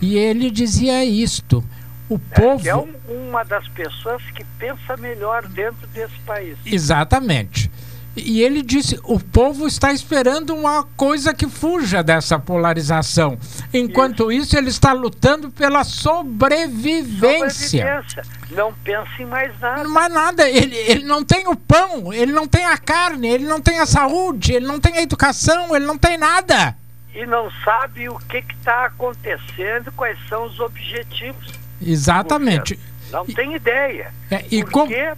e 0.00 0.16
ele 0.16 0.50
dizia 0.50 1.04
isto. 1.04 1.64
O 2.08 2.18
povo. 2.18 2.62
Que 2.62 2.68
é 2.68 2.76
um- 2.76 2.92
uma 3.28 3.42
das 3.44 3.66
pessoas 3.68 4.22
que 4.34 4.44
pensa 4.58 4.96
melhor 4.98 5.46
dentro 5.48 5.86
desse 5.88 6.18
país. 6.26 6.56
Exatamente. 6.66 7.70
E 8.16 8.42
ele 8.42 8.62
disse: 8.62 8.98
o 9.04 9.18
povo 9.18 9.66
está 9.66 9.92
esperando 9.92 10.54
uma 10.54 10.84
coisa 10.96 11.34
que 11.34 11.48
fuja 11.48 12.02
dessa 12.02 12.38
polarização. 12.38 13.38
Enquanto 13.72 14.30
isso, 14.30 14.44
isso 14.44 14.56
ele 14.58 14.68
está 14.68 14.92
lutando 14.92 15.50
pela 15.50 15.82
sobrevivência. 15.84 17.80
Sobrevivência. 17.80 18.22
Não 18.50 18.72
pensa 18.72 19.10
em 19.18 19.26
mais 19.26 19.58
nada. 19.58 19.88
Mais 19.88 20.12
nada. 20.12 20.48
Ele, 20.48 20.76
ele 20.76 21.04
não 21.04 21.24
tem 21.24 21.48
o 21.48 21.56
pão, 21.56 22.12
ele 22.12 22.32
não 22.32 22.46
tem 22.46 22.64
a 22.64 22.78
carne, 22.78 23.28
ele 23.28 23.44
não 23.44 23.60
tem 23.60 23.80
a 23.80 23.86
saúde, 23.86 24.52
ele 24.52 24.66
não 24.66 24.78
tem 24.78 24.98
a 24.98 25.02
educação, 25.02 25.74
ele 25.74 25.86
não 25.86 25.98
tem 25.98 26.16
nada. 26.16 26.76
E 27.14 27.26
não 27.26 27.50
sabe 27.64 28.08
o 28.08 28.18
que 28.18 28.38
está 28.38 28.86
acontecendo, 28.86 29.90
quais 29.92 30.18
são 30.28 30.44
os 30.46 30.60
objetivos. 30.60 31.52
Exatamente. 31.80 32.78
Não 33.10 33.24
tem 33.24 33.54
ideia. 33.54 34.12
É, 34.30 34.44
e 34.50 34.64
porque 34.64 35.12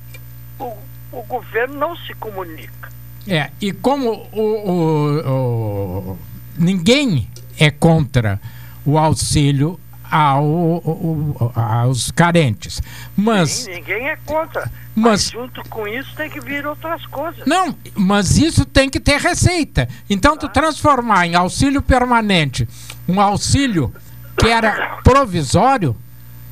o, 0.59 0.77
o 1.13 1.23
governo 1.23 1.77
não 1.77 1.97
se 1.97 2.15
comunica. 2.15 2.91
É, 3.29 3.51
e 3.61 3.73
como 3.73 4.29
o, 4.33 4.41
o, 4.41 6.11
o 6.13 6.19
ninguém 6.59 7.29
é 7.59 7.71
contra 7.71 8.41
o 8.85 8.97
auxílio 8.97 9.81
ao, 10.11 11.53
aos 11.55 12.11
carentes. 12.11 12.81
Mas. 13.17 13.51
Sim, 13.51 13.73
ninguém 13.73 14.09
é 14.09 14.17
contra. 14.25 14.71
Mas, 14.95 15.13
mas, 15.13 15.31
junto 15.31 15.69
com 15.69 15.87
isso 15.87 16.15
tem 16.17 16.31
que 16.31 16.41
vir 16.41 16.67
outras 16.67 17.05
coisas. 17.07 17.45
Não, 17.47 17.77
mas 17.95 18.39
isso 18.39 18.65
tem 18.65 18.89
que 18.89 19.01
ter 19.01 19.21
receita. 19.21 19.89
Então, 20.09 20.37
tu 20.37 20.49
transformar 20.49 21.27
em 21.27 21.35
auxílio 21.35 21.83
permanente 21.83 22.67
um 23.09 23.21
auxílio 23.21 23.93
que 24.39 24.47
era 24.47 24.99
provisório, 25.03 25.97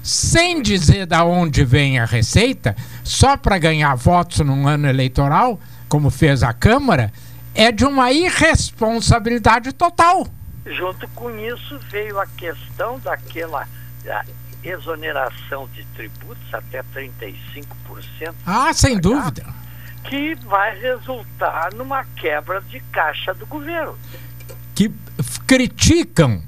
sem 0.04 0.60
dizer 0.60 1.06
da 1.06 1.24
onde 1.24 1.64
vem 1.64 1.98
a 1.98 2.04
receita, 2.04 2.76
só 3.02 3.38
para 3.38 3.56
ganhar 3.56 3.94
votos 3.94 4.40
num 4.40 4.68
ano 4.68 4.86
eleitoral, 4.86 5.58
como 5.88 6.10
fez 6.10 6.42
a 6.42 6.52
Câmara, 6.52 7.10
é 7.54 7.72
de 7.72 7.86
uma 7.86 8.12
irresponsabilidade 8.12 9.72
total. 9.72 10.26
Junto 10.66 11.08
com 11.08 11.30
isso 11.30 11.80
veio 11.90 12.20
a 12.20 12.26
questão 12.26 12.98
daquela 12.98 13.66
da 14.04 14.22
exoneração 14.62 15.66
de 15.72 15.82
tributos 15.94 16.52
até 16.52 16.82
35%. 16.94 17.64
Ah, 18.44 18.74
sem 18.74 18.98
dúvida. 18.98 19.46
Que 20.04 20.34
vai 20.34 20.78
resultar 20.78 21.72
numa 21.72 22.04
quebra 22.04 22.60
de 22.60 22.78
caixa 22.92 23.32
do 23.32 23.46
governo. 23.46 23.98
Que 24.74 24.92
criticam 25.46 26.42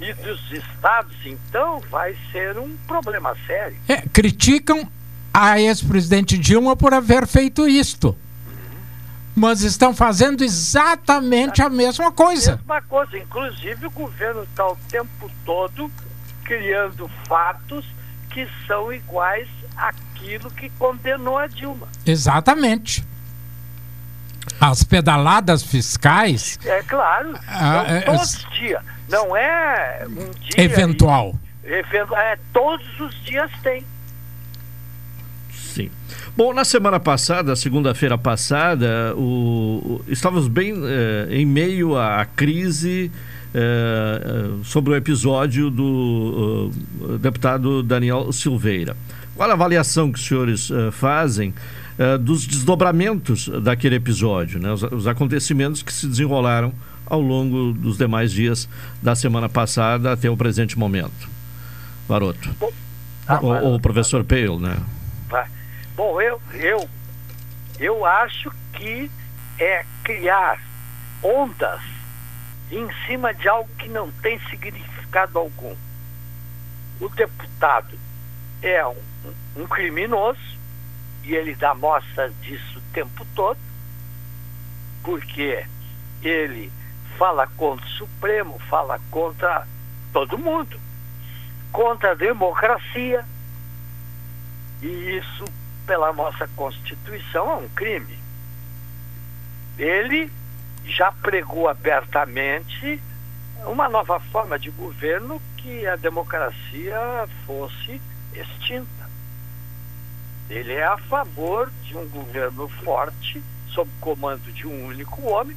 e 0.00 0.12
dos 0.14 0.40
estados, 0.50 1.14
então, 1.24 1.80
vai 1.90 2.16
ser 2.32 2.58
um 2.58 2.76
problema 2.86 3.36
sério. 3.46 3.76
É, 3.86 4.02
criticam 4.12 4.88
a 5.32 5.60
ex-presidente 5.60 6.38
Dilma 6.38 6.74
por 6.74 6.94
haver 6.94 7.26
feito 7.26 7.68
isto. 7.68 8.16
Mas 9.34 9.62
estão 9.62 9.94
fazendo 9.94 10.42
exatamente 10.42 11.62
a 11.62 11.68
mesma 11.68 12.10
coisa. 12.10 12.54
A 12.54 12.56
mesma 12.56 12.82
coisa. 12.82 13.18
Inclusive, 13.18 13.86
o 13.86 13.90
governo 13.90 14.42
está 14.42 14.66
o 14.66 14.76
tempo 14.88 15.30
todo 15.44 15.90
criando 16.44 17.08
fatos 17.28 17.86
que 18.30 18.48
são 18.66 18.92
iguais 18.92 19.48
àquilo 19.76 20.50
que 20.50 20.68
condenou 20.70 21.38
a 21.38 21.46
Dilma. 21.46 21.88
Exatamente. 22.04 23.04
As 24.60 24.82
pedaladas 24.82 25.62
fiscais. 25.62 26.58
É 26.64 26.82
claro. 26.82 27.34
Ah, 27.46 27.84
é, 27.86 28.00
todos 28.02 28.34
os 28.34 28.50
dias. 28.58 28.82
Não 29.08 29.36
é 29.36 30.06
um 30.08 30.30
dia. 30.40 30.64
Eventual. 30.64 31.34
E, 31.64 31.74
é, 31.74 32.38
todos 32.52 33.00
os 33.00 33.14
dias 33.24 33.50
tem. 33.62 33.84
Sim. 35.52 35.90
Bom, 36.36 36.52
na 36.52 36.64
semana 36.64 36.98
passada, 36.98 37.54
segunda-feira 37.54 38.16
passada, 38.16 39.14
o, 39.16 40.00
o, 40.00 40.04
estávamos 40.08 40.48
bem 40.48 40.74
eh, 40.84 41.28
em 41.30 41.46
meio 41.46 41.96
à 41.96 42.24
crise 42.24 43.10
eh, 43.52 44.50
sobre 44.62 44.92
o 44.92 44.96
episódio 44.96 45.70
do 45.70 46.70
uh, 47.00 47.18
deputado 47.18 47.82
Daniel 47.82 48.32
Silveira. 48.32 48.96
Qual 49.34 49.50
a 49.50 49.54
avaliação 49.54 50.12
que 50.12 50.20
os 50.20 50.24
senhores 50.24 50.70
uh, 50.70 50.92
fazem 50.92 51.52
uh, 51.98 52.18
dos 52.18 52.46
desdobramentos 52.46 53.48
daquele 53.62 53.96
episódio, 53.96 54.60
né? 54.60 54.70
os, 54.72 54.82
os, 54.82 55.06
acontecimentos 55.06 55.82
que 55.82 55.92
se 55.92 56.06
desenrolaram 56.06 56.72
ao 57.06 57.20
longo 57.20 57.72
dos 57.72 57.98
demais 57.98 58.32
dias 58.32 58.68
da 59.02 59.14
semana 59.14 59.48
passada 59.48 60.12
até 60.12 60.28
o 60.30 60.36
presente 60.36 60.78
momento? 60.78 61.28
Baroto. 62.08 62.50
Ah, 63.26 63.38
o, 63.40 63.76
o, 63.76 63.80
professor 63.80 64.24
Pale, 64.24 64.58
né? 64.58 64.76
Bom, 65.96 66.20
eu, 66.20 66.40
eu, 66.54 66.88
eu 67.78 68.06
acho 68.06 68.50
que 68.72 69.10
é 69.58 69.84
criar 70.02 70.58
ondas 71.22 71.80
em 72.70 72.88
cima 73.06 73.34
de 73.34 73.46
algo 73.48 73.68
que 73.78 73.88
não 73.88 74.10
tem 74.22 74.40
significado 74.48 75.38
algum. 75.38 75.76
O 77.00 77.08
deputado 77.10 77.98
é 78.62 78.86
um, 78.86 78.96
um 79.56 79.66
criminoso 79.66 80.40
e 81.24 81.34
ele 81.34 81.54
dá 81.54 81.74
mostras 81.74 82.32
disso 82.40 82.78
o 82.78 82.92
tempo 82.92 83.26
todo, 83.34 83.58
porque 85.02 85.66
ele 86.22 86.72
fala 87.18 87.46
contra 87.46 87.84
o 87.84 87.90
Supremo, 87.90 88.58
fala 88.68 89.00
contra 89.10 89.66
todo 90.12 90.38
mundo, 90.38 90.80
contra 91.72 92.12
a 92.12 92.14
democracia, 92.14 93.24
e 94.82 95.18
isso, 95.18 95.44
pela 95.86 96.12
nossa 96.12 96.48
Constituição, 96.56 97.50
é 97.50 97.54
um 97.56 97.68
crime. 97.68 98.18
Ele 99.78 100.30
já 100.84 101.12
pregou 101.12 101.68
abertamente 101.68 103.00
uma 103.66 103.88
nova 103.88 104.18
forma 104.18 104.58
de 104.58 104.70
governo 104.70 105.40
que 105.56 105.86
a 105.86 105.96
democracia 105.96 107.28
fosse 107.46 108.00
extinta. 108.32 108.99
Ele 110.50 110.74
é 110.74 110.84
a 110.84 110.98
favor 110.98 111.70
de 111.84 111.96
um 111.96 112.08
governo 112.08 112.68
forte, 112.84 113.42
sob 113.68 113.88
comando 114.00 114.52
de 114.52 114.66
um 114.66 114.86
único 114.86 115.22
homem, 115.22 115.56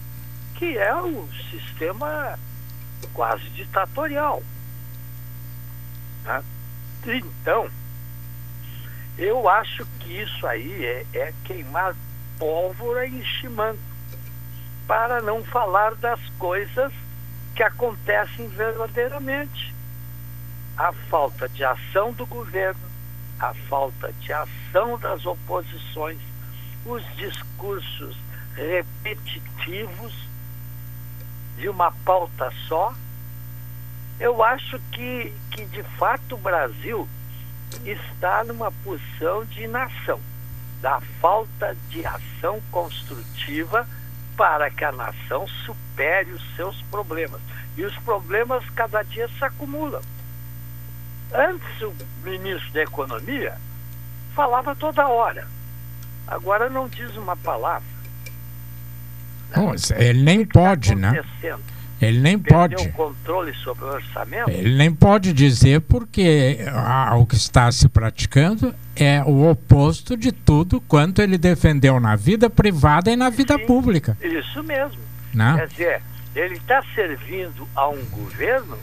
que 0.55 0.77
é 0.77 0.95
o 0.95 1.27
sistema 1.49 2.37
quase 3.11 3.49
ditatorial. 3.49 4.41
Tá? 6.23 6.43
Então, 7.05 7.67
eu 9.17 9.49
acho 9.49 9.85
que 9.99 10.21
isso 10.21 10.45
aí 10.45 10.85
é, 10.85 11.05
é 11.13 11.33
queimar 11.43 11.95
pólvora 12.37 13.07
em 13.07 13.23
chimango 13.23 13.79
para 14.87 15.21
não 15.21 15.43
falar 15.43 15.95
das 15.95 16.19
coisas 16.37 16.93
que 17.55 17.63
acontecem 17.63 18.47
verdadeiramente. 18.47 19.73
A 20.77 20.91
falta 21.09 21.47
de 21.49 21.63
ação 21.63 22.11
do 22.11 22.25
governo, 22.25 22.81
a 23.43 23.53
falta 23.67 24.11
de 24.13 24.31
ação 24.31 24.97
das 24.97 25.25
oposições, 25.25 26.17
os 26.85 27.03
discursos 27.15 28.17
repetitivos 28.55 30.13
de 31.57 31.67
uma 31.67 31.91
pauta 32.05 32.51
só. 32.67 32.93
Eu 34.19 34.41
acho 34.41 34.79
que, 34.91 35.33
que 35.51 35.65
de 35.65 35.83
fato 35.97 36.35
o 36.35 36.37
Brasil 36.37 37.07
está 37.83 38.43
numa 38.45 38.71
posição 38.71 39.43
de 39.45 39.63
inação, 39.63 40.21
da 40.81 41.01
falta 41.19 41.75
de 41.89 42.05
ação 42.05 42.61
construtiva 42.71 43.87
para 44.37 44.71
que 44.71 44.85
a 44.85 44.91
nação 44.91 45.47
supere 45.65 46.31
os 46.31 46.55
seus 46.55 46.81
problemas. 46.83 47.41
E 47.75 47.83
os 47.83 47.95
problemas 47.99 48.63
cada 48.69 49.03
dia 49.03 49.27
se 49.27 49.43
acumulam. 49.43 50.01
Antes, 51.33 51.81
o 51.81 51.93
ministro 52.23 52.71
da 52.73 52.83
Economia 52.83 53.53
falava 54.35 54.75
toda 54.75 55.07
hora. 55.07 55.47
Agora 56.27 56.69
não 56.69 56.87
diz 56.87 57.15
uma 57.17 57.35
palavra. 57.35 57.93
Não, 59.55 59.73
ele 59.97 60.23
nem 60.23 60.45
pode, 60.45 60.95
né? 60.95 61.23
Ele 62.01 62.19
nem 62.19 62.37
pode. 62.37 62.75
o 62.75 62.91
controle 62.91 63.53
sobre 63.55 63.85
o 63.85 63.87
orçamento? 63.87 64.49
Ele 64.49 64.75
nem 64.75 64.93
pode 64.93 65.31
dizer 65.31 65.81
porque 65.81 66.59
ah, 66.67 67.15
o 67.15 67.25
que 67.25 67.35
está 67.35 67.71
se 67.71 67.87
praticando 67.87 68.75
é 68.95 69.23
o 69.23 69.49
oposto 69.49 70.17
de 70.17 70.31
tudo 70.31 70.81
quanto 70.81 71.21
ele 71.21 71.37
defendeu 71.37 71.99
na 71.99 72.15
vida 72.15 72.49
privada 72.49 73.09
e 73.11 73.15
na 73.15 73.29
vida 73.29 73.57
Sim, 73.57 73.65
pública. 73.65 74.17
Isso 74.21 74.61
mesmo. 74.63 74.99
Não? 75.33 75.55
Quer 75.55 75.67
dizer, 75.67 76.01
ele 76.35 76.55
está 76.55 76.83
servindo 76.93 77.67
a 77.75 77.87
um 77.87 78.03
governo 78.05 78.77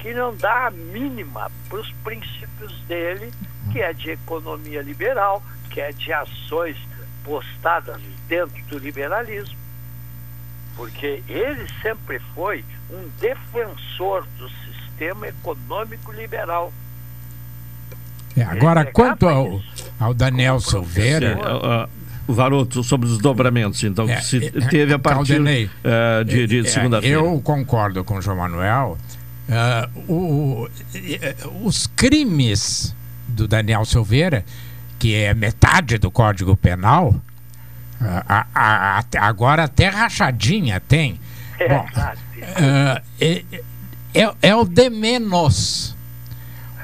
que 0.00 0.12
não 0.14 0.34
dá 0.34 0.66
a 0.66 0.70
mínima 0.70 1.50
para 1.68 1.78
os 1.78 1.90
princípios 2.04 2.72
dele, 2.88 3.32
que 3.72 3.80
é 3.80 3.92
de 3.92 4.10
economia 4.10 4.82
liberal, 4.82 5.42
que 5.70 5.80
é 5.80 5.92
de 5.92 6.12
ações 6.12 6.76
postadas 7.24 8.00
dentro 8.28 8.62
do 8.66 8.78
liberalismo 8.78 9.60
porque 10.80 11.22
ele 11.28 11.66
sempre 11.82 12.18
foi 12.34 12.64
um 12.90 13.08
defensor 13.20 14.26
do 14.38 14.48
sistema 14.48 15.28
econômico 15.28 16.10
liberal. 16.10 16.72
É, 18.34 18.42
agora, 18.42 18.86
quanto 18.86 19.28
ao, 19.28 19.60
ao 19.98 20.14
Daniel 20.14 20.58
Silveira. 20.58 21.36
Uh, 21.36 22.00
Varoto, 22.32 22.84
sobre 22.84 23.08
os 23.08 23.18
dobramentos, 23.18 23.82
então, 23.82 24.08
É, 24.08 24.14
que 24.16 24.24
se 24.24 24.46
é, 24.46 24.50
teve 24.68 24.94
a 24.94 25.00
partir 25.00 25.34
Caldenei. 25.34 25.68
de, 26.24 26.46
de 26.46 26.60
É, 26.60 26.64
segunda-feira. 26.64 27.16
Eu 27.16 27.40
concordo 27.40 28.04
com 28.04 28.18
o 28.18 28.22
João 28.22 28.36
Manuel. 28.36 28.96
Ah, 29.50 29.88
o- 30.08 30.68
eh, 30.94 31.34
os 31.62 31.86
crimes 31.88 32.94
do 33.26 33.48
Daniel 33.48 33.84
Silveira, 33.84 34.44
que 34.98 35.14
é 35.14 35.34
metade 35.34 35.98
do 35.98 36.10
Código 36.10 36.56
Penal, 36.56 37.14
ah, 38.00 38.24
a- 38.28 38.46
a- 38.54 38.98
até- 38.98 39.18
agora 39.18 39.64
até 39.64 39.88
rachadinha 39.88 40.78
tem. 40.80 41.20
É, 41.58 41.68
Bom, 41.68 41.86
é, 43.20 43.44
é- 44.14 44.34
é 44.42 44.54
o 44.54 44.64
de 44.64 44.88
menos. 44.88 45.96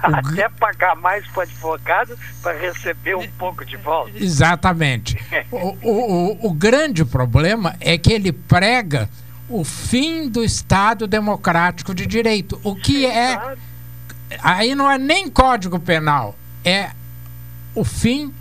Até 0.03 0.49
pagar 0.51 0.95
mais 0.95 1.27
para 1.29 1.45
advogado 1.45 2.17
para 2.43 2.57
receber 2.59 3.17
um 3.17 3.27
pouco 3.39 3.65
de 3.65 3.77
volta. 3.77 4.13
Exatamente. 4.17 5.17
O, 5.51 5.57
o, 5.83 5.91
o- 5.91 6.47
o 6.49 6.53
grande 6.53 7.05
problema 7.05 7.75
é 7.81 7.97
que 7.99 8.13
ele 8.13 8.31
prega 8.31 9.09
o 9.49 9.65
fim 9.65 10.29
do 10.29 10.45
Estado 10.45 11.07
Democrático 11.07 11.95
de 11.95 12.07
Direito. 12.07 12.61
O 12.63 12.75
que 12.75 13.07
é. 13.07 13.57
Aí 14.43 14.75
não 14.75 14.91
é 14.91 14.99
nem 14.99 15.29
Código 15.29 15.79
Penal, 15.79 16.37
é 16.65 16.91
o 17.75 17.85
fim 17.85 18.33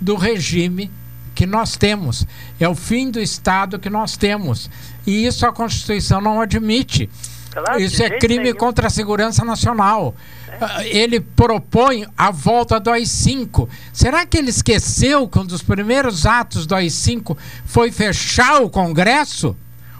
do 0.00 0.14
regime 0.14 0.90
que 1.34 1.44
nós 1.44 1.76
temos. 1.76 2.26
É 2.58 2.66
o 2.68 2.74
fim 2.74 3.10
do 3.10 3.20
Estado 3.20 3.78
que 3.78 3.90
nós 3.90 4.16
temos. 4.16 4.70
E 5.06 5.26
isso 5.26 5.44
a 5.46 5.52
Constituição 5.52 6.20
não 6.20 6.40
admite. 6.40 7.10
Claro, 7.52 7.80
Isso 7.80 8.02
é 8.02 8.18
crime 8.18 8.44
nenhum. 8.44 8.56
contra 8.56 8.86
a 8.86 8.90
segurança 8.90 9.42
nacional. 9.42 10.14
Ah, 10.60 10.84
Ele 10.84 11.20
propõe 11.20 12.06
a 12.16 12.30
volta 12.30 12.78
do 12.78 12.90
AI-5. 12.90 13.66
Será 13.94 14.26
que 14.26 14.36
ele 14.36 14.50
esqueceu 14.50 15.26
que 15.26 15.38
um 15.38 15.44
dos 15.46 15.62
primeiros 15.62 16.26
atos 16.26 16.66
do 16.66 16.74
AI-5 16.74 17.34
foi 17.64 17.90
fechar 17.90 18.60
o 18.62 18.68
Congresso? 18.68 19.56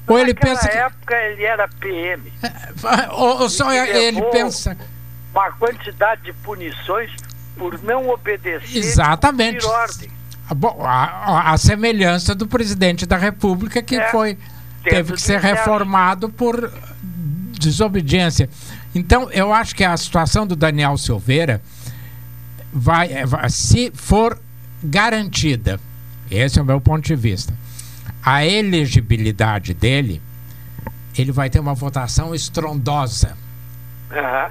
Ou 0.08 0.18
ele 0.18 0.32
Naquela 0.34 0.54
pensa 0.54 0.68
que. 0.68 0.76
época 0.76 1.14
ele 1.16 1.44
era 1.44 1.68
PM. 1.80 2.32
Ou, 3.12 3.42
ou 3.42 3.50
só 3.50 3.72
ele 3.72 4.16
levou 4.16 4.30
pensa. 4.30 4.76
Uma 5.32 5.50
quantidade 5.52 6.22
de 6.22 6.32
punições 6.32 7.10
por 7.56 7.82
não 7.82 8.08
obedecer. 8.08 8.76
Exatamente. 8.76 9.64
ordem. 9.64 10.10
A, 10.48 10.86
a- 10.86 11.52
a 11.52 11.58
semelhança 11.58 12.34
do 12.34 12.46
presidente 12.46 13.04
da 13.04 13.16
República 13.16 13.82
que 13.82 13.96
É, 13.96 14.10
foi 14.10 14.38
teve 14.84 15.14
que 15.14 15.20
ser 15.20 15.40
reformado 15.40 16.28
por 16.28 16.72
desobediência. 17.58 18.48
Então, 18.94 19.28
eu 19.32 19.52
acho 19.52 19.74
que 19.74 19.82
a 19.84 19.96
situação 19.96 20.46
do 20.46 20.54
Daniel 20.54 20.96
Silveira 20.96 21.60
vai, 22.72 23.12
é, 23.12 23.26
vai- 23.26 23.48
se 23.50 23.90
for 23.94 24.38
garantida, 24.82 25.80
esse 26.30 26.58
é 26.58 26.62
o 26.62 26.64
meu 26.64 26.80
ponto 26.80 27.04
de 27.04 27.16
vista, 27.16 27.52
a 28.26 28.44
elegibilidade 28.44 29.72
dele, 29.72 30.20
ele 31.16 31.30
vai 31.30 31.48
ter 31.48 31.60
uma 31.60 31.74
votação 31.74 32.34
estrondosa. 32.34 33.36
Aham. 34.10 34.50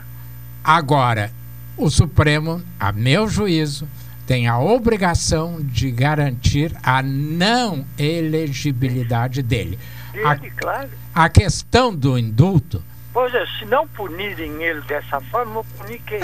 Agora, 0.63 1.29
o 1.75 1.89
Supremo, 1.89 2.63
a 2.79 2.93
meu 2.93 3.27
juízo, 3.27 3.85
tem 4.25 4.47
a 4.47 4.57
obrigação 4.57 5.57
de 5.61 5.91
garantir 5.91 6.73
a 6.81 7.03
não 7.03 7.85
elegibilidade 7.99 9.41
dele. 9.41 9.77
Dele, 10.13 10.53
claro. 10.55 10.89
A, 11.13 11.25
a 11.25 11.29
questão 11.29 11.93
do 11.93 12.17
indulto, 12.17 12.81
Pois 13.11 13.33
é, 13.33 13.45
se 13.59 13.65
não 13.65 13.85
punirem 13.89 14.63
ele 14.63 14.81
dessa 14.81 15.19
forma, 15.19 15.53
vão 15.53 15.65
punir 15.77 16.01
quem? 16.05 16.19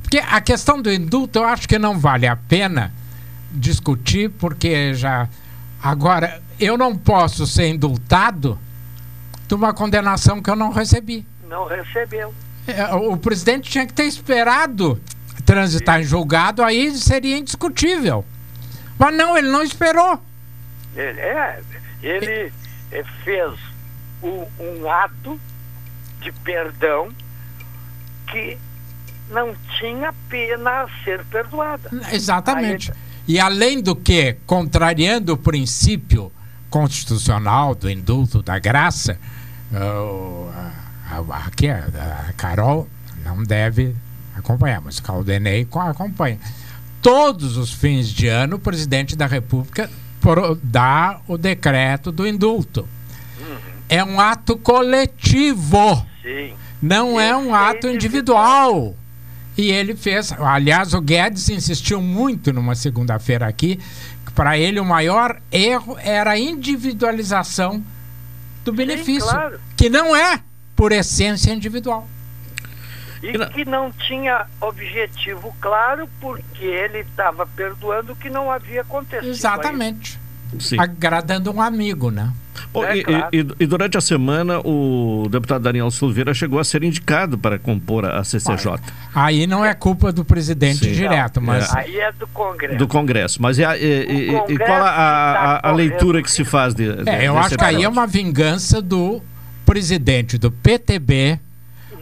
porque 0.00 0.18
a 0.18 0.40
questão 0.40 0.80
do 0.80 0.92
indulto 0.92 1.40
eu 1.40 1.44
acho 1.44 1.68
que 1.68 1.76
não 1.76 1.98
vale 1.98 2.26
a 2.28 2.36
pena 2.36 2.92
discutir, 3.50 4.30
porque 4.30 4.94
já. 4.94 5.28
Agora, 5.82 6.40
eu 6.58 6.76
não 6.76 6.96
posso 6.96 7.46
ser 7.46 7.68
indultado 7.68 8.58
de 9.46 9.54
uma 9.54 9.72
condenação 9.72 10.42
que 10.42 10.50
eu 10.50 10.56
não 10.56 10.70
recebi. 10.70 11.26
Não 11.48 11.66
recebeu. 11.66 12.34
É, 12.66 12.94
o 12.94 13.16
presidente 13.16 13.70
tinha 13.70 13.86
que 13.86 13.92
ter 13.92 14.04
esperado 14.04 15.00
transitar 15.44 16.00
em 16.00 16.04
julgado, 16.04 16.62
aí 16.62 16.90
seria 16.96 17.36
indiscutível. 17.36 18.24
Mas 18.98 19.14
não, 19.14 19.36
ele 19.36 19.48
não 19.48 19.62
esperou. 19.62 20.20
Ele, 20.96 21.20
é, 21.20 21.60
ele 22.02 22.52
eh, 22.92 23.04
fez 23.24 23.52
um, 24.22 24.46
um 24.58 24.90
ato 24.90 25.38
de 26.20 26.32
perdão 26.32 27.10
que 28.30 28.56
não 29.30 29.54
tinha 29.78 30.14
pena 30.28 30.82
a 30.82 30.88
ser 31.02 31.24
perdoada. 31.26 31.90
Exatamente. 32.12 32.92
E 33.26 33.40
além 33.40 33.80
do 33.82 33.96
que, 33.96 34.36
contrariando 34.46 35.32
o 35.32 35.36
princípio 35.36 36.30
constitucional 36.78 37.72
do 37.72 37.88
indulto 37.88 38.42
da 38.42 38.58
graça, 38.58 39.16
o- 39.72 40.50
a, 41.08 41.16
a- 41.18 41.46
aqui 41.46 41.68
a, 41.68 42.32
Carol 42.36 42.88
não 43.24 43.44
deve 43.44 43.94
acompanhar, 44.36 44.80
mas 44.80 44.98
Caldenei 44.98 45.64
co- 45.66 45.78
acompanha. 45.78 46.36
Todos 47.00 47.56
os 47.56 47.72
fins 47.72 48.08
de 48.08 48.26
ano, 48.26 48.56
o 48.56 48.58
presidente 48.58 49.14
da 49.14 49.26
República 49.26 49.88
dá 50.64 51.20
o 51.28 51.38
decreto 51.38 52.10
do 52.10 52.26
indulto. 52.26 52.88
É 53.88 54.02
um 54.02 54.18
ato 54.18 54.56
coletivo. 54.56 56.04
Sim. 56.22 56.54
Não 56.82 57.20
é 57.20 57.36
um 57.36 57.54
ato 57.54 57.86
individual. 57.86 58.96
E 59.56 59.70
ele 59.70 59.94
fez. 59.94 60.32
Aliás, 60.32 60.92
o 60.94 61.00
Guedes 61.00 61.48
insistiu 61.50 62.00
muito 62.02 62.52
numa 62.52 62.74
segunda-feira 62.74 63.46
aqui 63.46 63.78
para 64.34 64.58
ele 64.58 64.80
o 64.80 64.84
maior 64.84 65.40
erro 65.50 65.96
era 66.00 66.32
a 66.32 66.38
individualização 66.38 67.82
do 68.64 68.72
benefício. 68.72 69.28
claro. 69.30 69.60
Que 69.76 69.88
não 69.88 70.14
é, 70.14 70.42
por 70.74 70.92
essência, 70.92 71.52
individual. 71.52 72.08
E 73.22 73.38
que 73.52 73.64
não 73.64 73.90
tinha 73.90 74.46
objetivo 74.60 75.54
claro, 75.60 76.08
porque 76.20 76.64
ele 76.64 76.98
estava 76.98 77.46
perdoando 77.46 78.12
o 78.12 78.16
que 78.16 78.28
não 78.28 78.50
havia 78.50 78.82
acontecido. 78.82 79.30
Exatamente. 79.30 80.20
Sim. 80.60 80.78
Agradando 80.78 81.50
um 81.52 81.60
amigo, 81.60 82.10
né? 82.10 82.30
Bom, 82.72 82.84
É, 82.84 82.96
e, 82.98 83.04
claro. 83.04 83.28
e- 83.32 83.46
e 83.60 83.66
durante 83.66 83.98
a 83.98 84.00
semana, 84.00 84.60
o 84.60 85.26
deputado 85.30 85.62
Daniel 85.62 85.90
Silveira 85.90 86.32
chegou 86.32 86.58
a 86.58 86.64
ser 86.64 86.82
indicado 86.84 87.36
para 87.36 87.58
compor 87.58 88.04
a 88.04 88.22
CCJ. 88.24 88.78
Aí 89.14 89.46
não 89.46 89.64
é 89.64 89.74
culpa 89.74 90.12
do 90.12 90.24
presidente 90.24 90.84
Sim. 90.84 90.92
direto, 90.92 91.40
mas. 91.40 91.74
Aí 91.74 91.98
é 91.98 92.12
do 92.12 92.26
Congresso. 92.28 92.76
Do 92.78 92.86
Congresso. 92.88 93.42
Mas 93.42 93.58
e, 93.58 93.64
a- 93.64 93.76
e- 93.76 93.80
e- 93.82 94.28
e 94.28 94.32
Congresso 94.32 94.64
qual 94.64 94.82
a, 94.82 94.88
a- 94.90 95.52
a 95.54 95.56
está 95.56 95.72
leitura 95.72 96.22
que 96.22 96.30
se 96.30 96.44
faz 96.44 96.74
de, 96.74 96.92
de- 97.04 97.08
É, 97.10 97.26
eu 97.28 97.36
acho 97.38 97.56
que 97.56 97.64
aí 97.64 97.82
é 97.82 97.88
uma 97.88 98.06
vingança 98.06 98.80
do 98.80 99.20
presidente 99.66 100.38
do 100.38 100.50
PTB, 100.50 101.38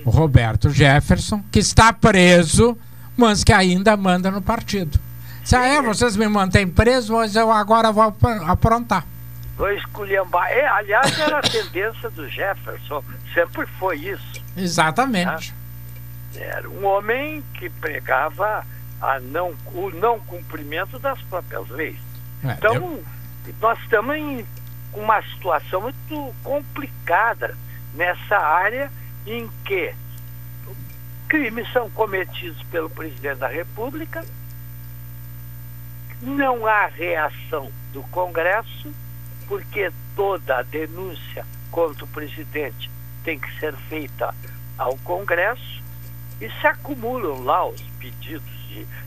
Roberto 0.04 0.68
Jefferson, 0.70 1.42
que 1.50 1.58
está 1.60 1.92
preso, 1.92 2.76
mas 3.16 3.44
que 3.44 3.52
ainda 3.52 3.96
manda 3.96 4.30
no 4.30 4.42
partido. 4.42 4.98
Se 5.44 5.56
é, 5.56 5.82
vocês 5.82 6.16
me 6.16 6.28
mantêm 6.28 6.68
preso, 6.68 7.14
mas 7.14 7.34
eu 7.34 7.50
agora 7.50 7.90
vou 7.92 8.04
ap- 8.04 8.24
aprontar. 8.46 9.04
Vou 9.56 9.70
esculhambar. 9.72 10.48
É, 10.50 10.66
aliás, 10.66 11.18
era 11.18 11.38
a 11.38 11.42
tendência 11.42 12.08
do 12.10 12.28
Jefferson. 12.28 13.02
Sempre 13.34 13.66
foi 13.78 13.96
isso. 13.98 14.42
Exatamente. 14.56 15.52
Era 16.36 16.68
um 16.68 16.84
homem 16.86 17.42
que 17.54 17.68
pregava 17.68 18.64
a 19.00 19.20
não, 19.20 19.52
o 19.74 19.90
não 19.90 20.18
cumprimento 20.20 20.98
das 20.98 21.20
próprias 21.22 21.68
leis. 21.68 21.98
É, 22.44 22.52
Então, 22.52 22.74
eu- 22.74 23.04
nós 23.60 23.78
estamos 23.80 24.16
em 24.16 24.46
uma 24.94 25.20
situação 25.22 25.80
muito 25.82 26.34
complicada 26.44 27.56
nessa 27.94 28.36
área 28.38 28.90
em 29.26 29.50
que 29.64 29.92
crimes 31.28 31.70
são 31.72 31.88
cometidos 31.90 32.62
pelo 32.64 32.88
presidente 32.90 33.38
da 33.38 33.48
República, 33.48 34.24
não 36.22 36.66
há 36.66 36.86
reação 36.86 37.70
do 37.92 38.02
Congresso, 38.04 38.92
porque 39.48 39.90
toda 40.16 40.58
a 40.58 40.62
denúncia 40.62 41.44
contra 41.70 42.04
o 42.04 42.08
presidente 42.08 42.90
tem 43.24 43.38
que 43.38 43.58
ser 43.58 43.74
feita 43.88 44.34
ao 44.78 44.96
Congresso, 44.98 45.82
e 46.40 46.48
se 46.60 46.66
acumulam 46.66 47.44
lá 47.44 47.68
os 47.68 47.80
pedidos 47.98 48.42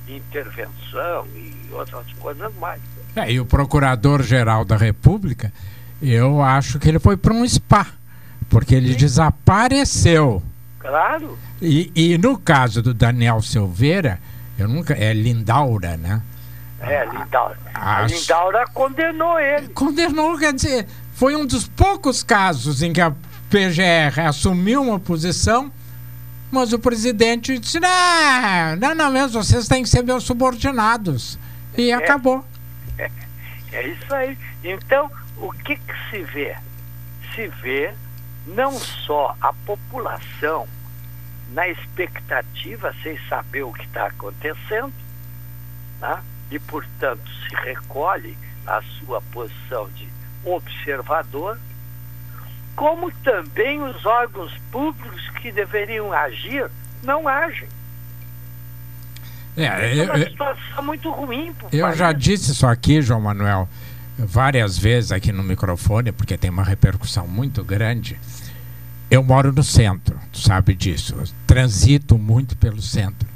de 0.06 0.16
intervenção 0.16 1.26
e 1.36 1.54
outras 1.72 2.06
coisas 2.20 2.54
mais. 2.56 2.82
É, 3.16 3.32
e 3.32 3.40
o 3.40 3.46
Procurador-Geral 3.46 4.64
da 4.64 4.78
República, 4.78 5.52
eu 6.02 6.42
acho 6.42 6.80
que 6.80 6.88
ele 6.88 7.00
foi 7.00 7.18
para 7.18 7.34
um 7.34 7.48
spa, 7.48 7.88
porque 8.50 8.76
ele 8.76 8.94
desapareceu. 8.96 10.42
Claro, 10.80 11.38
E, 11.62 11.92
e 11.96 12.18
no 12.18 12.38
caso 12.38 12.82
do 12.82 12.94
Daniel 12.94 13.42
Silveira, 13.42 14.20
eu 14.58 14.68
nunca. 14.68 14.94
É 14.94 15.14
Lindaura, 15.14 15.98
né? 15.98 16.22
É, 16.80 17.06
Lindaura. 17.06 17.58
A 17.74 18.02
Lindaura 18.02 18.66
condenou 18.74 19.40
ele. 19.40 19.70
Condenou, 19.70 20.38
quer 20.38 20.54
dizer, 20.54 20.88
foi 21.14 21.36
um 21.36 21.46
dos 21.46 21.68
poucos 21.68 22.24
casos 22.24 22.82
em 22.82 22.92
que 22.92 23.02
a 23.02 23.12
PGR 23.50 24.20
assumiu 24.28 24.82
uma 24.82 25.00
posição, 25.00 25.72
mas 26.52 26.74
o 26.74 26.80
presidente 26.80 27.58
disse: 27.58 27.80
não, 27.80 28.76
não, 28.78 28.96
não 28.96 29.12
mesmo, 29.12 29.44
vocês 29.44 29.68
têm 29.68 29.84
que 29.84 29.90
ser 29.90 30.04
meus 30.04 30.24
subordinados. 30.24 31.40
E 31.78 31.92
acabou. 31.92 32.44
É 33.76 33.88
isso 33.88 34.14
aí. 34.14 34.38
Então, 34.64 35.12
o 35.38 35.52
que, 35.52 35.76
que 35.76 35.94
se 36.10 36.24
vê? 36.24 36.56
Se 37.34 37.48
vê 37.62 37.94
não 38.48 38.72
só 38.80 39.36
a 39.42 39.52
população 39.52 40.68
na 41.52 41.68
expectativa, 41.68 42.96
sem 43.04 43.20
saber 43.28 43.64
o 43.64 43.74
que 43.74 43.84
está 43.84 44.08
acontecendo, 44.08 44.94
né? 46.00 46.22
E, 46.52 46.60
portanto, 46.60 47.30
se 47.48 47.56
recolhe 47.56 48.38
a 48.66 48.82
sua 48.82 49.22
posição 49.22 49.90
de 49.92 50.08
observador, 50.44 51.60
como 52.76 53.12
também 53.24 53.82
os 53.82 54.06
órgãos 54.06 54.54
públicos 54.72 55.30
que 55.42 55.52
deveriam 55.52 56.12
agir 56.12 56.70
não 57.04 57.28
agem. 57.28 57.68
É, 59.58 60.00
é 60.00 60.04
uma 60.04 60.18
eu, 60.18 60.30
situação 60.30 60.84
muito 60.84 61.10
ruim. 61.12 61.54
eu 61.72 61.86
país. 61.86 61.98
já 61.98 62.12
disse 62.12 62.52
isso 62.52 62.68
aqui, 62.68 63.02
João 63.02 63.22
Manuel, 63.22 63.70
várias 64.18 64.78
vezes 64.78 65.12
aqui 65.12 65.32
no 65.32 65.44
microfone, 65.44 66.12
porque 66.12 66.38
tem 66.38 66.50
uma 66.50 66.64
repercussão 66.64 67.26
muito 67.28 67.64
grande. 67.64 68.20
Eu 69.10 69.24
moro 69.24 69.54
no 69.54 69.64
centro, 69.64 70.20
tu 70.32 70.40
sabe 70.40 70.74
disso. 70.74 71.16
Eu 71.18 71.26
transito 71.48 72.18
muito 72.18 72.58
pelo 72.58 72.82
centro. 72.82 73.30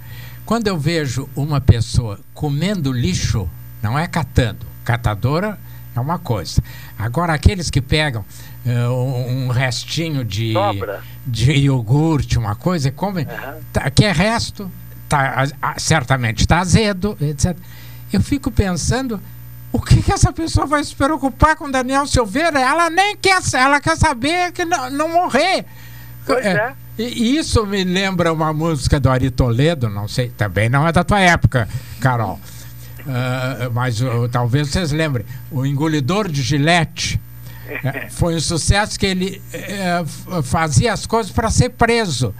Quando 0.49 0.65
eu 0.65 0.79
vejo 0.79 1.29
uma 1.35 1.61
pessoa 1.61 2.19
comendo 2.33 2.91
lixo, 2.91 3.47
não 3.83 3.99
é 3.99 4.07
catando. 4.07 4.65
Catadora 4.83 5.59
é 5.95 5.99
uma 5.99 6.17
coisa. 6.17 6.59
Agora, 6.97 7.33
aqueles 7.33 7.69
que 7.69 7.79
pegam 7.79 8.25
eh, 8.65 8.89
um 8.89 9.49
restinho 9.49 10.25
de, 10.25 10.53
Sobra. 10.53 11.03
de 11.23 11.51
iogurte, 11.51 12.39
uma 12.39 12.55
coisa, 12.55 12.87
e 12.87 12.91
comem, 12.91 13.27
tá, 13.71 13.91
que 13.91 14.03
é 14.03 14.11
resto, 14.11 14.71
tá, 15.07 15.45
certamente 15.77 16.39
está 16.39 16.61
azedo, 16.61 17.15
etc. 17.21 17.55
Eu 18.11 18.19
fico 18.19 18.49
pensando, 18.49 19.21
o 19.71 19.79
que, 19.79 20.01
que 20.01 20.11
essa 20.11 20.33
pessoa 20.33 20.65
vai 20.65 20.83
se 20.83 20.95
preocupar 20.95 21.57
com 21.57 21.69
Daniel 21.69 22.07
Silveira? 22.07 22.59
Ela 22.59 22.89
nem 22.89 23.15
quer, 23.15 23.39
ela 23.53 23.79
quer 23.79 23.95
saber 23.97 24.51
que 24.51 24.65
não, 24.65 24.89
não 24.89 25.09
morrer. 25.09 25.63
Pois 26.25 26.43
é. 26.43 26.73
E 26.73 26.88
e 27.03 27.37
isso 27.37 27.65
me 27.65 27.83
lembra 27.83 28.33
uma 28.33 28.51
música 28.51 28.99
do 28.99 29.09
Ari 29.09 29.31
Toledo, 29.31 29.89
não 29.89 30.07
sei, 30.07 30.29
também 30.29 30.69
não 30.69 30.87
é 30.87 30.91
da 30.91 31.03
tua 31.03 31.19
época, 31.19 31.67
Carol. 31.99 32.39
Ah, 33.07 33.69
mas 33.73 34.01
uh, 34.01 34.29
talvez 34.31 34.69
vocês 34.69 34.91
lembrem. 34.91 35.25
O 35.51 35.65
engolidor 35.65 36.29
de 36.29 36.41
gilete 36.41 37.19
eh, 37.67 38.07
foi 38.11 38.35
um 38.35 38.39
sucesso 38.39 38.99
que 38.99 39.05
ele 39.05 39.41
eh, 39.51 40.03
fazia 40.43 40.93
as 40.93 41.05
coisas 41.05 41.31
para 41.31 41.49
ser 41.49 41.69
preso. 41.69 42.33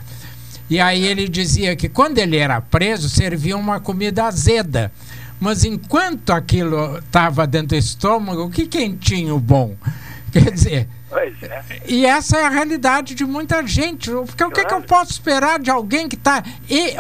E 0.70 0.80
aí 0.80 1.06
ele 1.06 1.28
dizia 1.28 1.76
que 1.76 1.90
quando 1.90 2.20
ele 2.20 2.38
era 2.38 2.62
preso, 2.62 3.10
servia 3.10 3.58
uma 3.58 3.80
comida 3.80 4.26
azeda. 4.26 4.92
Mas 5.40 5.64
enquanto 5.64 6.32
aquilo 6.32 7.00
estava 7.00 7.48
dentro 7.48 7.70
do 7.70 7.76
estômago, 7.76 8.44
o 8.44 8.50
que 8.50 8.68
quentinho 8.68 9.40
bom? 9.40 9.76
Quer 10.32 10.52
dizer, 10.52 10.88
Pois 11.10 11.42
é. 11.42 11.64
e 11.88 12.06
essa 12.06 12.38
é 12.38 12.46
a 12.46 12.50
realidade 12.50 13.16
de 13.16 13.26
muita 13.26 13.66
gente. 13.66 14.12
Porque 14.12 14.44
o 14.44 14.52
que, 14.52 14.64
que 14.64 14.74
eu 14.74 14.82
posso 14.82 15.12
esperar 15.12 15.60
de 15.60 15.72
alguém 15.72 16.08
que 16.08 16.16
está. 16.16 16.44
E, 16.70 16.96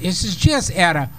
esses 0.00 0.36
dias 0.36 0.70
era 0.70 1.10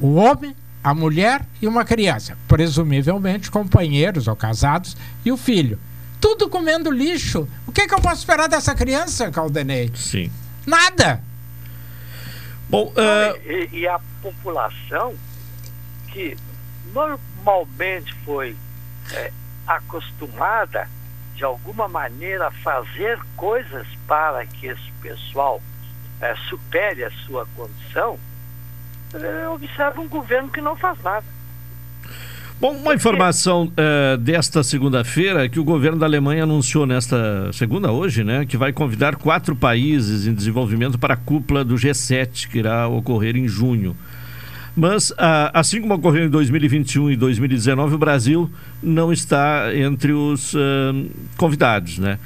o 0.00 0.16
homem, 0.16 0.54
a 0.82 0.92
mulher 0.92 1.46
e 1.62 1.68
uma 1.68 1.84
criança. 1.84 2.36
Presumivelmente 2.48 3.50
companheiros 3.50 4.26
ou 4.26 4.34
casados 4.34 4.96
e 5.24 5.30
o 5.30 5.36
filho. 5.36 5.78
Tudo 6.20 6.48
comendo 6.48 6.90
lixo. 6.90 7.48
O 7.66 7.72
que, 7.72 7.86
que 7.86 7.94
eu 7.94 8.00
posso 8.00 8.20
esperar 8.20 8.48
dessa 8.48 8.74
criança, 8.74 9.30
Caldenei? 9.30 9.92
Sim. 9.94 10.30
Nada. 10.66 11.22
Bom, 12.68 12.92
E, 13.44 13.68
e 13.72 13.86
a 13.86 14.00
população 14.20 15.14
que 16.08 16.36
normalmente 16.92 18.12
foi 18.24 18.56
é, 19.12 19.30
acostumada 19.66 20.88
de 21.36 21.44
alguma 21.44 21.86
maneira 21.86 22.50
fazer 22.50 23.20
coisas 23.36 23.86
para 24.08 24.44
que 24.46 24.66
esse 24.66 24.90
pessoal 25.02 25.60
é, 26.20 26.34
supere 26.48 27.04
a 27.04 27.10
sua 27.10 27.46
condição, 27.54 28.18
é, 29.14 29.48
observa 29.48 30.00
um 30.00 30.08
governo 30.08 30.48
que 30.48 30.60
não 30.60 30.74
faz 30.74 31.00
nada. 31.02 31.36
Bom, 32.58 32.72
uma 32.72 32.94
informação 32.94 33.70
eh, 33.76 34.16
desta 34.16 34.62
segunda-feira 34.62 35.44
é 35.44 35.48
que 35.48 35.60
o 35.60 35.64
governo 35.64 35.98
da 35.98 36.06
Alemanha 36.06 36.44
anunciou 36.44 36.86
nesta 36.86 37.52
segunda 37.52 37.92
hoje, 37.92 38.24
né, 38.24 38.46
que 38.46 38.56
vai 38.56 38.72
convidar 38.72 39.16
quatro 39.16 39.54
países 39.54 40.26
em 40.26 40.32
desenvolvimento 40.32 40.98
para 40.98 41.12
a 41.12 41.16
cúpula 41.18 41.62
do 41.62 41.74
G7 41.74 42.48
que 42.48 42.58
irá 42.58 42.88
ocorrer 42.88 43.36
em 43.36 43.46
junho. 43.46 43.94
Mas 44.76 45.12
ah, 45.16 45.50
assim 45.54 45.80
como 45.80 45.94
ocorreu 45.94 46.26
em 46.26 46.28
2021 46.28 47.10
e 47.12 47.16
2019, 47.16 47.94
o 47.94 47.98
Brasil 47.98 48.50
não 48.82 49.12
está 49.12 49.74
entre 49.74 50.12
os 50.12 50.54
ah, 50.54 50.92
convidados, 51.36 51.98
né? 51.98 52.18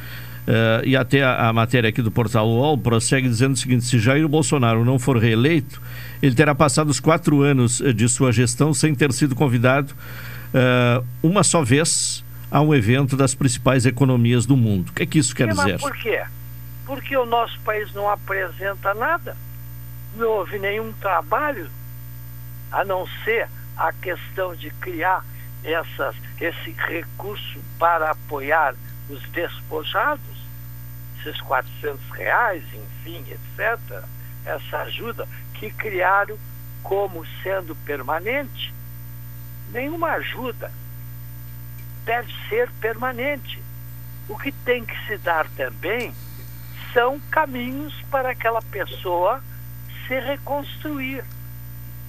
Eh, 0.46 0.82
e 0.86 0.96
até 0.96 1.22
a, 1.22 1.48
a 1.48 1.52
matéria 1.52 1.90
aqui 1.90 2.02
do 2.02 2.10
portal 2.10 2.48
UOL 2.48 2.76
prossegue 2.76 3.28
dizendo 3.28 3.54
o 3.54 3.56
seguinte: 3.56 3.84
se 3.84 4.00
Jair 4.00 4.26
Bolsonaro 4.26 4.84
não 4.84 4.98
for 4.98 5.16
reeleito, 5.16 5.80
ele 6.20 6.34
terá 6.34 6.54
passado 6.54 6.88
os 6.88 6.98
quatro 6.98 7.42
anos 7.42 7.80
eh, 7.80 7.92
de 7.92 8.08
sua 8.08 8.32
gestão 8.32 8.74
sem 8.74 8.92
ter 8.92 9.12
sido 9.12 9.36
convidado 9.36 9.94
eh, 10.52 11.02
uma 11.22 11.44
só 11.44 11.62
vez 11.62 12.24
a 12.50 12.60
um 12.60 12.74
evento 12.74 13.16
das 13.16 13.32
principais 13.32 13.86
economias 13.86 14.44
do 14.44 14.56
mundo. 14.56 14.88
O 14.88 14.92
que 14.92 15.04
é 15.04 15.06
que 15.06 15.18
isso 15.18 15.36
quer 15.36 15.50
Sim, 15.52 15.56
dizer? 15.56 15.72
Mas 15.74 15.82
por 15.82 15.96
quê? 15.96 16.20
Porque 16.84 17.16
o 17.16 17.26
nosso 17.26 17.60
país 17.60 17.92
não 17.94 18.10
apresenta 18.10 18.92
nada. 18.94 19.36
Não 20.16 20.28
houve 20.28 20.58
nenhum 20.58 20.92
trabalho, 20.94 21.70
a 22.70 22.84
não 22.84 23.06
ser 23.24 23.48
a 23.76 23.92
questão 23.92 24.54
de 24.54 24.70
criar 24.70 25.24
essas, 25.62 26.16
esse 26.40 26.72
recurso 26.72 27.60
para 27.78 28.10
apoiar 28.10 28.74
os 29.08 29.22
despojados, 29.30 30.20
esses 31.18 31.40
400 31.40 32.08
reais, 32.10 32.64
enfim, 32.74 33.24
etc. 33.30 34.04
Essa 34.44 34.78
ajuda 34.78 35.28
que 35.54 35.70
criaram 35.70 36.38
como 36.82 37.26
sendo 37.42 37.74
permanente. 37.84 38.72
Nenhuma 39.70 40.12
ajuda 40.12 40.72
deve 42.04 42.32
ser 42.48 42.70
permanente. 42.80 43.62
O 44.28 44.38
que 44.38 44.52
tem 44.52 44.84
que 44.84 45.06
se 45.06 45.18
dar 45.18 45.48
também 45.50 46.14
são 46.92 47.20
caminhos 47.30 47.94
para 48.10 48.30
aquela 48.30 48.62
pessoa 48.62 49.42
se 50.06 50.18
reconstruir, 50.18 51.24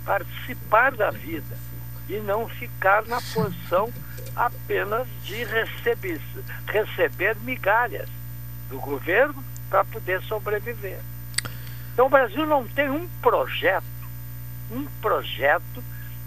participar 0.05 0.91
da 0.91 1.11
vida 1.11 1.57
e 2.09 2.17
não 2.19 2.47
ficar 2.47 3.05
na 3.05 3.21
posição 3.33 3.91
apenas 4.35 5.07
de 5.23 5.43
receber, 5.43 6.19
receber 6.67 7.35
migalhas 7.37 8.09
do 8.69 8.79
governo 8.79 9.43
para 9.69 9.83
poder 9.85 10.21
sobreviver. 10.23 10.99
Então 11.93 12.07
o 12.07 12.09
Brasil 12.09 12.45
não 12.45 12.67
tem 12.67 12.89
um 12.89 13.07
projeto, 13.21 13.85
um 14.71 14.85
projeto 15.01 15.83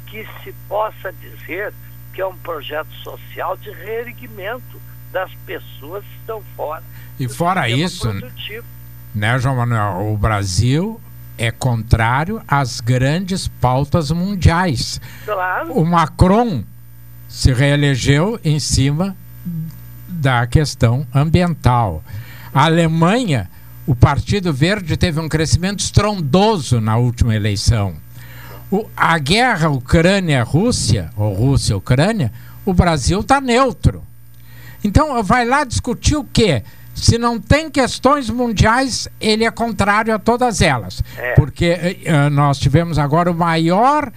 que 0.07 0.27
se 0.43 0.53
possa 0.69 1.13
dizer 1.13 1.73
que 2.13 2.21
é 2.21 2.27
um 2.27 2.37
projeto 2.37 2.93
social 3.03 3.57
de 3.57 3.71
reerguimento 3.71 4.81
das 5.11 5.33
pessoas 5.47 6.05
que 6.05 6.17
estão 6.21 6.43
fora. 6.57 6.83
E 7.19 7.29
fora 7.29 7.69
isso, 7.69 8.09
produtivo. 8.09 8.67
né, 9.15 9.39
João 9.39 9.57
Manuel? 9.57 10.13
O 10.13 10.17
Brasil 10.17 11.01
é 11.37 11.51
contrário 11.51 12.41
às 12.47 12.81
grandes 12.81 13.49
pautas 13.49 14.11
mundiais. 14.11 15.01
Claro. 15.25 15.73
O 15.73 15.85
Macron 15.85 16.63
se 17.29 17.53
reelegeu 17.53 18.39
em 18.45 18.59
cima 18.61 19.17
da 20.09 20.47
questão 20.47 21.07
ambiental. 21.15 22.03
A 22.53 22.65
Alemanha, 22.67 23.51
o 23.87 23.95
Partido 23.95 24.53
Verde 24.53 24.97
teve 24.97 25.19
um 25.21 25.29
crescimento 25.29 25.81
estrondoso 25.81 26.81
na 26.81 26.97
última 26.97 27.35
eleição. 27.35 27.95
O- 28.71 28.89
a 28.97 29.19
guerra 29.19 29.69
Ucrânia-Rússia, 29.69 31.11
ou 31.17 31.35
Rússia-Ucrânia, 31.35 32.33
o 32.65 32.73
Brasil 32.73 33.21
está 33.21 33.41
neutro. 33.41 34.03
Então, 34.83 35.23
vai 35.23 35.45
lá 35.45 35.65
discutir 35.65 36.17
o 36.17 36.25
quê? 36.25 36.63
Se 36.95 37.19
não 37.19 37.41
tem 37.41 37.69
questões 37.71 38.31
mundiais, 38.31 39.09
ele 39.21 39.45
é 39.45 39.51
contrário 39.51 40.15
a 40.15 40.19
todas 40.19 40.63
elas. 40.63 41.03
É. 41.17 41.35
Porque 41.35 41.67
eh, 41.67 41.97
eh, 42.05 42.31
nós 42.31 42.59
tivemos 42.59 42.99
agora 42.99 43.31
o 43.31 43.35
maior 43.35 44.13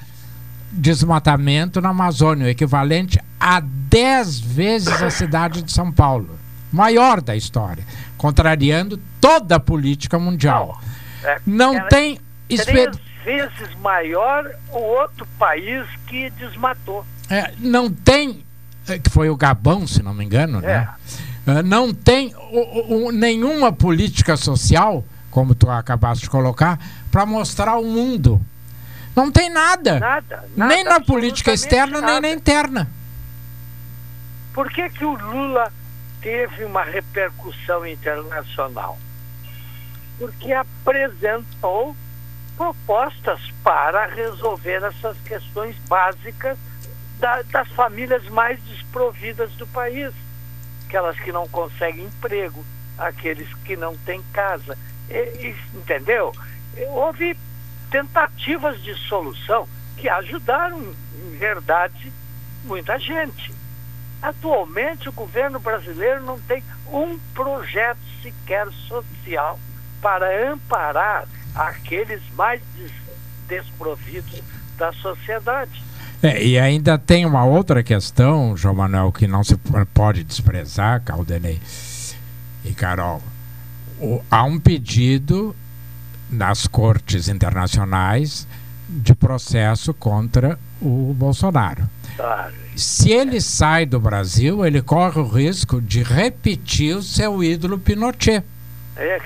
desmatamento 0.72 1.82
na 1.82 1.90
Amazônia, 1.90 2.46
o 2.46 2.50
equivalente 2.50 3.20
a 3.40 3.60
10 3.60 4.40
vezes 4.40 5.02
a 5.02 5.10
cidade 5.10 5.62
de 5.62 5.72
São 5.72 5.92
Paulo. 5.92 6.38
Maior 6.72 7.22
da 7.22 7.36
história. 7.36 7.84
Contrariando 8.18 9.00
toda 9.20 9.56
a 9.56 9.60
política 9.60 10.20
mundial. 10.20 10.80
É, 11.24 11.40
Não 11.46 11.88
tem 11.88 12.20
é 12.50 12.58
três 12.58 12.98
vezes 13.24 13.76
maior 13.82 14.50
o 14.72 14.78
outro 14.78 15.28
país 15.38 15.86
que 16.08 16.30
desmatou. 16.32 17.06
É, 17.30 17.52
não 17.60 17.90
tem, 17.90 18.46
é, 18.88 19.00
que 19.00 19.10
foi 19.10 19.30
o 19.30 19.36
Gabão, 19.36 19.86
se 19.86 20.02
não 20.02 20.14
me 20.14 20.24
engano, 20.24 20.62
né? 20.62 20.88
É, 21.48 21.64
não 21.64 21.94
tem 21.94 22.36
nenhuma 23.14 23.72
política 23.72 24.36
social, 24.36 25.04
como 25.32 25.56
tu 25.56 25.70
acabaste 25.70 26.26
de 26.26 26.30
colocar, 26.30 26.78
para 27.10 27.26
mostrar 27.26 27.72
ao 27.72 27.84
mundo. 27.84 28.42
Não 29.16 29.32
tem 29.32 29.50
nada. 29.50 29.98
Nada. 29.98 30.44
nem 30.56 30.84
nada, 30.84 31.00
na 31.00 31.06
política 31.06 31.54
externa, 31.54 32.02
nem 32.02 32.02
na 32.02 32.22
nada. 32.22 32.30
interna. 32.30 32.92
Por 34.54 34.70
que, 34.70 34.90
que 34.90 35.06
o 35.06 35.16
Lula 35.16 35.72
teve 36.22 36.66
uma 36.66 36.84
repercussão 36.84 37.88
internacional? 37.88 39.00
Porque 40.20 40.52
apresentou 40.52 41.96
propostas 42.58 43.40
para 43.64 44.08
resolver 44.08 44.84
essas 44.84 45.16
questões 45.20 45.78
básicas 45.88 46.58
da, 47.20 47.42
das 47.44 47.68
famílias 47.70 48.28
mais 48.30 48.60
desprovidas 48.64 49.52
do 49.54 49.66
país, 49.68 50.12
aquelas 50.88 51.20
que 51.20 51.32
não 51.34 51.48
conseguem 51.50 52.06
emprego, 52.06 52.66
aqueles 52.98 53.54
que 53.66 53.76
não 53.76 53.96
têm 53.98 54.22
casa, 54.32 54.78
e, 55.10 55.14
e, 55.14 55.56
entendeu? 55.78 56.32
Houve 56.90 57.38
tentativas 57.92 58.82
de 58.82 58.96
solução 59.08 59.68
que 59.98 60.08
ajudaram, 60.08 60.80
em 60.82 61.38
verdade, 61.38 62.12
muita 62.64 62.98
gente. 62.98 63.54
Atualmente, 64.22 65.10
o 65.10 65.14
governo 65.14 65.60
brasileiro 65.60 66.24
não 66.24 66.40
tem 66.40 66.64
um 66.88 67.20
projeto 67.34 68.00
sequer 68.24 68.68
social 68.88 69.60
para 70.02 70.52
amparar 70.52 71.28
aqueles 71.54 72.22
mais 72.34 72.62
des 72.76 72.92
desprovidos 73.48 74.42
da 74.78 74.92
sociedade. 74.94 75.84
É, 76.22 76.44
e 76.44 76.58
ainda 76.58 76.98
tem 76.98 77.26
uma 77.26 77.46
outra 77.46 77.84
questão, 77.84 78.58
João 78.58 78.76
Manuel, 78.76 79.12
que 79.12 79.28
não 79.28 79.44
se 79.44 79.56
pode 79.94 80.24
desprezar, 80.24 81.02
Caldenei 81.04 81.60
e 82.66 82.74
Carol. 82.74 83.22
O, 84.00 84.22
há 84.30 84.44
um 84.44 84.60
pedido 84.60 85.56
nas 86.30 86.68
cortes 86.68 87.28
internacionais 87.28 88.48
de 88.90 89.14
processo 89.14 89.94
contra 89.94 90.58
o 90.82 91.14
Bolsonaro. 91.14 91.88
Claro. 92.16 92.54
Se 92.76 93.12
ele 93.12 93.40
sai 93.42 93.86
do 93.86 94.00
Brasil, 94.00 94.66
ele 94.66 94.82
corre 94.82 95.20
o 95.20 95.28
risco 95.28 95.82
de 95.82 96.04
repetir 96.04 96.96
o 96.96 97.04
seu 97.04 97.44
ídolo 97.44 97.78
Pinochet. 97.78 98.44
É. 98.96 99.22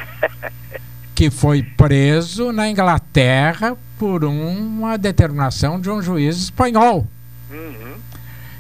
que 1.16 1.30
foi 1.30 1.64
preso 1.64 2.52
na 2.52 2.70
Inglaterra 2.70 3.78
por 4.02 4.26
uma 4.26 4.97
determinação 4.97 5.80
de 5.80 5.88
um 5.88 6.02
juiz 6.02 6.36
espanhol. 6.36 7.06
Uhum. 7.52 7.93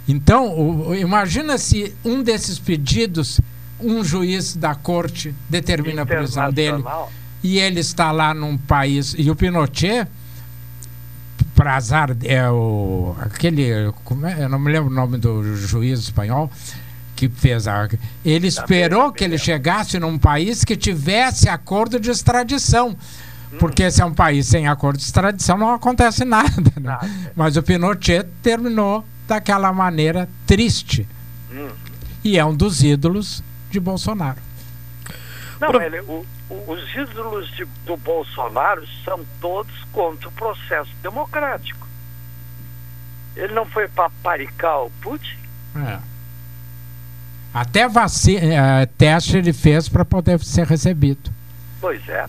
Então, 0.07 0.55
o, 0.55 0.95
imagina 0.95 1.57
se 1.57 1.95
um 2.05 2.21
desses 2.21 2.59
pedidos, 2.59 3.41
um 3.79 4.03
juiz 4.03 4.55
da 4.55 4.75
corte 4.75 5.33
determina 5.49 6.03
a 6.03 6.05
prisão 6.05 6.53
dele 6.53 6.83
e 7.41 7.57
ele 7.57 7.79
está 7.79 8.11
lá 8.11 8.35
num 8.35 8.55
país. 8.55 9.15
E 9.17 9.31
o 9.31 9.35
Pinochet, 9.35 10.07
para 11.55 11.75
azar, 11.75 12.15
é 12.23 12.47
o. 12.47 13.15
aquele. 13.19 13.91
Como 14.03 14.27
é, 14.27 14.43
eu 14.43 14.49
não 14.49 14.59
me 14.59 14.71
lembro 14.71 14.91
o 14.91 14.93
nome 14.93 15.17
do 15.17 15.55
juiz 15.57 16.01
espanhol 16.01 16.51
que 17.15 17.27
fez 17.27 17.67
a. 17.67 17.89
Ele 18.23 18.45
esperou 18.45 19.11
que 19.11 19.23
ele 19.23 19.39
chegasse 19.39 19.97
num 19.97 20.19
país 20.19 20.63
que 20.63 20.77
tivesse 20.77 21.49
acordo 21.49 21.99
de 21.99 22.11
extradição. 22.11 22.95
Porque 23.59 23.89
se 23.91 24.01
é 24.01 24.05
um 24.05 24.13
país 24.13 24.47
sem 24.47 24.67
acordo 24.67 24.97
de 24.97 25.03
extradição, 25.03 25.57
não 25.57 25.73
acontece 25.73 26.23
nada. 26.25 26.71
Né? 26.79 27.31
Mas 27.35 27.57
o 27.57 27.63
Pinochet 27.63 28.25
terminou 28.41 29.05
daquela 29.27 29.71
maneira 29.73 30.27
triste. 30.45 31.07
Hum. 31.51 31.69
E 32.23 32.37
é 32.37 32.45
um 32.45 32.55
dos 32.55 32.83
ídolos 32.83 33.43
de 33.69 33.79
Bolsonaro. 33.79 34.39
Não, 35.59 35.81
ele, 35.81 36.01
o, 36.01 36.25
o, 36.49 36.71
os 36.71 36.95
ídolos 36.95 37.49
de, 37.51 37.65
do 37.85 37.95
Bolsonaro 37.97 38.83
são 39.05 39.19
todos 39.39 39.73
contra 39.91 40.27
o 40.27 40.31
processo 40.31 40.89
democrático. 41.03 41.87
Ele 43.35 43.53
não 43.53 43.65
foi 43.65 43.87
paparicar 43.87 44.83
o 44.83 44.89
Putin? 45.01 45.37
É. 45.75 45.99
Até 47.53 47.87
vacina, 47.87 48.41
uh, 48.83 48.87
teste 48.97 49.37
ele 49.37 49.53
fez 49.53 49.87
para 49.87 50.05
poder 50.05 50.39
ser 50.39 50.65
recebido. 50.65 51.31
Pois 51.79 52.07
é. 52.09 52.27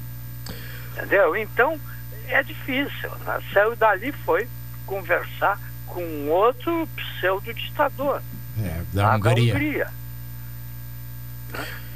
Entendeu? 0.93 1.37
Então, 1.37 1.81
é 2.29 2.43
difícil. 2.43 3.11
Né? 3.25 3.41
Saiu 3.53 3.77
dali 3.77 4.13
foi 4.13 4.49
conversar 4.87 5.59
com 5.87 6.29
outro 6.29 6.89
pseudo-ditador. 6.97 8.23
É, 8.63 8.83
da 8.93 9.17
Hungria. 9.17 9.53
Da 9.53 9.59
Hungria. 9.59 9.89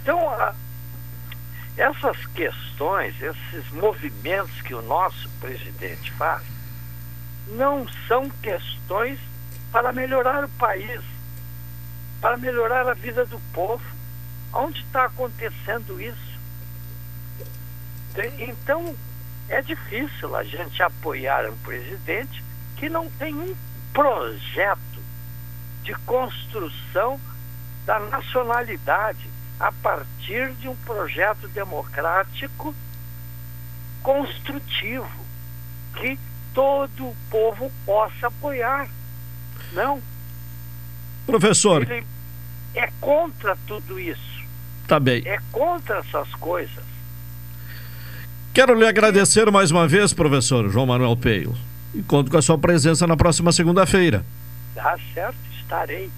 Então, 0.03 0.31
a, 0.31 0.55
essas 1.77 2.27
questões, 2.29 3.15
esses 3.21 3.71
movimentos 3.73 4.61
que 4.63 4.75
o 4.75 4.83
nosso 4.83 5.29
presidente 5.41 6.11
faz, 6.13 6.43
não 7.49 7.87
são 8.09 8.29
questões 8.43 9.19
para 9.71 9.93
melhorar 9.93 10.45
o 10.45 10.49
país 10.51 11.01
para 12.21 12.37
melhorar 12.37 12.89
a 12.89 12.95
vida 12.95 13.25
do 13.27 13.39
povo. 13.53 13.85
Onde 14.53 14.81
está 14.81 15.05
acontecendo 15.05 16.01
isso? 16.01 16.36
Então, 18.39 18.95
é 19.49 19.63
difícil 19.63 20.35
a 20.35 20.43
gente 20.43 20.83
apoiar 20.83 21.49
um 21.49 21.57
presidente 21.59 22.43
que 22.77 22.89
não 22.89 23.09
tem 23.11 23.35
um 23.35 23.55
projeto 23.93 25.03
de 25.83 25.95
construção 26.07 27.21
da 27.85 28.01
nacionalidade 28.01 29.31
a 29.59 29.71
partir 29.71 30.53
de 30.55 30.69
um 30.69 30.77
projeto 30.77 31.49
democrático 31.49 32.75
construtivo 34.03 35.09
que 35.95 36.19
todo 36.53 37.07
o 37.07 37.17
povo 37.31 37.73
possa 37.85 38.27
apoiar. 38.27 38.89
Não, 39.73 40.03
Professor. 41.27 41.83
Ele 41.83 42.07
é 42.75 42.89
contra 43.01 43.57
tudo 43.67 43.99
isso. 43.99 44.45
Tá 44.87 45.01
bem. 45.01 45.23
É 45.27 45.41
contra 45.51 45.99
essas 45.99 46.33
coisas. 46.35 46.85
Quero 48.57 48.73
lhe 48.73 48.87
agradecer 48.87 49.51
mais 49.51 49.71
uma 49.71 49.87
vez, 49.87 50.15
professor 50.15 50.67
João 50.71 50.87
Manuel 50.87 51.15
Peio. 51.15 51.55
E 51.95 52.03
conto 52.03 52.31
com 52.31 52.39
a 52.39 52.41
sua 52.41 52.57
presença 52.57 53.07
na 53.07 53.15
próxima 53.15 53.53
segunda-feira. 53.53 54.25
Tá 54.75 54.97
certo, 55.13 55.37
estarei. 55.61 56.11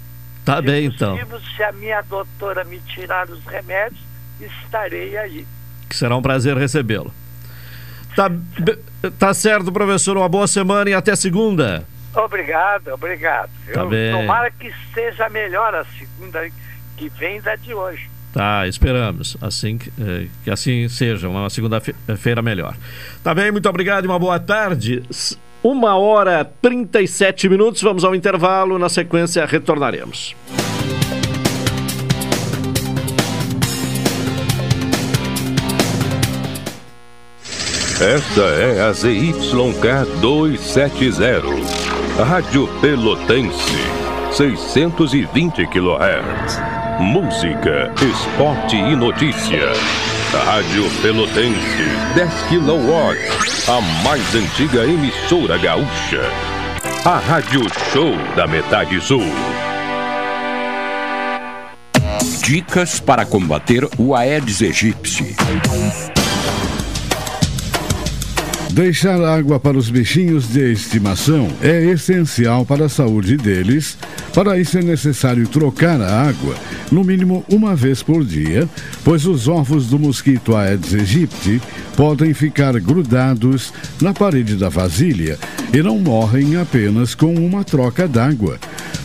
Tá 0.44 0.58
se 0.58 0.62
bem, 0.62 0.88
possível, 0.88 1.16
então. 1.16 1.40
Se 1.56 1.64
a 1.64 1.72
minha 1.72 2.00
doutora 2.02 2.62
me 2.62 2.78
tirar 2.78 3.28
os 3.28 3.44
remédios, 3.44 4.00
estarei 4.40 5.18
aí. 5.18 5.44
Que 5.88 5.96
será 5.96 6.16
um 6.16 6.22
prazer 6.22 6.56
recebê-lo. 6.56 7.12
Tá, 8.14 8.30
tá 9.18 9.34
certo, 9.34 9.72
professor. 9.72 10.16
Uma 10.16 10.28
boa 10.28 10.46
semana 10.46 10.88
e 10.88 10.94
até 10.94 11.16
segunda. 11.16 11.84
Obrigado, 12.14 12.86
obrigado. 12.94 13.50
Tá 13.74 13.80
Eu, 13.80 13.88
bem. 13.88 14.12
Tomara 14.12 14.48
que 14.52 14.72
seja 14.94 15.28
melhor 15.28 15.74
a 15.74 15.84
segunda 15.98 16.48
que 16.96 17.08
vem 17.08 17.40
da 17.40 17.56
de 17.56 17.74
hoje. 17.74 18.08
Tá, 18.32 18.66
esperamos. 18.66 19.36
Assim 19.40 19.78
que, 19.78 19.90
eh, 20.00 20.26
que 20.44 20.50
assim 20.50 20.88
seja, 20.88 21.28
uma 21.28 21.48
segunda-feira 21.50 22.42
melhor. 22.42 22.76
Tá 23.22 23.34
bem, 23.34 23.50
muito 23.50 23.68
obrigado 23.68 24.04
e 24.04 24.08
uma 24.08 24.18
boa 24.18 24.38
tarde. 24.38 25.02
Uma 25.62 25.96
hora 25.96 26.44
37 26.44 27.48
minutos, 27.48 27.82
vamos 27.82 28.04
ao 28.04 28.14
intervalo. 28.14 28.78
Na 28.78 28.88
sequência, 28.88 29.44
retornaremos. 29.44 30.36
Esta 38.00 38.42
é 38.42 38.80
a 38.80 38.92
ZYK 38.92 40.20
270 40.20 42.22
Rádio 42.22 42.68
Pelotense, 42.80 43.76
620 44.32 45.66
kHz. 45.66 46.77
Música, 47.00 47.92
esporte 48.02 48.74
e 48.74 48.96
notícia. 48.96 49.72
Rádio 50.46 50.90
Pelotense, 51.00 51.84
10 52.16 52.32
kW. 52.48 52.92
A 53.68 53.80
mais 54.02 54.34
antiga 54.34 54.84
emissora 54.84 55.56
gaúcha. 55.58 56.22
A 57.04 57.18
Rádio 57.18 57.60
Show 57.92 58.16
da 58.34 58.48
Metade 58.48 59.00
Sul. 59.00 59.22
Dicas 62.42 62.98
para 62.98 63.24
combater 63.24 63.88
o 63.96 64.16
Aedes 64.16 64.60
aegypti. 64.60 65.36
Deixar 68.72 69.20
água 69.22 69.58
para 69.58 69.76
os 69.76 69.90
bichinhos 69.90 70.48
de 70.48 70.72
estimação 70.72 71.48
é 71.62 71.86
essencial 71.86 72.64
para 72.64 72.86
a 72.86 72.88
saúde 72.88 73.36
deles. 73.36 73.96
Para 74.34 74.58
isso 74.58 74.78
é 74.78 74.82
necessário 74.82 75.48
trocar 75.48 76.00
a 76.00 76.28
água 76.28 76.54
no 76.92 77.02
mínimo 77.02 77.44
uma 77.50 77.74
vez 77.74 78.02
por 78.02 78.24
dia, 78.24 78.68
pois 79.02 79.26
os 79.26 79.48
ovos 79.48 79.88
do 79.88 79.98
mosquito 79.98 80.54
Aedes 80.54 80.94
aegypti 80.94 81.60
podem 81.96 82.32
ficar 82.34 82.78
grudados 82.78 83.72
na 84.00 84.12
parede 84.12 84.54
da 84.54 84.68
vasilha 84.68 85.38
e 85.72 85.82
não 85.82 85.98
morrem 85.98 86.56
apenas 86.56 87.14
com 87.14 87.34
uma 87.34 87.64
troca 87.64 88.06
d'água. 88.06 88.58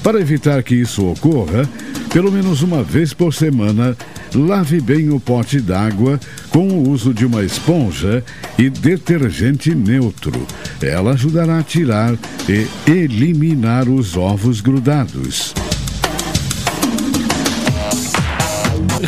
Para 0.04 0.20
evitar 0.20 0.62
que 0.62 0.76
isso 0.76 1.06
ocorra, 1.08 1.68
pelo 2.14 2.32
menos 2.32 2.62
uma 2.62 2.84
vez 2.84 3.12
por 3.12 3.34
semana, 3.34 3.98
lave 4.36 4.80
bem 4.80 5.10
o 5.10 5.20
pote 5.20 5.60
d'água 5.60 6.20
com 6.52 6.68
o 6.68 6.88
uso 6.88 7.12
de 7.12 7.26
uma 7.26 7.44
esponja 7.44 8.24
e 8.56 8.70
detergente 8.70 9.74
neutro. 9.74 10.46
Ela 10.80 11.14
ajudará 11.14 11.58
a 11.58 11.64
tirar 11.64 12.14
e 12.48 12.68
eliminar 12.88 13.90
os 13.90 14.16
ovos 14.16 14.62
grudados. 14.62 15.56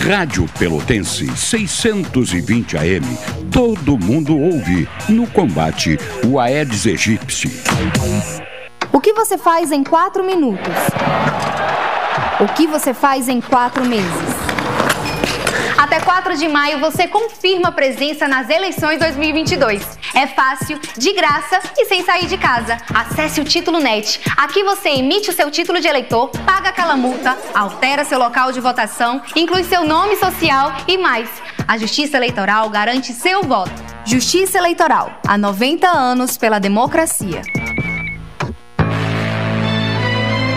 Rádio 0.07 0.49
Pelotense 0.57 1.29
620 1.37 2.75
AM. 2.75 3.05
Todo 3.51 3.99
mundo 3.99 4.35
ouve 4.35 4.87
no 5.07 5.27
combate 5.27 5.99
o 6.25 6.39
Aedes 6.39 6.87
aegypti. 6.87 7.51
O 8.91 8.99
que 8.99 9.13
você 9.13 9.37
faz 9.37 9.71
em 9.71 9.83
quatro 9.83 10.25
minutos? 10.25 10.73
O 12.37 12.47
que 12.49 12.67
você 12.67 12.93
faz 12.93 13.29
em 13.29 13.39
quatro 13.39 13.85
meses? 13.85 14.35
Até 15.77 16.01
4 16.01 16.35
de 16.35 16.49
maio 16.49 16.79
você 16.79 17.07
confirma 17.07 17.71
presença 17.71 18.27
nas 18.27 18.49
eleições 18.49 18.99
2022. 18.99 19.97
É 20.13 20.27
fácil, 20.27 20.77
de 20.97 21.13
graça 21.13 21.61
e 21.77 21.85
sem 21.85 22.03
sair 22.03 22.25
de 22.25 22.37
casa. 22.37 22.77
Acesse 22.93 23.39
o 23.39 23.45
Título 23.45 23.79
Net. 23.79 24.19
Aqui 24.35 24.63
você 24.63 24.89
emite 24.89 25.29
o 25.29 25.33
seu 25.33 25.49
título 25.49 25.79
de 25.79 25.87
eleitor, 25.87 26.29
paga 26.45 26.69
aquela 26.69 26.97
multa, 26.97 27.37
altera 27.53 28.03
seu 28.03 28.19
local 28.19 28.51
de 28.51 28.59
votação, 28.59 29.21
inclui 29.33 29.63
seu 29.63 29.85
nome 29.85 30.17
social 30.17 30.73
e 30.89 30.97
mais. 30.97 31.29
A 31.65 31.77
Justiça 31.77 32.17
Eleitoral 32.17 32.69
garante 32.69 33.13
seu 33.13 33.43
voto. 33.43 33.71
Justiça 34.03 34.57
Eleitoral, 34.57 35.21
há 35.25 35.37
90 35.37 35.87
anos 35.87 36.37
pela 36.37 36.59
democracia. 36.59 37.41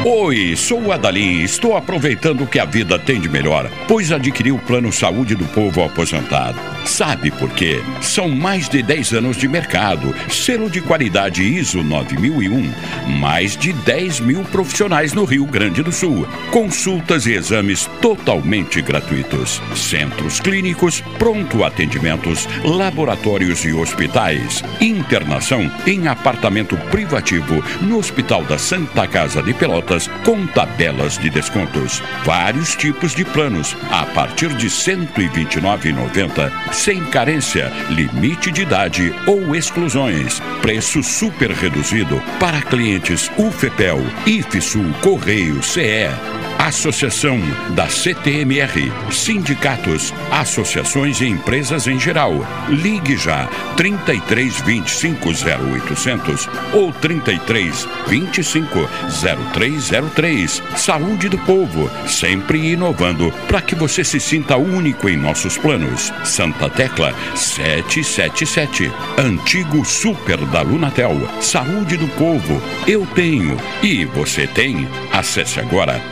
Oi, 0.05 0.55
sou 0.55 0.81
o 0.81 0.93
Adalim 0.93 1.43
estou 1.43 1.77
aproveitando 1.77 2.45
o 2.45 2.47
que 2.47 2.61
a 2.61 2.65
vida 2.65 2.97
tem 3.01 3.21
de 3.21 3.29
melhor, 3.29 3.69
pois 3.89 4.13
adquiri 4.13 4.53
o 4.53 4.59
Plano 4.59 4.93
Saúde 4.93 5.35
do 5.35 5.45
Povo 5.47 5.83
Aposentado. 5.83 6.57
Sabe 6.85 7.33
por 7.33 7.51
quê? 7.51 7.83
São 8.01 8.29
mais 8.29 8.69
de 8.69 8.81
10 8.81 9.15
anos 9.15 9.37
de 9.37 9.49
mercado, 9.49 10.15
selo 10.31 10.71
de 10.71 10.81
qualidade 10.81 11.43
ISO 11.43 11.83
9001, 11.83 12.73
mais 13.19 13.57
de 13.57 13.73
10 13.73 14.21
mil 14.21 14.45
profissionais 14.45 15.13
no 15.13 15.25
Rio 15.25 15.45
Grande 15.45 15.83
do 15.83 15.91
Sul, 15.93 16.27
consultas 16.53 17.27
e 17.27 17.33
exames 17.33 17.91
totalmente 18.01 18.81
gratuitos, 18.81 19.61
centros 19.75 20.41
clínicos, 20.41 21.03
pronto 21.19 21.65
atendimentos, 21.65 22.49
laboratórios 22.65 23.65
e 23.65 23.73
hospitais, 23.73 24.63
internação 24.81 25.71
em 25.87 26.07
apartamento 26.07 26.77
privativo 26.91 27.63
no 27.83 27.99
Hospital 27.99 28.45
da 28.45 28.59
Santa 28.59 29.07
Casa 29.07 29.43
de 29.43 29.53
Pelotas 29.53 29.88
com 30.25 30.47
tabelas 30.49 31.17
de 31.17 31.31
descontos, 31.31 32.03
vários 32.25 32.75
tipos 32.75 33.15
de 33.15 33.25
planos 33.25 33.77
a 33.91 34.05
partir 34.07 34.49
de 34.55 34.67
R$ 34.67 34.73
129,90 34.73 36.73
sem 36.73 37.05
carência, 37.07 37.73
limite 37.91 38.53
de 38.53 38.63
idade 38.63 39.15
ou 39.27 39.55
exclusões. 39.55 40.41
Preço 40.61 41.03
super 41.03 41.51
reduzido 41.51 42.21
para 42.39 42.61
clientes 42.61 43.31
UFEPEL, 43.39 43.99
IFSUL, 44.27 44.93
Correio, 45.03 45.63
CE. 45.63 46.48
Associação 46.59 47.41
da 47.71 47.89
CTMR, 47.89 48.93
sindicatos, 49.13 50.13
associações 50.31 51.21
e 51.21 51.27
empresas 51.27 51.87
em 51.87 51.99
geral. 51.99 52.35
Ligue 52.69 53.17
já 53.17 53.49
33 53.77 54.61
25 54.63 55.29
0800 55.29 56.49
ou 56.75 56.93
33 56.93 57.89
25 58.09 58.89
0303. 59.23 60.63
Saúde 60.77 61.29
do 61.29 61.39
povo, 61.39 61.89
sempre 62.09 62.73
inovando 62.73 63.33
para 63.47 63.63
que 63.63 63.77
você 63.77 64.03
se 64.03 64.19
sinta 64.19 64.57
único 64.57 65.09
em 65.09 65.17
nossos 65.17 65.57
planos. 65.57 66.13
Santa 66.25 66.69
Tecla 66.69 67.15
777. 67.35 68.93
Antigo 69.17 69.85
Super 69.85 70.39
da 70.47 70.63
Lunatel. 70.63 71.17
Saúde 71.41 71.97
do 71.97 72.09
povo, 72.09 72.61
eu 72.87 73.07
tenho 73.15 73.57
e 73.83 74.05
você 74.05 74.47
tem. 74.47 74.89
Acesse 75.13 75.61
agora 75.61 76.03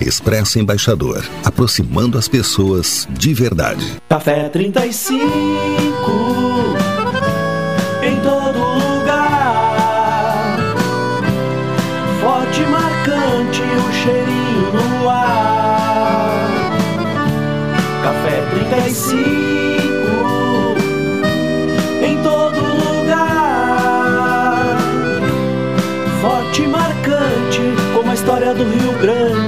Expresso 0.00 0.58
Embaixador, 0.58 1.22
aproximando 1.44 2.16
as 2.16 2.26
pessoas 2.26 3.06
de 3.10 3.34
verdade. 3.34 3.84
Café 4.08 4.48
35 4.48 5.89
em 8.02 8.20
todo 8.20 8.58
lugar. 8.58 10.56
Forte 12.20 12.62
e 12.62 12.66
marcante 12.66 13.62
o 13.62 13.92
cheirinho 13.92 14.72
no 14.72 15.08
ar. 15.08 16.40
Café 18.02 18.42
35 18.50 19.20
em 22.02 22.22
todo 22.22 22.60
lugar. 22.60 23.58
Forte 26.20 26.66
marcante 26.66 27.74
como 27.94 28.10
a 28.10 28.14
história 28.14 28.54
do 28.54 28.64
Rio 28.64 28.92
Grande. 29.00 29.39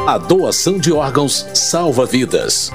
A 0.06 0.18
doação 0.18 0.78
de 0.78 0.92
órgãos 0.92 1.48
salva 1.54 2.06
vidas. 2.06 2.70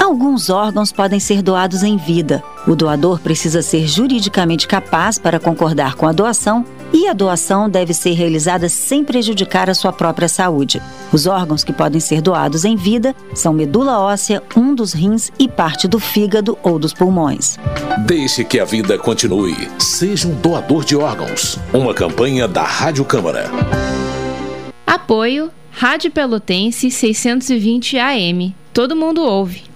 Alguns 0.00 0.48
órgãos 0.48 0.92
podem 0.92 1.18
ser 1.18 1.42
doados 1.42 1.82
em 1.82 1.96
vida. 1.96 2.40
O 2.68 2.76
doador 2.76 3.18
precisa 3.18 3.62
ser 3.62 3.88
juridicamente 3.88 4.68
capaz 4.68 5.18
para 5.18 5.40
concordar 5.40 5.96
com 5.96 6.06
a 6.06 6.12
doação 6.12 6.64
e 6.96 7.06
a 7.06 7.12
doação 7.12 7.68
deve 7.68 7.92
ser 7.92 8.12
realizada 8.12 8.70
sem 8.70 9.04
prejudicar 9.04 9.68
a 9.68 9.74
sua 9.74 9.92
própria 9.92 10.30
saúde. 10.30 10.80
Os 11.12 11.26
órgãos 11.26 11.62
que 11.62 11.70
podem 11.70 12.00
ser 12.00 12.22
doados 12.22 12.64
em 12.64 12.74
vida 12.74 13.14
são 13.34 13.52
medula 13.52 14.00
óssea, 14.00 14.42
um 14.56 14.74
dos 14.74 14.94
rins 14.94 15.30
e 15.38 15.46
parte 15.46 15.86
do 15.86 16.00
fígado 16.00 16.56
ou 16.62 16.78
dos 16.78 16.94
pulmões. 16.94 17.58
Deixe 18.06 18.42
que 18.44 18.58
a 18.58 18.64
vida 18.64 18.96
continue. 18.96 19.68
Seja 19.78 20.26
um 20.26 20.34
doador 20.36 20.86
de 20.86 20.96
órgãos. 20.96 21.58
Uma 21.70 21.92
campanha 21.92 22.48
da 22.48 22.62
Rádio 22.62 23.04
Câmara. 23.04 23.50
Apoio 24.86 25.50
Rádio 25.70 26.10
Pelotense 26.10 26.90
620 26.90 27.98
AM. 27.98 28.54
Todo 28.72 28.96
mundo 28.96 29.20
ouve. 29.20 29.75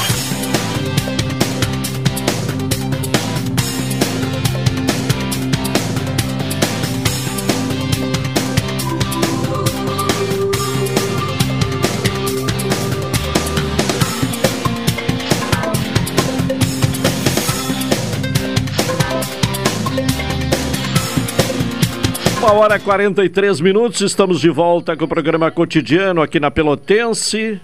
Uma 22.51 22.63
hora 22.63 22.75
e 22.75 22.79
43 22.81 23.61
minutos, 23.61 24.01
estamos 24.01 24.41
de 24.41 24.49
volta 24.49 24.97
com 24.97 25.05
o 25.05 25.07
programa 25.07 25.49
cotidiano 25.49 26.21
aqui 26.21 26.37
na 26.37 26.51
Pelotense. 26.51 27.61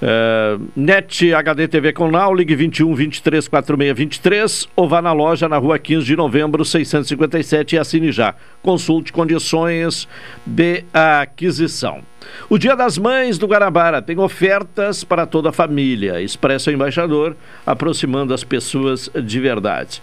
Uh, 0.00 0.66
NET 0.74 1.34
HD 1.34 1.68
TV 1.68 1.92
com 1.92 2.10
Now, 2.10 2.32
ligue 2.32 2.56
21 2.56 2.94
23 2.94 3.46
46 3.46 3.94
23 3.94 4.68
ou 4.74 4.88
vá 4.88 5.02
na 5.02 5.12
loja 5.12 5.46
na 5.46 5.58
rua 5.58 5.78
15 5.78 6.06
de 6.06 6.16
novembro 6.16 6.64
657 6.64 7.76
e 7.76 7.78
assine 7.78 8.10
já. 8.10 8.34
Consulte 8.62 9.12
condições 9.12 10.08
de 10.46 10.84
aquisição. 10.90 12.00
O 12.48 12.56
Dia 12.56 12.74
das 12.74 12.96
Mães 12.96 13.36
do 13.36 13.46
Guarabara 13.46 14.00
tem 14.00 14.18
ofertas 14.18 15.04
para 15.04 15.26
toda 15.26 15.50
a 15.50 15.52
família. 15.52 16.22
Expresso 16.22 16.70
Embaixador, 16.70 17.36
aproximando 17.66 18.32
as 18.32 18.42
pessoas 18.42 19.10
de 19.22 19.38
verdade. 19.38 20.02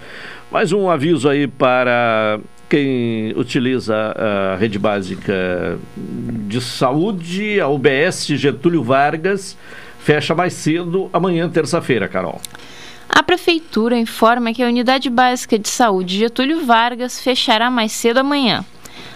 Mais 0.51 0.71
um 0.71 0.91
aviso 0.91 1.27
aí 1.27 1.47
para 1.47 2.39
quem 2.69 3.33
utiliza 3.35 3.95
a 3.95 4.55
rede 4.55 4.77
básica 4.77 5.79
de 5.97 6.61
saúde, 6.61 7.59
a 7.59 7.67
UBS 7.67 8.27
Getúlio 8.27 8.83
Vargas 8.83 9.57
fecha 9.99 10.33
mais 10.33 10.53
cedo 10.53 11.09
amanhã, 11.11 11.49
terça-feira, 11.49 12.07
Carol. 12.07 12.39
A 13.07 13.23
Prefeitura 13.23 13.97
informa 13.97 14.53
que 14.53 14.63
a 14.63 14.67
Unidade 14.67 15.09
Básica 15.09 15.57
de 15.57 15.67
Saúde 15.67 16.17
Getúlio 16.17 16.65
Vargas 16.65 17.19
fechará 17.19 17.69
mais 17.69 17.91
cedo 17.91 18.19
amanhã. 18.19 18.63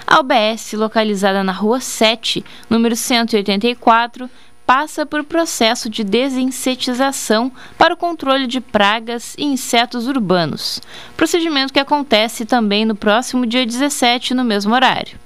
A 0.06 0.20
UBS, 0.20 0.74
localizada 0.74 1.44
na 1.44 1.52
Rua 1.52 1.80
7, 1.80 2.44
número 2.70 2.96
184, 2.96 4.30
passa 4.66 5.06
por 5.06 5.24
processo 5.24 5.90
de 5.90 6.04
desinsetização 6.04 7.52
para 7.78 7.94
o 7.94 7.98
controle 7.98 8.48
de 8.48 8.62
pragas 8.62 9.36
e 9.38 9.44
insetos 9.44 10.08
urbanos, 10.08 10.82
procedimento 11.18 11.74
que 11.74 11.80
acontece 11.80 12.46
também 12.46 12.86
no 12.86 12.96
próximo 12.96 13.46
dia 13.46 13.66
17, 13.66 14.34
no 14.34 14.44
mesmo 14.44 14.74
horário. 14.74 15.20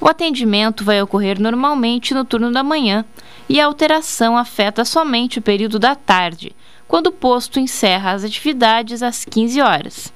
O 0.00 0.08
atendimento 0.08 0.84
vai 0.84 1.00
ocorrer 1.00 1.40
normalmente 1.40 2.12
no 2.12 2.24
turno 2.24 2.50
da 2.50 2.64
manhã 2.64 3.04
e 3.48 3.60
a 3.60 3.66
alteração 3.66 4.36
afeta 4.36 4.84
somente 4.84 5.38
o 5.38 5.42
período 5.42 5.78
da 5.78 5.94
tarde, 5.94 6.56
quando 6.88 7.06
o 7.06 7.12
posto 7.12 7.60
encerra 7.60 8.10
as 8.10 8.24
atividades 8.24 9.02
às 9.02 9.24
15 9.24 9.60
horas. 9.60 10.12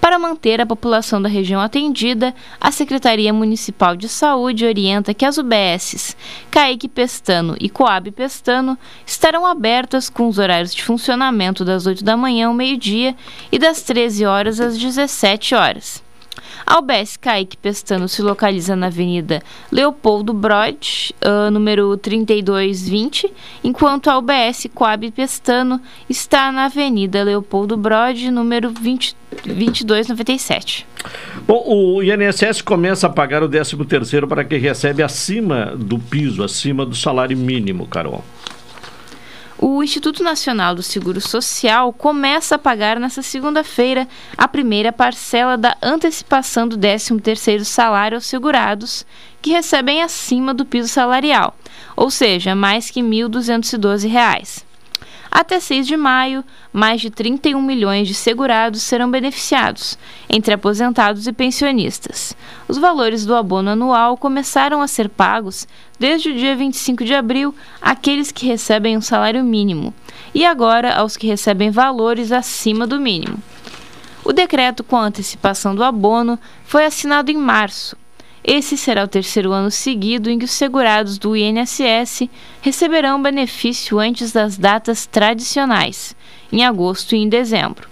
Para 0.00 0.18
manter 0.18 0.60
a 0.60 0.66
população 0.66 1.20
da 1.20 1.28
região 1.28 1.60
atendida, 1.60 2.34
a 2.60 2.70
Secretaria 2.70 3.32
Municipal 3.32 3.96
de 3.96 4.08
Saúde 4.08 4.64
orienta 4.64 5.14
que 5.14 5.24
as 5.24 5.38
UBSs 5.38 6.16
Caique 6.50 6.88
Pestano 6.88 7.56
e 7.60 7.68
Coab 7.68 8.10
Pestano 8.12 8.78
estarão 9.04 9.44
abertas 9.44 10.08
com 10.08 10.28
os 10.28 10.38
horários 10.38 10.74
de 10.74 10.84
funcionamento 10.84 11.64
das 11.64 11.86
8 11.86 12.04
da 12.04 12.16
manhã 12.16 12.48
ao 12.48 12.54
meio-dia 12.54 13.16
e 13.50 13.58
das 13.58 13.82
13 13.82 14.24
horas 14.24 14.60
às 14.60 14.78
17 14.78 15.54
horas. 15.54 16.05
A 16.64 16.78
UBS 16.78 17.16
Kaique 17.16 17.56
Pestano 17.56 18.08
se 18.08 18.22
localiza 18.22 18.74
na 18.74 18.86
Avenida 18.86 19.42
Leopoldo 19.70 20.32
Brod, 20.32 21.12
uh, 21.24 21.50
número 21.50 21.96
3220, 21.96 23.32
enquanto 23.62 24.08
a 24.08 24.18
UBS 24.18 24.68
Coab 24.74 25.10
Pestano 25.10 25.80
está 26.08 26.50
na 26.50 26.64
Avenida 26.66 27.22
Leopoldo 27.22 27.76
Brod, 27.76 28.20
número 28.30 28.70
20, 28.70 29.16
2297. 29.44 30.86
Bom, 31.46 31.62
o 31.66 32.02
INSS 32.02 32.62
começa 32.62 33.06
a 33.06 33.10
pagar 33.10 33.42
o 33.42 33.48
13º 33.48 34.26
para 34.26 34.44
quem 34.44 34.58
recebe 34.58 35.02
acima 35.02 35.72
do 35.76 35.98
piso, 35.98 36.42
acima 36.42 36.84
do 36.84 36.96
salário 36.96 37.36
mínimo, 37.36 37.86
Carol. 37.86 38.24
O 39.58 39.82
Instituto 39.82 40.22
Nacional 40.22 40.74
do 40.74 40.82
Seguro 40.82 41.18
Social 41.18 41.90
começa 41.90 42.56
a 42.56 42.58
pagar 42.58 43.00
nesta 43.00 43.22
segunda-feira 43.22 44.06
a 44.36 44.46
primeira 44.46 44.92
parcela 44.92 45.56
da 45.56 45.74
antecipação 45.82 46.68
do 46.68 46.76
13º 46.76 47.64
salário 47.64 48.16
aos 48.16 48.26
segurados 48.26 49.06
que 49.40 49.52
recebem 49.52 50.02
acima 50.02 50.52
do 50.52 50.66
piso 50.66 50.88
salarial, 50.88 51.56
ou 51.96 52.10
seja, 52.10 52.54
mais 52.54 52.90
que 52.90 53.00
R$ 53.00 53.08
1.212. 53.08 54.65
Até 55.38 55.60
6 55.60 55.86
de 55.86 55.98
maio, 55.98 56.42
mais 56.72 56.98
de 56.98 57.10
31 57.10 57.60
milhões 57.60 58.08
de 58.08 58.14
segurados 58.14 58.80
serão 58.80 59.10
beneficiados, 59.10 59.98
entre 60.30 60.54
aposentados 60.54 61.26
e 61.26 61.32
pensionistas. 61.32 62.34
Os 62.66 62.78
valores 62.78 63.26
do 63.26 63.34
abono 63.34 63.68
anual 63.68 64.16
começaram 64.16 64.80
a 64.80 64.88
ser 64.88 65.10
pagos 65.10 65.68
desde 65.98 66.30
o 66.30 66.34
dia 66.34 66.56
25 66.56 67.04
de 67.04 67.12
abril 67.14 67.54
àqueles 67.82 68.32
que 68.32 68.46
recebem 68.46 68.96
um 68.96 69.02
salário 69.02 69.44
mínimo 69.44 69.92
e 70.34 70.42
agora 70.42 70.94
aos 70.94 71.18
que 71.18 71.26
recebem 71.26 71.70
valores 71.70 72.32
acima 72.32 72.86
do 72.86 72.98
mínimo. 72.98 73.36
O 74.24 74.32
decreto 74.32 74.82
com 74.82 74.96
antecipação 74.96 75.74
do 75.74 75.84
abono 75.84 76.38
foi 76.64 76.86
assinado 76.86 77.30
em 77.30 77.36
março 77.36 77.94
esse 78.46 78.76
será 78.76 79.02
o 79.02 79.08
terceiro 79.08 79.50
ano 79.50 79.72
seguido 79.72 80.30
em 80.30 80.38
que 80.38 80.44
os 80.44 80.52
segurados 80.52 81.18
do 81.18 81.36
INSS 81.36 82.28
receberão 82.62 83.20
benefício 83.20 83.98
antes 83.98 84.30
das 84.30 84.56
datas 84.56 85.04
tradicionais, 85.04 86.14
em 86.52 86.64
agosto 86.64 87.16
e 87.16 87.18
em 87.18 87.28
dezembro. 87.28 87.88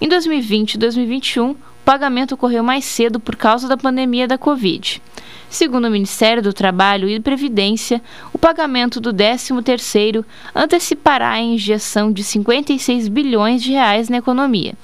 Em 0.00 0.08
2020 0.08 0.74
e 0.74 0.78
2021, 0.78 1.50
o 1.50 1.56
pagamento 1.84 2.34
ocorreu 2.34 2.62
mais 2.62 2.86
cedo 2.86 3.20
por 3.20 3.36
causa 3.36 3.68
da 3.68 3.76
pandemia 3.76 4.26
da 4.26 4.38
Covid. 4.38 5.02
Segundo 5.50 5.88
o 5.88 5.90
Ministério 5.90 6.42
do 6.42 6.52
Trabalho 6.52 7.08
e 7.08 7.20
Previdência, 7.20 8.00
o 8.32 8.38
pagamento 8.38 9.00
do 9.00 9.12
13º 9.12 10.24
antecipará 10.54 11.32
a 11.32 11.40
injeção 11.40 12.10
de 12.10 12.24
56 12.24 13.08
bilhões 13.08 13.62
de 13.62 13.72
reais 13.72 14.08
na 14.08 14.18
economia. 14.18 14.74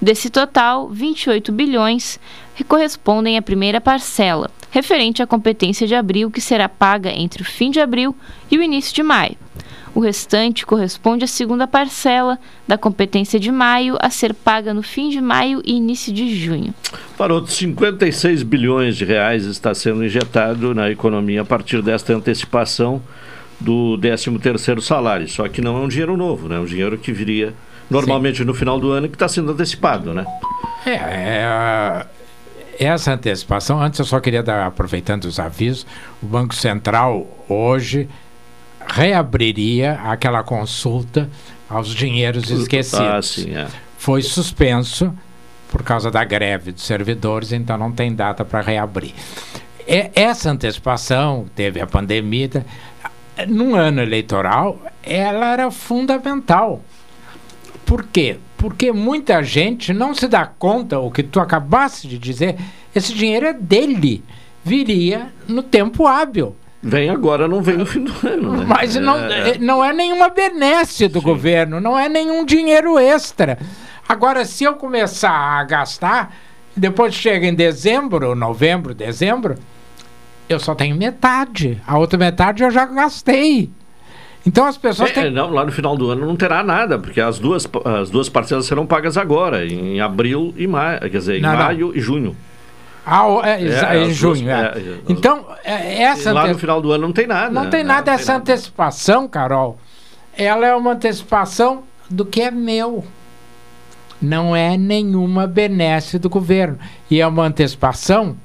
Desse 0.00 0.30
total, 0.30 0.88
28 0.88 1.52
bilhões 1.52 2.18
correspondem 2.64 3.36
à 3.36 3.42
primeira 3.42 3.80
parcela, 3.80 4.50
referente 4.70 5.22
à 5.22 5.26
competência 5.26 5.86
de 5.86 5.94
abril, 5.94 6.30
que 6.30 6.40
será 6.40 6.68
paga 6.68 7.10
entre 7.10 7.42
o 7.42 7.44
fim 7.44 7.70
de 7.70 7.80
abril 7.80 8.14
e 8.50 8.58
o 8.58 8.62
início 8.62 8.94
de 8.94 9.02
maio. 9.02 9.36
O 9.94 10.00
restante 10.00 10.66
corresponde 10.66 11.24
à 11.24 11.26
segunda 11.26 11.66
parcela 11.66 12.38
da 12.68 12.76
competência 12.76 13.40
de 13.40 13.50
maio, 13.50 13.96
a 13.98 14.10
ser 14.10 14.34
paga 14.34 14.74
no 14.74 14.82
fim 14.82 15.08
de 15.08 15.22
maio 15.22 15.62
e 15.64 15.72
início 15.72 16.12
de 16.12 16.36
junho. 16.36 16.74
Para 17.16 17.32
outros 17.32 17.56
56 17.56 18.42
bilhões 18.42 18.94
de 18.94 19.06
reais 19.06 19.46
está 19.46 19.74
sendo 19.74 20.04
injetado 20.04 20.74
na 20.74 20.90
economia 20.90 21.40
a 21.40 21.44
partir 21.46 21.80
desta 21.80 22.14
antecipação 22.14 23.00
do 23.58 23.98
13º 23.98 24.80
salário. 24.82 25.26
Só 25.28 25.48
que 25.48 25.62
não 25.62 25.78
é 25.78 25.80
um 25.80 25.88
dinheiro 25.88 26.14
novo, 26.14 26.46
né? 26.46 26.56
é 26.56 26.58
um 26.58 26.66
dinheiro 26.66 26.98
que 26.98 27.10
viria 27.10 27.54
normalmente 27.88 28.38
Sim. 28.38 28.44
no 28.44 28.52
final 28.52 28.78
do 28.78 28.90
ano 28.90 29.06
e 29.06 29.08
que 29.08 29.16
está 29.16 29.28
sendo 29.28 29.52
antecipado, 29.52 30.12
né? 30.12 30.26
É, 30.84 30.92
é, 30.92 32.06
essa 32.78 33.12
antecipação, 33.12 33.80
antes 33.80 33.98
eu 33.98 34.04
só 34.04 34.20
queria 34.20 34.42
dar, 34.42 34.66
aproveitando 34.66 35.24
os 35.24 35.38
avisos, 35.38 35.86
o 36.22 36.26
Banco 36.26 36.54
Central 36.54 37.26
hoje 37.48 38.08
reabriria 38.86 39.94
aquela 40.04 40.42
consulta 40.42 41.28
aos 41.68 41.94
dinheiros 41.94 42.50
esquecidos. 42.50 43.00
Ah, 43.00 43.22
sim, 43.22 43.54
é. 43.54 43.66
Foi 43.98 44.22
suspenso 44.22 45.12
por 45.70 45.82
causa 45.82 46.10
da 46.10 46.22
greve 46.24 46.72
dos 46.72 46.84
servidores, 46.84 47.52
então 47.52 47.76
não 47.76 47.90
tem 47.90 48.14
data 48.14 48.44
para 48.44 48.60
reabrir. 48.60 49.12
E, 49.86 50.10
essa 50.14 50.50
antecipação, 50.50 51.46
teve 51.54 51.80
a 51.80 51.86
pandemia, 51.86 52.64
num 53.48 53.74
ano 53.74 54.00
eleitoral, 54.00 54.80
ela 55.02 55.52
era 55.52 55.70
fundamental. 55.70 56.82
Por 57.84 58.04
quê? 58.04 58.38
Porque 58.56 58.92
muita 58.92 59.42
gente 59.42 59.92
não 59.92 60.14
se 60.14 60.26
dá 60.26 60.46
conta, 60.46 60.98
o 60.98 61.10
que 61.10 61.22
tu 61.22 61.40
acabaste 61.40 62.08
de 62.08 62.18
dizer, 62.18 62.56
esse 62.94 63.12
dinheiro 63.12 63.46
é 63.46 63.52
dele. 63.52 64.24
Viria 64.64 65.32
no 65.46 65.62
tempo 65.62 66.06
hábil. 66.06 66.56
Vem 66.82 67.10
agora, 67.10 67.48
não 67.48 67.62
vem 67.62 67.76
no 67.76 67.86
fim 67.86 68.04
do 68.04 68.12
ano. 68.26 68.58
Né? 68.58 68.64
Mas 68.66 68.94
não 68.96 69.18
é, 69.18 69.50
é, 69.50 69.58
não 69.58 69.84
é 69.84 69.92
nenhuma 69.92 70.28
benesse 70.28 71.08
do 71.08 71.18
Sim. 71.18 71.24
governo, 71.24 71.80
não 71.80 71.98
é 71.98 72.08
nenhum 72.08 72.44
dinheiro 72.44 72.98
extra. 72.98 73.58
Agora, 74.08 74.44
se 74.44 74.64
eu 74.64 74.74
começar 74.74 75.32
a 75.32 75.64
gastar, 75.64 76.34
depois 76.76 77.14
chega 77.14 77.46
em 77.46 77.54
dezembro, 77.54 78.34
novembro, 78.34 78.94
dezembro, 78.94 79.56
eu 80.48 80.60
só 80.60 80.74
tenho 80.74 80.94
metade. 80.96 81.82
A 81.86 81.98
outra 81.98 82.18
metade 82.18 82.62
eu 82.62 82.70
já 82.70 82.86
gastei. 82.86 83.70
Então 84.46 84.64
as 84.64 84.78
pessoas 84.78 85.10
é, 85.10 85.12
têm... 85.12 85.30
não, 85.30 85.50
lá 85.50 85.64
no 85.64 85.72
final 85.72 85.96
do 85.96 86.08
ano 86.08 86.24
não 86.24 86.36
terá 86.36 86.62
nada, 86.62 86.96
porque 86.98 87.20
as 87.20 87.38
duas, 87.40 87.68
as 87.84 88.10
duas 88.10 88.28
parcelas 88.28 88.64
serão 88.64 88.86
pagas 88.86 89.16
agora, 89.16 89.66
em 89.66 90.00
abril 90.00 90.54
e 90.56 90.68
maio, 90.68 91.00
quer 91.00 91.08
dizer, 91.08 91.38
em 91.38 91.40
não, 91.40 91.56
maio 91.56 91.88
não. 91.88 91.96
e 91.96 92.00
junho. 92.00 92.36
Ah, 93.04 93.24
é, 93.44 93.62
é, 93.62 94.04
em 94.04 94.12
junho, 94.12 94.44
duas, 94.44 94.48
é. 94.48 94.78
é 94.78 94.98
então, 95.08 95.46
é, 95.64 96.02
essa 96.02 96.32
lá 96.32 96.42
ante... 96.44 96.52
no 96.52 96.58
final 96.58 96.80
do 96.80 96.92
ano 96.92 97.06
não 97.06 97.12
tem 97.12 97.26
nada. 97.26 97.50
Não 97.50 97.68
tem 97.68 97.82
nada, 97.82 98.12
não, 98.12 98.18
essa 98.18 98.32
tem 98.34 98.40
antecipação, 98.40 99.22
nada. 99.22 99.28
Carol. 99.32 99.78
Ela 100.36 100.66
é 100.66 100.74
uma 100.74 100.92
antecipação 100.92 101.82
do 102.08 102.24
que 102.24 102.40
é 102.40 102.50
meu. 102.50 103.04
Não 104.22 104.54
é 104.54 104.76
nenhuma 104.76 105.46
benesse 105.46 106.18
do 106.18 106.28
governo. 106.28 106.78
E 107.10 107.20
é 107.20 107.26
uma 107.26 107.44
antecipação, 107.44 108.36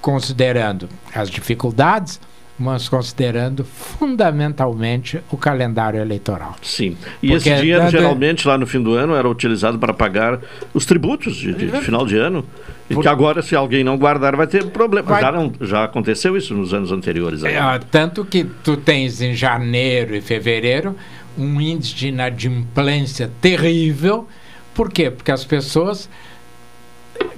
considerando 0.00 0.88
as 1.14 1.28
dificuldades, 1.28 2.20
mas 2.58 2.88
considerando 2.88 3.64
fundamentalmente 3.64 5.20
o 5.30 5.36
calendário 5.36 6.00
eleitoral. 6.00 6.56
Sim. 6.62 6.96
E 7.22 7.28
Porque 7.28 7.50
esse 7.50 7.60
dinheiro, 7.60 7.82
dando- 7.82 7.90
geralmente, 7.90 8.48
lá 8.48 8.56
no 8.56 8.66
fim 8.66 8.82
do 8.82 8.94
ano, 8.94 9.14
era 9.14 9.28
utilizado 9.28 9.78
para 9.78 9.92
pagar 9.92 10.40
os 10.72 10.86
tributos 10.86 11.36
de, 11.36 11.52
de- 11.52 11.70
de 11.70 11.80
final 11.82 12.06
de 12.06 12.16
ano. 12.16 12.44
E 12.88 12.94
Por- 12.94 13.02
que 13.02 13.08
agora, 13.08 13.42
se 13.42 13.54
alguém 13.54 13.82
não 13.84 13.98
guardar, 13.98 14.36
vai 14.36 14.46
ter 14.46 14.64
problema. 14.70 15.08
Vai- 15.08 15.20
Já, 15.20 15.32
não- 15.32 15.52
já 15.60 15.84
aconteceu 15.84 16.36
isso 16.36 16.54
nos 16.54 16.72
anos 16.72 16.92
anteriores. 16.92 17.42
É, 17.44 17.58
tanto 17.90 18.24
que 18.24 18.44
tu 18.44 18.76
tens 18.76 19.20
em 19.20 19.34
janeiro 19.34 20.14
e 20.16 20.20
fevereiro 20.20 20.96
um 21.36 21.60
índice 21.60 21.94
de 21.94 22.08
inadimplência 22.08 23.30
terrível. 23.40 24.26
Por 24.72 24.90
quê? 24.90 25.10
Porque 25.10 25.30
as 25.32 25.44
pessoas 25.44 26.08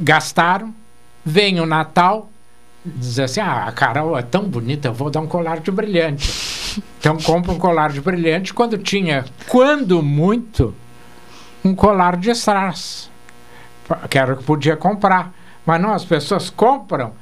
gastaram, 0.00 0.72
vem 1.24 1.60
o 1.60 1.66
Natal, 1.66 2.30
diz 2.84 3.18
assim, 3.18 3.40
ah, 3.40 3.64
a 3.66 3.72
Carol 3.72 4.16
é 4.18 4.22
tão 4.22 4.44
bonita, 4.44 4.88
eu 4.88 4.94
vou 4.94 5.10
dar 5.10 5.20
um 5.20 5.26
colar 5.26 5.60
de 5.60 5.70
brilhante. 5.70 6.82
Então 6.98 7.16
compra 7.18 7.52
um 7.52 7.58
colar 7.58 7.92
de 7.92 8.00
brilhante 8.00 8.54
quando 8.54 8.78
tinha, 8.78 9.24
quando 9.48 10.02
muito, 10.02 10.74
um 11.64 11.74
colar 11.74 12.16
de 12.16 12.30
strass, 12.30 13.10
que 14.08 14.18
era 14.18 14.34
o 14.34 14.36
que 14.36 14.44
podia 14.44 14.76
comprar. 14.76 15.32
Mas 15.66 15.80
não, 15.80 15.92
as 15.92 16.04
pessoas 16.04 16.48
compram 16.48 17.12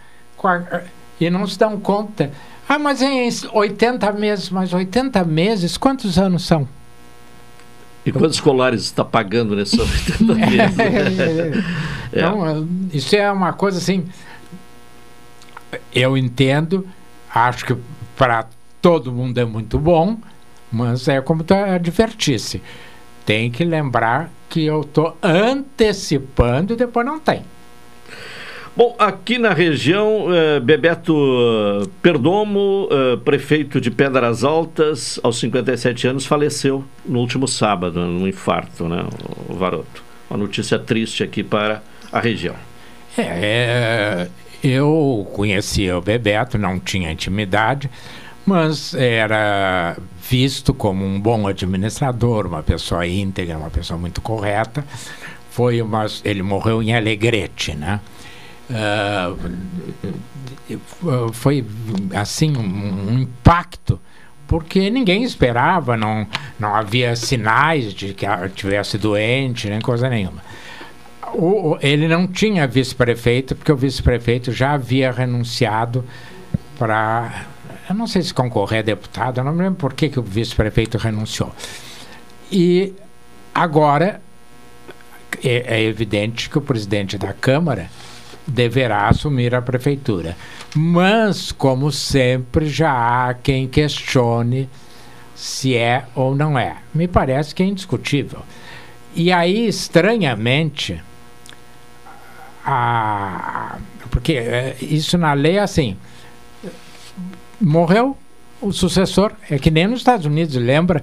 e 1.19 1.29
não 1.31 1.47
se 1.47 1.59
dão 1.59 1.81
conta. 1.81 2.31
Ah, 2.69 2.79
mas 2.79 3.01
em 3.01 3.29
80 3.53 4.13
meses, 4.13 4.51
mas 4.51 4.73
80 4.73 5.25
meses, 5.25 5.77
quantos 5.77 6.19
anos 6.19 6.47
são? 6.47 6.69
E 8.05 8.13
quantos 8.13 8.39
colares 8.39 8.83
está 8.83 9.05
pagando 9.05 9.57
nesses 9.57 9.79
80 10.21 10.35
meses? 10.35 11.65
É. 12.13 12.21
Então, 12.21 12.69
isso 12.93 13.17
é 13.17 13.31
uma 13.31 13.53
coisa 13.53 13.79
assim. 13.79 14.07
Eu 15.99 16.15
entendo, 16.15 16.87
acho 17.35 17.65
que 17.65 17.75
para 18.15 18.47
todo 18.83 19.11
mundo 19.11 19.39
é 19.39 19.47
muito 19.47 19.79
bom, 19.79 20.19
mas 20.71 21.09
é 21.09 21.23
como 21.23 21.43
tu 21.43 21.55
advertisse. 21.55 22.61
Tem 23.25 23.51
que 23.51 23.65
lembrar 23.65 24.31
que 24.51 24.63
eu 24.67 24.83
estou 24.83 25.17
antecipando 25.23 26.75
e 26.75 26.77
depois 26.77 27.07
não 27.07 27.19
tem. 27.19 27.43
Bom, 28.77 28.95
aqui 28.99 29.39
na 29.39 29.55
região, 29.55 30.27
eh, 30.31 30.61
Bebeto 30.61 31.91
Perdomo, 32.03 32.89
eh, 32.91 33.17
prefeito 33.25 33.81
de 33.81 33.91
Pedras 33.91 34.45
Altas, 34.45 35.19
aos 35.23 35.39
57 35.39 36.09
anos, 36.09 36.27
faleceu 36.27 36.85
no 37.07 37.21
último 37.21 37.49
sábado, 37.49 38.01
num 38.01 38.29
infarto, 38.29 38.87
né, 38.87 39.03
o 39.49 39.55
Varoto. 39.55 40.05
Uma 40.29 40.39
notícia 40.39 40.79
triste 40.79 41.23
aqui 41.23 41.43
para 41.43 41.83
a 42.13 42.21
região. 42.21 42.55
É, 43.17 44.29
eu 44.69 45.29
conhecia 45.33 45.97
o 45.97 46.01
Bebeto, 46.01 46.59
não 46.59 46.79
tinha 46.79 47.11
intimidade, 47.11 47.91
mas 48.45 48.95
era 48.95 49.97
visto 50.29 50.73
como 50.75 51.05
um 51.05 51.21
bom 51.21 51.47
administrador, 51.47 52.47
uma 52.47 52.63
pessoa 52.63 53.07
íntegra, 53.07 53.59
uma 53.59 53.71
pessoa 53.71 53.99
muito 53.99 54.21
correta. 54.21 54.85
Foi 55.51 55.81
uma, 55.81 56.07
ele 56.25 56.43
morreu 56.43 56.83
em 56.83 56.95
Alegrete, 56.95 57.75
né? 57.75 58.01
Ah, 58.71 59.35
foi 61.33 61.65
assim 62.13 62.57
um, 62.57 63.13
um 63.13 63.19
impacto 63.21 64.01
porque 64.47 64.91
ninguém 64.91 65.25
esperava, 65.25 65.97
não, 65.97 66.27
não 66.59 66.75
havia 66.75 67.17
sinais 67.17 67.93
de 67.93 68.15
que 68.15 68.27
tivesse 68.55 68.97
doente, 68.97 69.69
nem 69.69 69.81
coisa 69.81 70.09
nenhuma. 70.09 70.41
O- 71.35 71.77
ele 71.81 72.09
não 72.09 72.27
tinha 72.27 72.67
vice-prefeito, 72.67 73.55
porque 73.55 73.73
o 73.73 73.77
vice-prefeito 73.77 74.53
já 74.53 74.73
havia 74.73 75.11
renunciado 75.11 76.05
para. 76.79 77.47
Eu 77.89 77.95
não 77.95 78.07
sei 78.07 78.23
se 78.23 78.33
concorrer 78.35 78.81
a 78.81 78.83
deputado, 78.83 79.39
eu 79.39 79.45
não 79.45 79.53
me 79.53 79.63
lembro 79.63 79.79
por 79.79 79.93
que, 79.93 80.09
que 80.09 80.19
o 80.19 80.23
vice-prefeito 80.23 80.99
renunciou. 80.99 81.53
E 82.51 82.95
agora 83.55 84.21
é, 85.45 85.77
é 85.79 85.83
evidente 85.83 86.49
que 86.49 86.59
o 86.59 86.61
presidente 86.61 87.19
da 87.19 87.33
Câmara 87.33 87.89
deverá 88.47 89.09
assumir 89.09 89.55
a 89.55 89.63
prefeitura. 89.63 90.37
Mas, 90.75 91.53
como 91.53 91.91
sempre, 91.93 92.69
já 92.69 93.29
há 93.29 93.35
quem 93.35 93.67
questione 93.69 94.69
se 95.35 95.77
é 95.77 96.05
ou 96.15 96.35
não 96.35 96.59
é. 96.59 96.77
Me 96.95 97.07
parece 97.09 97.55
que 97.55 97.63
é 97.63 97.67
indiscutível. 97.67 98.41
E 99.15 99.33
aí, 99.33 99.67
estranhamente, 99.67 101.01
a, 102.67 103.79
porque 104.11 104.33
é, 104.33 104.77
isso 104.81 105.17
na 105.17 105.33
lei 105.33 105.57
é 105.57 105.61
assim: 105.61 105.97
morreu 107.61 108.17
o 108.61 108.73
sucessor, 108.73 109.33
é 109.51 109.59
que 109.59 109.71
nem 109.71 109.87
nos 109.87 110.01
Estados 110.01 110.27
Unidos, 110.27 110.57
lembra? 110.57 111.03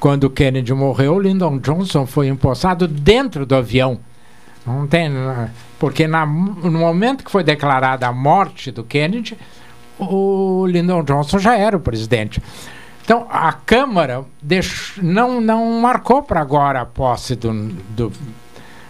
Quando 0.00 0.30
Kennedy 0.30 0.72
morreu, 0.72 1.18
Lyndon 1.18 1.58
Johnson 1.58 2.06
foi 2.06 2.28
empossado 2.28 2.88
dentro 2.88 3.44
do 3.46 3.54
avião. 3.54 4.00
Não 4.66 4.86
tem. 4.86 5.10
Porque 5.78 6.06
na, 6.06 6.24
no 6.24 6.72
momento 6.72 7.22
que 7.24 7.30
foi 7.30 7.44
declarada 7.44 8.06
a 8.06 8.12
morte 8.12 8.70
do 8.70 8.82
Kennedy, 8.82 9.36
o 9.98 10.66
Lyndon 10.66 11.04
Johnson 11.04 11.38
já 11.38 11.56
era 11.56 11.76
o 11.76 11.80
presidente. 11.80 12.42
Então, 13.04 13.26
a 13.30 13.52
Câmara 13.52 14.24
deix- 14.42 14.94
não, 15.02 15.38
não 15.38 15.78
marcou 15.80 16.22
para 16.22 16.40
agora 16.40 16.80
a 16.80 16.86
posse 16.86 17.36
do. 17.36 17.52
do 17.90 18.10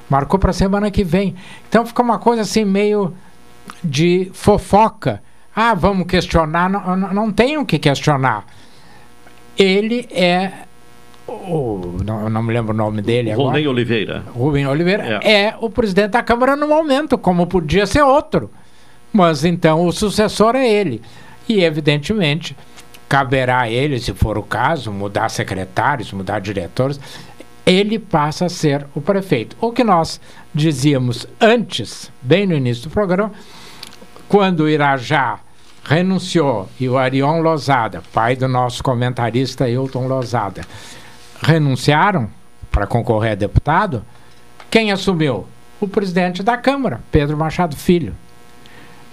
marcou 0.09 0.39
para 0.39 0.51
a 0.51 0.55
semana 0.55 0.91
que 0.91 1.05
vem. 1.05 1.35
Então, 1.69 1.85
fica 1.85 2.03
uma 2.03 2.19
coisa 2.19 2.43
assim, 2.43 2.65
meio 2.65 3.13
de 3.83 4.31
fofoca. 4.33 5.23
Ah, 5.55 5.75
vamos 5.75 6.07
questionar. 6.07 6.69
Não, 6.69 6.97
não, 6.97 7.15
não 7.15 7.33
tem 7.33 7.57
o 7.59 7.65
que 7.65 7.79
questionar. 7.79 8.45
Ele 9.57 10.09
é. 10.11 10.51
O, 11.27 11.99
não, 12.05 12.29
não 12.29 12.43
me 12.43 12.53
lembro 12.53 12.75
o 12.75 12.77
nome 12.77 13.01
dele 13.01 13.31
agora. 13.33 13.49
Rondem 13.49 13.67
Oliveira. 13.67 14.25
Rubem 14.35 14.67
Oliveira 14.67 15.21
é. 15.23 15.55
o 15.61 15.71
presidente 15.71 16.11
da 16.11 16.23
Câmara 16.23 16.55
no 16.55 16.69
momento, 16.69 17.17
como 17.17 17.47
podia 17.47 17.87
ser 17.87 18.03
outro. 18.03 18.51
Mas 19.13 19.45
então 19.45 19.87
o 19.87 19.93
sucessor 19.93 20.57
é 20.57 20.69
ele. 20.69 21.01
E, 21.49 21.63
evidentemente, 21.63 22.57
caberá 23.09 23.61
a 23.61 23.71
ele, 23.71 24.01
se 24.01 24.13
for 24.13 24.37
o 24.37 24.43
caso, 24.43 24.91
mudar 24.91 25.29
secretários, 25.29 26.13
mudar 26.13 26.41
diretores. 26.41 26.99
Ele 27.67 27.99
passa 27.99 28.47
a 28.47 28.49
ser 28.49 28.87
o 28.95 29.01
prefeito. 29.01 29.57
O 29.61 29.73
que 29.73 29.83
nós 29.83 30.21
dizíamos 30.55 31.27
antes, 31.41 32.11
bem 32.21 32.47
no 32.47 32.55
início 32.55 32.85
do 32.85 32.91
programa, 32.91 33.33
quando 34.29 34.69
Irajá 34.69 35.39
renunciou 35.83 36.69
e 36.79 36.89
o 36.89 36.99
Arion 36.99 37.41
Lozada, 37.41 38.03
pai 38.13 38.37
do 38.37 38.49
nosso 38.49 38.83
comentarista 38.83 39.69
Hilton 39.69 40.07
Lozada, 40.07 40.63
renunciaram 41.43 42.31
para 42.71 42.87
concorrer 42.87 43.33
a 43.33 43.37
deputado, 43.37 44.05
quem 44.71 44.91
assumiu? 44.91 45.47
O 45.81 45.87
presidente 45.89 46.43
da 46.43 46.57
Câmara, 46.57 47.01
Pedro 47.13 47.37
Machado 47.37 47.77
Filho. 47.77 48.15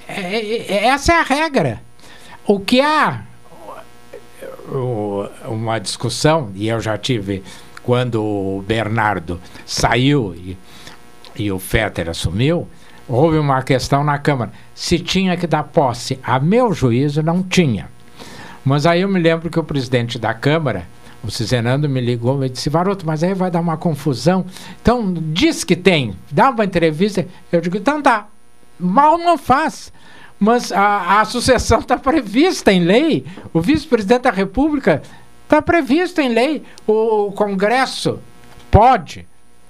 É- 0.08 0.74
é- 0.74 0.86
essa 0.88 1.14
é 1.14 1.20
a 1.20 1.24
regra. 1.24 1.82
O 2.46 2.60
que 2.60 2.82
há 2.82 3.22
uma 5.46 5.80
discussão, 5.80 6.52
e 6.56 6.68
eu 6.68 6.80
já 6.80 6.98
tive 6.98 7.44
quando 7.84 8.24
o 8.24 8.64
Bernardo 8.68 9.40
saiu 9.66 10.36
e, 10.36 10.58
e 11.36 11.52
o 11.52 11.60
Fetter 11.60 12.10
assumiu, 12.10 12.68
houve 13.08 13.38
uma 13.38 13.62
questão 13.64 14.04
na 14.04 14.18
Câmara. 14.18 14.52
Se 14.74 15.00
tinha 15.00 15.36
que 15.36 15.48
dar 15.48 15.64
posse, 15.64 16.20
a 16.24 16.40
meu 16.40 16.74
juízo, 16.74 17.22
não 17.22 17.44
tinha. 17.44 17.90
Mas 18.64 18.86
aí 18.86 19.02
eu 19.02 19.10
me 19.10 19.20
lembro 19.20 19.50
que 19.50 19.60
o 19.60 19.64
presidente 19.64 20.20
da 20.20 20.34
Câmara, 20.34 20.88
o 21.24 21.32
Cizenando, 21.32 21.90
me 21.90 22.00
ligou 22.00 22.44
e 22.44 22.50
disse: 22.50 22.70
Varoto, 22.70 23.06
mas 23.06 23.24
aí 23.24 23.34
vai 23.34 23.50
dar 23.50 23.60
uma 23.60 23.78
confusão. 23.78 24.46
Então, 24.82 25.14
diz 25.14 25.64
que 25.64 25.76
tem, 25.76 26.16
dá 26.30 26.52
uma 26.52 26.64
entrevista. 26.64 27.26
Eu 27.52 27.60
digo: 27.60 27.78
então 27.78 28.02
tá, 28.02 28.28
mal 28.80 29.18
não 29.18 29.38
faz. 29.38 29.92
Mas 30.40 30.72
a, 30.72 31.22
a 31.22 31.26
sucessão 31.26 31.80
está 31.80 31.98
prevista 31.98 32.72
em 32.74 32.84
lei. 32.84 33.26
O 33.54 33.62
vice-presidente 33.62 34.24
da 34.24 34.32
República 34.32 35.04
está 35.52 35.62
previsto 35.62 36.22
em 36.22 36.30
lei. 36.30 36.64
O, 36.88 37.28
o 37.28 37.32
Congresso 37.34 38.20
pode, 38.70 39.28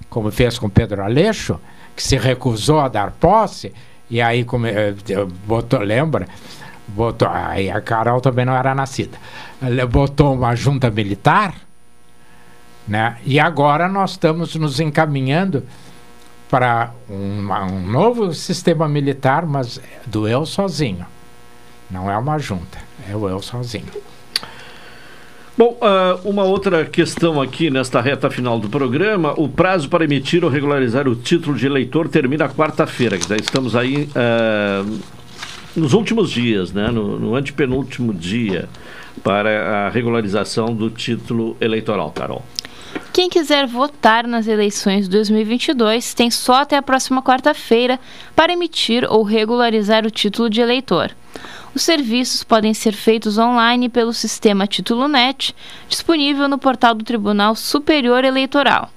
como 0.09 0.31
fez 0.31 0.59
com 0.59 0.69
Pedro 0.69 1.03
Aleixo, 1.03 1.59
que 1.95 2.03
se 2.03 2.17
recusou 2.17 2.79
a 2.79 2.87
dar 2.87 3.11
posse, 3.11 3.73
e 4.09 4.21
aí 4.21 4.45
como, 4.45 4.67
eh, 4.67 4.93
botou, 5.45 5.79
lembra? 5.79 6.27
Botou, 6.87 7.27
aí 7.27 7.71
a 7.71 7.81
Carol 7.81 8.21
também 8.21 8.45
não 8.45 8.55
era 8.55 8.75
nascida. 8.75 9.17
Botou 9.89 10.33
uma 10.33 10.55
junta 10.55 10.91
militar, 10.91 11.55
né? 12.87 13.17
E 13.25 13.39
agora 13.39 13.87
nós 13.87 14.11
estamos 14.11 14.55
nos 14.55 14.79
encaminhando 14.79 15.65
para 16.49 16.91
um, 17.09 17.49
um 17.49 17.79
novo 17.87 18.33
sistema 18.33 18.87
militar, 18.87 19.45
mas 19.45 19.79
do 20.05 20.27
eu 20.27 20.45
sozinho. 20.45 21.05
Não 21.89 22.11
é 22.11 22.17
uma 22.17 22.37
junta, 22.37 22.77
é 23.09 23.15
o 23.15 23.27
eu 23.27 23.41
sozinho. 23.41 24.10
Bom, 25.57 25.77
ah, 25.81 26.17
uma 26.23 26.43
outra 26.43 26.85
questão 26.85 27.41
aqui 27.41 27.69
nesta 27.69 27.99
reta 27.99 28.29
final 28.29 28.57
do 28.57 28.69
programa: 28.69 29.33
o 29.37 29.49
prazo 29.49 29.89
para 29.89 30.03
emitir 30.03 30.43
ou 30.43 30.49
regularizar 30.49 31.07
o 31.07 31.15
título 31.15 31.57
de 31.57 31.65
eleitor 31.65 32.07
termina 32.07 32.47
quarta-feira. 32.47 33.19
Já 33.19 33.35
estamos 33.35 33.75
aí 33.75 34.09
ah, 34.15 34.85
nos 35.75 35.93
últimos 35.93 36.31
dias, 36.31 36.71
né, 36.71 36.89
no, 36.89 37.19
no 37.19 37.35
antepenúltimo 37.35 38.13
dia, 38.13 38.69
para 39.23 39.87
a 39.87 39.89
regularização 39.89 40.73
do 40.73 40.89
título 40.89 41.55
eleitoral, 41.59 42.11
Carol. 42.11 42.43
Quem 43.13 43.29
quiser 43.29 43.67
votar 43.67 44.25
nas 44.25 44.47
eleições 44.47 45.05
de 45.05 45.11
2022 45.11 46.13
tem 46.13 46.31
só 46.31 46.61
até 46.61 46.77
a 46.77 46.81
próxima 46.81 47.21
quarta-feira 47.21 47.99
para 48.35 48.53
emitir 48.53 49.05
ou 49.09 49.23
regularizar 49.23 50.05
o 50.05 50.11
título 50.11 50.49
de 50.49 50.61
eleitor. 50.61 51.11
Os 51.73 51.83
serviços 51.83 52.43
podem 52.43 52.73
ser 52.73 52.91
feitos 52.91 53.37
online 53.37 53.87
pelo 53.87 54.11
sistema 54.11 54.67
Título 54.67 55.07
Net, 55.07 55.55
disponível 55.87 56.49
no 56.49 56.57
portal 56.57 56.93
do 56.93 57.05
Tribunal 57.05 57.55
Superior 57.55 58.25
Eleitoral. 58.25 58.89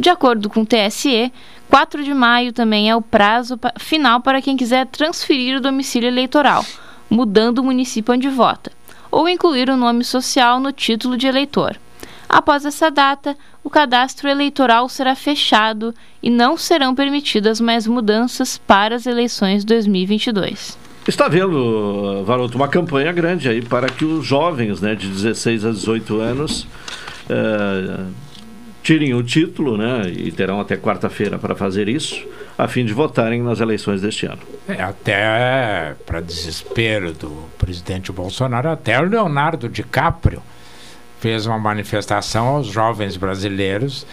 De 0.00 0.10
acordo 0.10 0.50
com 0.50 0.62
o 0.62 0.66
TSE, 0.66 1.32
4 1.70 2.02
de 2.02 2.12
maio 2.12 2.52
também 2.52 2.90
é 2.90 2.96
o 2.96 3.02
prazo 3.02 3.58
final 3.78 4.20
para 4.20 4.42
quem 4.42 4.56
quiser 4.56 4.86
transferir 4.86 5.56
o 5.56 5.60
domicílio 5.60 6.08
eleitoral, 6.08 6.64
mudando 7.08 7.58
o 7.58 7.64
município 7.64 8.12
onde 8.12 8.28
vota, 8.28 8.72
ou 9.12 9.28
incluir 9.28 9.70
o 9.70 9.76
nome 9.76 10.02
social 10.02 10.58
no 10.58 10.72
título 10.72 11.16
de 11.16 11.28
eleitor. 11.28 11.78
Após 12.28 12.64
essa 12.64 12.90
data, 12.90 13.36
o 13.62 13.70
cadastro 13.70 14.28
eleitoral 14.28 14.88
será 14.88 15.14
fechado 15.14 15.94
e 16.20 16.30
não 16.30 16.56
serão 16.56 16.96
permitidas 16.96 17.60
mais 17.60 17.86
mudanças 17.86 18.58
para 18.58 18.96
as 18.96 19.06
eleições 19.06 19.64
2022. 19.64 20.87
Está 21.08 21.26
vendo, 21.26 22.22
Varoto, 22.22 22.58
uma 22.58 22.68
campanha 22.68 23.10
grande 23.12 23.48
aí 23.48 23.62
para 23.62 23.88
que 23.88 24.04
os 24.04 24.26
jovens 24.26 24.82
né, 24.82 24.94
de 24.94 25.08
16 25.08 25.64
a 25.64 25.70
18 25.70 26.20
anos 26.20 26.68
uh, 27.30 28.12
tirem 28.82 29.14
o 29.14 29.22
título, 29.22 29.78
né, 29.78 30.02
e 30.14 30.30
terão 30.30 30.60
até 30.60 30.76
quarta-feira 30.76 31.38
para 31.38 31.54
fazer 31.54 31.88
isso, 31.88 32.26
a 32.58 32.68
fim 32.68 32.84
de 32.84 32.92
votarem 32.92 33.42
nas 33.42 33.58
eleições 33.58 34.02
deste 34.02 34.26
ano. 34.26 34.40
É, 34.68 34.82
até 34.82 35.94
para 36.04 36.20
desespero 36.20 37.14
do 37.14 37.48
presidente 37.56 38.12
Bolsonaro, 38.12 38.68
até 38.68 39.00
o 39.00 39.04
Leonardo 39.04 39.66
DiCaprio 39.66 40.42
fez 41.20 41.46
uma 41.46 41.58
manifestação 41.58 42.48
aos 42.48 42.66
jovens 42.66 43.16
brasileiros 43.16 44.06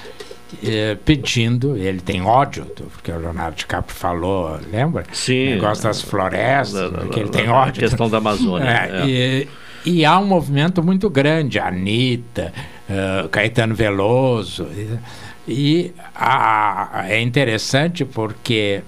eh, 0.64 0.98
pedindo, 1.04 1.76
ele 1.76 2.00
tem 2.00 2.22
ódio, 2.22 2.66
porque 2.66 3.12
o 3.12 3.18
Leonardo 3.18 3.58
DiCaprio 3.58 3.96
falou, 3.96 4.60
lembra? 4.72 5.04
Sim. 5.12 5.52
Negócio 5.52 5.84
das 5.84 6.02
florestas, 6.02 6.92
da, 6.92 7.08
que 7.08 7.20
ele 7.20 7.30
tem 7.30 7.50
ódio. 7.50 7.84
A 7.84 7.88
questão 7.88 8.10
da 8.10 8.18
Amazônia. 8.18 8.70
É, 8.70 9.02
é. 9.02 9.08
E, 9.08 9.48
e, 9.86 10.06
há 10.06 10.20
um 10.20 10.26
movimento 10.26 10.84
muito 10.84 11.10
grande, 11.10 11.60
Anitta, 11.60 12.54
uh, 12.90 13.28
Caetano 13.30 13.74
Veloso. 13.74 14.68
E, 14.76 15.00
e 15.48 15.94
a, 16.16 17.06
é 17.08 17.22
interessante 17.22 18.06
porque 18.06 18.82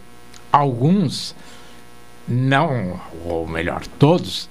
alguns 0.51 1.35
não, 2.27 2.99
ou 3.25 3.47
melhor, 3.47 3.81
todos 3.97 4.49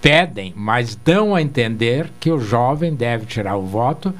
pedem, 0.00 0.52
mas 0.56 0.94
dão 0.94 1.34
a 1.34 1.40
entender 1.40 2.10
que 2.20 2.30
o 2.30 2.38
jovem 2.38 2.94
deve 2.94 3.24
tirar 3.24 3.56
o 3.56 3.64
voto 3.64 4.12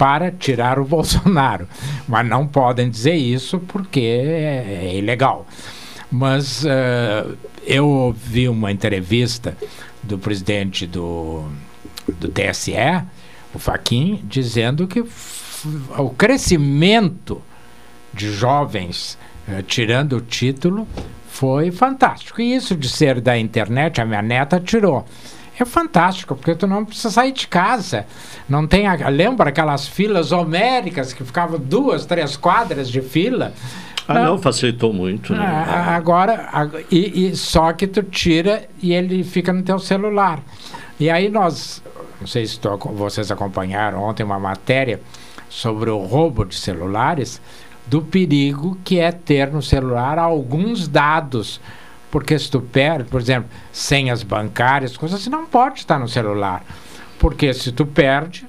para 0.00 0.30
tirar 0.30 0.78
o 0.78 0.84
Bolsonaro. 0.88 1.68
Mas 2.08 2.26
não 2.26 2.46
podem 2.46 2.88
dizer 2.88 3.16
isso 3.16 3.58
porque 3.58 4.00
é, 4.00 4.86
é 4.86 4.96
ilegal. 4.96 5.46
Mas 6.10 6.64
uh, 6.64 7.36
eu 7.66 7.86
ouvi 7.86 8.48
uma 8.48 8.72
entrevista 8.72 9.54
do 10.02 10.18
presidente 10.18 10.86
do, 10.86 11.44
do 12.18 12.28
TSE, 12.28 12.72
o 13.54 13.58
Faquin, 13.58 14.24
dizendo 14.24 14.88
que 14.88 15.04
o 15.98 16.10
crescimento 16.10 17.42
de 18.14 18.32
jovens 18.32 19.18
uh, 19.46 19.62
tirando 19.62 20.16
o 20.16 20.20
título 20.22 20.88
foi 21.28 21.70
fantástico. 21.70 22.40
E 22.40 22.54
isso 22.54 22.74
de 22.74 22.88
ser 22.88 23.20
da 23.20 23.38
internet, 23.38 24.00
a 24.00 24.06
minha 24.06 24.22
neta 24.22 24.58
tirou. 24.58 25.04
É 25.62 25.66
fantástico, 25.66 26.34
porque 26.34 26.54
tu 26.54 26.66
não 26.66 26.84
precisa 26.84 27.10
sair 27.10 27.32
de 27.32 27.46
casa. 27.46 28.06
Não 28.48 28.66
tem. 28.66 28.86
A, 28.86 29.08
lembra 29.08 29.50
aquelas 29.50 29.86
filas 29.86 30.32
homéricas 30.32 31.12
que 31.12 31.22
ficavam 31.22 31.58
duas, 31.58 32.06
três 32.06 32.36
quadras 32.36 32.90
de 32.90 33.02
fila? 33.02 33.52
Ah, 34.08 34.14
não, 34.14 34.24
não 34.24 34.38
facilitou 34.38 34.92
muito. 34.92 35.34
Né? 35.34 35.44
Ah, 35.44 35.94
agora, 35.94 36.50
e, 36.90 37.26
e, 37.26 37.36
só 37.36 37.72
que 37.72 37.86
tu 37.86 38.02
tira 38.02 38.68
e 38.82 38.94
ele 38.94 39.22
fica 39.22 39.52
no 39.52 39.62
teu 39.62 39.78
celular. 39.78 40.40
E 40.98 41.10
aí 41.10 41.28
nós, 41.28 41.82
não 42.20 42.26
sei 42.26 42.46
se 42.46 42.58
tu, 42.58 42.76
vocês 42.94 43.30
acompanharam 43.30 44.02
ontem 44.02 44.22
uma 44.22 44.38
matéria 44.38 45.00
sobre 45.48 45.90
o 45.90 45.98
roubo 45.98 46.44
de 46.44 46.54
celulares 46.54 47.40
do 47.86 48.00
perigo 48.00 48.78
que 48.84 48.98
é 48.98 49.12
ter 49.12 49.50
no 49.52 49.60
celular 49.60 50.18
alguns 50.18 50.88
dados. 50.88 51.60
Porque 52.10 52.38
se 52.38 52.50
tu 52.50 52.60
perde, 52.60 53.04
por 53.04 53.20
exemplo, 53.20 53.48
senhas 53.72 54.22
bancárias, 54.22 54.96
coisas 54.96 55.20
assim, 55.20 55.30
não 55.30 55.46
pode 55.46 55.78
estar 55.78 55.98
no 55.98 56.08
celular. 56.08 56.64
Porque 57.18 57.52
se 57.54 57.70
tu 57.70 57.86
perde, 57.86 58.46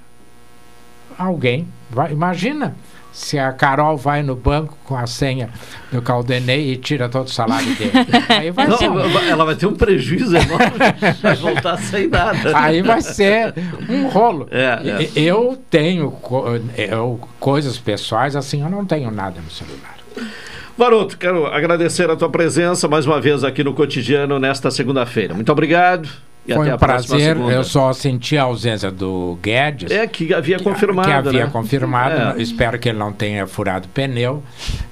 alguém 1.17 1.67
vai. 1.89 2.11
Imagina 2.11 2.75
se 3.11 3.37
a 3.37 3.51
Carol 3.51 3.97
vai 3.97 4.23
no 4.23 4.35
banco 4.35 4.77
com 4.85 4.95
a 4.95 5.05
senha 5.05 5.49
do 5.91 6.01
Caldenei 6.01 6.71
e 6.71 6.77
tira 6.77 7.09
todo 7.09 7.27
o 7.27 7.31
salário 7.31 7.75
dele. 7.75 7.91
Aí 8.29 8.51
vai 8.51 8.67
Não, 8.67 8.77
ser. 8.77 8.89
Ela 9.29 9.45
vai 9.45 9.55
ter 9.55 9.65
um 9.65 9.75
prejuízo 9.75 10.35
enorme, 10.35 10.77
vai 11.21 11.35
voltar 11.35 11.77
sem 11.77 12.07
nada. 12.07 12.57
Aí 12.57 12.81
vai 12.81 13.01
ser 13.01 13.53
um 13.89 14.07
rolo. 14.07 14.47
É, 14.49 14.79
é. 15.03 15.09
Eu 15.15 15.61
tenho 15.69 16.17
eu, 16.77 17.19
coisas 17.39 17.77
pessoais, 17.77 18.35
assim, 18.35 18.61
eu 18.61 18.69
não 18.69 18.85
tenho 18.85 19.11
nada 19.11 19.39
no 19.41 19.51
celular. 19.51 19.97
Varoto, 20.81 21.15
quero 21.15 21.45
agradecer 21.45 22.09
a 22.09 22.15
tua 22.15 22.27
presença 22.27 22.87
mais 22.87 23.05
uma 23.05 23.21
vez 23.21 23.43
aqui 23.43 23.63
no 23.63 23.71
Cotidiano 23.71 24.39
nesta 24.39 24.71
segunda-feira. 24.71 25.31
Muito 25.31 25.51
obrigado. 25.51 26.09
E 26.43 26.55
Foi 26.55 26.73
um 26.73 26.75
prazer, 26.75 27.37
eu 27.37 27.63
só 27.63 27.93
senti 27.93 28.35
a 28.35 28.45
ausência 28.45 28.89
do 28.89 29.37
Guedes. 29.43 29.91
É, 29.91 30.07
que 30.07 30.33
havia 30.33 30.57
confirmado. 30.59 31.07
Que 31.07 31.13
havia 31.13 31.45
né? 31.45 31.51
confirmado. 31.51 32.39
É. 32.39 32.41
Espero 32.41 32.79
que 32.79 32.89
ele 32.89 32.97
não 32.97 33.13
tenha 33.13 33.45
furado 33.45 33.87
pneu, 33.89 34.41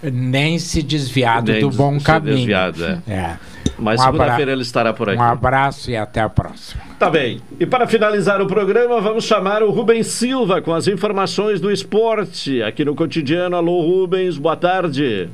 nem 0.03 0.59
se 0.59 0.83
desviado 0.83 1.51
nem 1.51 1.61
do 1.61 1.71
bom 1.71 1.99
caminho. 1.99 2.35
Desviado, 2.35 2.85
é. 2.85 3.11
é. 3.11 3.37
Mas 3.79 3.99
um 3.99 4.03
segunda-feira 4.03 4.51
ele 4.51 4.61
estará 4.61 4.93
por 4.93 5.09
aqui. 5.09 5.17
Um 5.17 5.23
abraço 5.23 5.89
e 5.89 5.97
até 5.97 6.21
a 6.21 6.29
próxima. 6.29 6.83
Tá 6.99 7.09
bem. 7.09 7.41
E 7.59 7.65
para 7.65 7.87
finalizar 7.87 8.39
o 8.43 8.45
programa, 8.45 9.01
vamos 9.01 9.23
chamar 9.23 9.63
o 9.63 9.71
Rubens 9.71 10.05
Silva 10.05 10.61
com 10.61 10.71
as 10.71 10.87
informações 10.87 11.59
do 11.59 11.71
esporte 11.71 12.61
aqui 12.61 12.85
no 12.85 12.93
cotidiano. 12.93 13.55
Alô, 13.55 13.81
Rubens, 13.81 14.37
boa 14.37 14.55
tarde. 14.55 15.27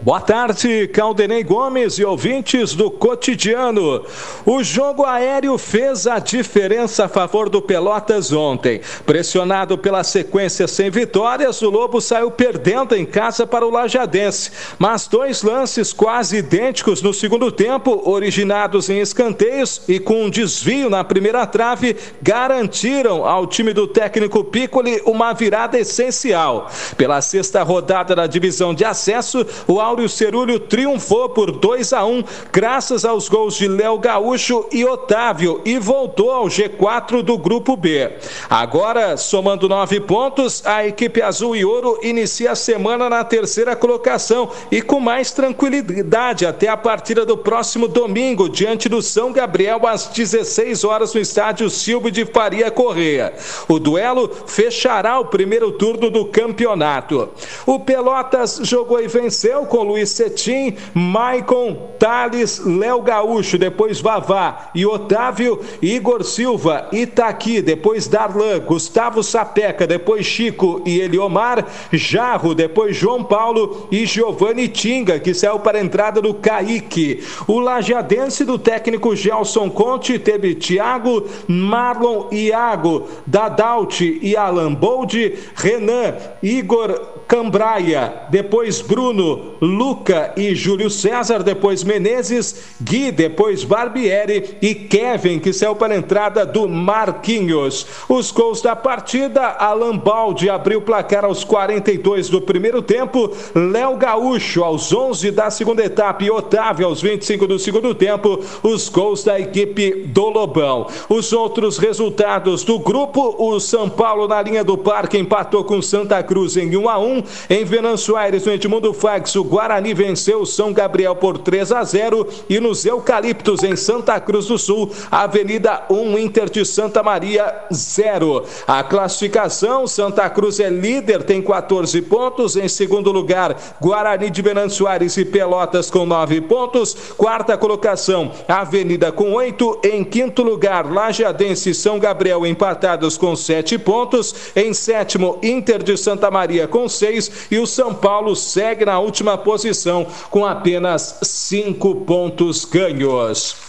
Boa 0.00 0.20
tarde, 0.20 0.86
Caldenei 0.88 1.42
Gomes 1.42 1.98
e 1.98 2.04
ouvintes 2.04 2.72
do 2.72 2.88
cotidiano. 2.88 4.04
O 4.46 4.62
jogo 4.62 5.04
aéreo 5.04 5.58
fez 5.58 6.06
a 6.06 6.20
diferença 6.20 7.06
a 7.06 7.08
favor 7.08 7.48
do 7.48 7.60
Pelotas 7.60 8.32
ontem. 8.32 8.80
Pressionado 9.04 9.76
pela 9.76 10.04
sequência 10.04 10.68
sem 10.68 10.88
vitórias, 10.88 11.60
o 11.62 11.68
Lobo 11.68 12.00
saiu 12.00 12.30
perdendo 12.30 12.94
em 12.94 13.04
casa 13.04 13.44
para 13.44 13.66
o 13.66 13.70
Lajadense. 13.70 14.52
Mas 14.78 15.08
dois 15.08 15.42
lances 15.42 15.92
quase 15.92 16.36
idênticos 16.36 17.02
no 17.02 17.12
segundo 17.12 17.50
tempo, 17.50 18.00
originados 18.08 18.88
em 18.88 19.00
escanteios 19.00 19.82
e 19.88 19.98
com 19.98 20.26
um 20.26 20.30
desvio 20.30 20.88
na 20.88 21.02
primeira 21.02 21.44
trave, 21.44 21.96
garantiram 22.22 23.26
ao 23.26 23.48
time 23.48 23.72
do 23.72 23.88
técnico 23.88 24.44
Piccoli 24.44 25.02
uma 25.04 25.32
virada 25.32 25.76
essencial. 25.76 26.70
Pela 26.96 27.20
sexta 27.20 27.64
rodada 27.64 28.14
da 28.14 28.28
divisão 28.28 28.72
de 28.72 28.84
acesso, 28.84 29.44
o 29.66 29.87
Áureo 29.88 30.06
Cerúlio 30.06 30.60
triunfou 30.60 31.30
por 31.30 31.50
2 31.50 31.94
a 31.94 32.04
1 32.04 32.22
graças 32.52 33.06
aos 33.06 33.26
gols 33.26 33.54
de 33.54 33.66
Léo 33.66 33.98
Gaúcho 33.98 34.66
e 34.70 34.84
Otávio 34.84 35.62
e 35.64 35.78
voltou 35.78 36.30
ao 36.30 36.44
G4 36.44 37.22
do 37.22 37.38
grupo 37.38 37.74
B. 37.74 38.12
Agora, 38.50 39.16
somando 39.16 39.66
nove 39.66 39.98
pontos, 39.98 40.64
a 40.66 40.86
equipe 40.86 41.22
azul 41.22 41.56
e 41.56 41.64
ouro 41.64 41.98
inicia 42.02 42.52
a 42.52 42.54
semana 42.54 43.08
na 43.08 43.24
terceira 43.24 43.74
colocação 43.74 44.50
e 44.70 44.82
com 44.82 45.00
mais 45.00 45.32
tranquilidade 45.32 46.44
até 46.44 46.68
a 46.68 46.76
partida 46.76 47.24
do 47.24 47.38
próximo 47.38 47.88
domingo 47.88 48.46
diante 48.46 48.90
do 48.90 49.00
São 49.00 49.32
Gabriel 49.32 49.86
às 49.86 50.08
16 50.08 50.84
horas 50.84 51.14
no 51.14 51.20
estádio 51.20 51.70
Silvio 51.70 52.10
de 52.10 52.26
Faria 52.26 52.70
Correia. 52.70 53.32
O 53.66 53.78
duelo 53.78 54.30
fechará 54.46 55.18
o 55.18 55.24
primeiro 55.24 55.72
turno 55.72 56.10
do 56.10 56.26
campeonato. 56.26 57.30
O 57.64 57.80
Pelotas 57.80 58.60
jogou 58.64 59.00
e 59.00 59.08
venceu 59.08 59.64
com 59.64 59.77
com 59.78 59.84
Luiz 59.84 60.10
Cetim, 60.10 60.74
Maicon, 60.92 61.90
Thales, 62.00 62.60
Léo 62.64 63.00
Gaúcho, 63.00 63.56
depois 63.56 64.00
Vavá 64.00 64.70
e 64.74 64.84
Otávio, 64.84 65.60
Igor 65.80 66.24
Silva, 66.24 66.88
Itaqui, 66.90 67.62
depois 67.62 68.08
Darlan, 68.08 68.58
Gustavo 68.60 69.22
Sapeca, 69.22 69.86
depois 69.86 70.26
Chico 70.26 70.82
e 70.84 71.00
Eliomar, 71.00 71.64
Jarro, 71.92 72.56
depois 72.56 72.96
João 72.96 73.22
Paulo 73.22 73.86
e 73.92 74.04
Giovanni 74.04 74.66
Tinga, 74.66 75.20
que 75.20 75.32
saiu 75.32 75.60
para 75.60 75.78
a 75.78 75.80
entrada 75.80 76.20
do 76.20 76.34
Kaique. 76.34 77.22
O 77.46 77.60
lajadense 77.60 78.44
do 78.44 78.58
técnico 78.58 79.14
Gelson 79.14 79.70
Conte 79.70 80.18
teve 80.18 80.56
Thiago, 80.56 81.24
Marlon 81.46 82.26
Iago, 82.32 83.06
Dadalt 83.24 84.00
e 84.00 84.36
Alan 84.36 84.74
Boldi, 84.74 85.38
Renan, 85.54 86.14
Igor 86.42 87.17
Cambraia, 87.28 88.22
depois 88.30 88.80
Bruno, 88.80 89.52
Luca 89.60 90.32
e 90.34 90.54
Júlio 90.54 90.88
César, 90.88 91.42
depois 91.42 91.84
Menezes, 91.84 92.64
Gui, 92.80 93.12
depois 93.12 93.64
Barbieri 93.64 94.56
e 94.62 94.74
Kevin, 94.74 95.38
que 95.38 95.52
saiu 95.52 95.76
para 95.76 95.92
a 95.92 95.98
entrada 95.98 96.46
do 96.46 96.66
Marquinhos. 96.66 97.86
Os 98.08 98.30
gols 98.30 98.62
da 98.62 98.74
partida, 98.74 99.42
Alan 99.42 99.98
Balde 99.98 100.48
abriu 100.48 100.78
o 100.78 100.82
placar 100.82 101.22
aos 101.22 101.44
42 101.44 102.30
do 102.30 102.40
primeiro 102.40 102.80
tempo, 102.80 103.30
Léo 103.54 103.98
Gaúcho 103.98 104.64
aos 104.64 104.90
11 104.90 105.30
da 105.30 105.50
segunda 105.50 105.84
etapa 105.84 106.24
e 106.24 106.30
Otávio 106.30 106.86
aos 106.86 107.02
25 107.02 107.46
do 107.46 107.58
segundo 107.58 107.94
tempo, 107.94 108.40
os 108.62 108.88
gols 108.88 109.22
da 109.22 109.38
equipe 109.38 110.04
do 110.06 110.30
Lobão. 110.30 110.86
Os 111.10 111.34
outros 111.34 111.76
resultados 111.76 112.64
do 112.64 112.78
grupo, 112.78 113.36
o 113.38 113.60
São 113.60 113.86
Paulo 113.86 114.26
na 114.26 114.40
linha 114.40 114.64
do 114.64 114.78
parque 114.78 115.18
empatou 115.18 115.62
com 115.62 115.82
Santa 115.82 116.22
Cruz 116.22 116.56
em 116.56 116.74
1 116.74 116.88
a 116.88 116.98
1 116.98 117.17
em 117.48 117.64
Venâncio 117.64 118.16
Aires, 118.16 118.44
no 118.44 118.52
Edmundo 118.52 118.92
Fax, 118.92 119.36
o 119.36 119.44
Guarani 119.44 119.94
venceu 119.94 120.40
o 120.40 120.46
São 120.46 120.72
Gabriel 120.72 121.16
por 121.16 121.38
3 121.38 121.72
a 121.72 121.84
0 121.84 122.26
e 122.48 122.60
nos 122.60 122.84
Eucaliptos, 122.84 123.62
em 123.62 123.76
Santa 123.76 124.18
Cruz 124.20 124.46
do 124.46 124.58
Sul, 124.58 124.90
Avenida 125.10 125.84
1 125.90 126.18
Inter 126.18 126.50
de 126.50 126.64
Santa 126.64 127.02
Maria 127.02 127.54
0. 127.72 128.44
A 128.66 128.82
classificação, 128.82 129.86
Santa 129.86 130.28
Cruz 130.30 130.60
é 130.60 130.68
líder, 130.68 131.22
tem 131.22 131.42
14 131.42 132.00
pontos. 132.02 132.56
Em 132.56 132.68
segundo 132.68 133.10
lugar, 133.12 133.56
Guarani 133.80 134.30
de 134.30 134.42
Venâncio 134.42 134.86
Aires 134.86 135.16
e 135.16 135.24
Pelotas 135.24 135.90
com 135.90 136.04
9 136.04 136.42
pontos. 136.42 136.94
Quarta 137.16 137.56
colocação, 137.56 138.32
Avenida 138.46 139.12
com 139.12 139.32
8. 139.32 139.80
Em 139.84 140.04
quinto 140.04 140.42
lugar, 140.42 140.90
Lajadense 140.90 141.70
e 141.70 141.74
São 141.74 141.98
Gabriel 141.98 142.46
empatados 142.46 143.16
com 143.16 143.34
7 143.34 143.78
pontos. 143.78 144.34
Em 144.54 144.72
sétimo, 144.74 145.38
Inter 145.42 145.82
de 145.82 145.96
Santa 145.96 146.30
Maria 146.30 146.66
com 146.66 146.88
6 147.08 147.48
e 147.50 147.58
o 147.58 147.66
São 147.66 147.94
Paulo 147.94 148.36
segue 148.36 148.84
na 148.84 148.98
última 148.98 149.36
posição 149.38 150.06
com 150.30 150.44
apenas 150.44 151.18
cinco 151.22 151.94
pontos 151.96 152.64
ganhos. 152.64 153.67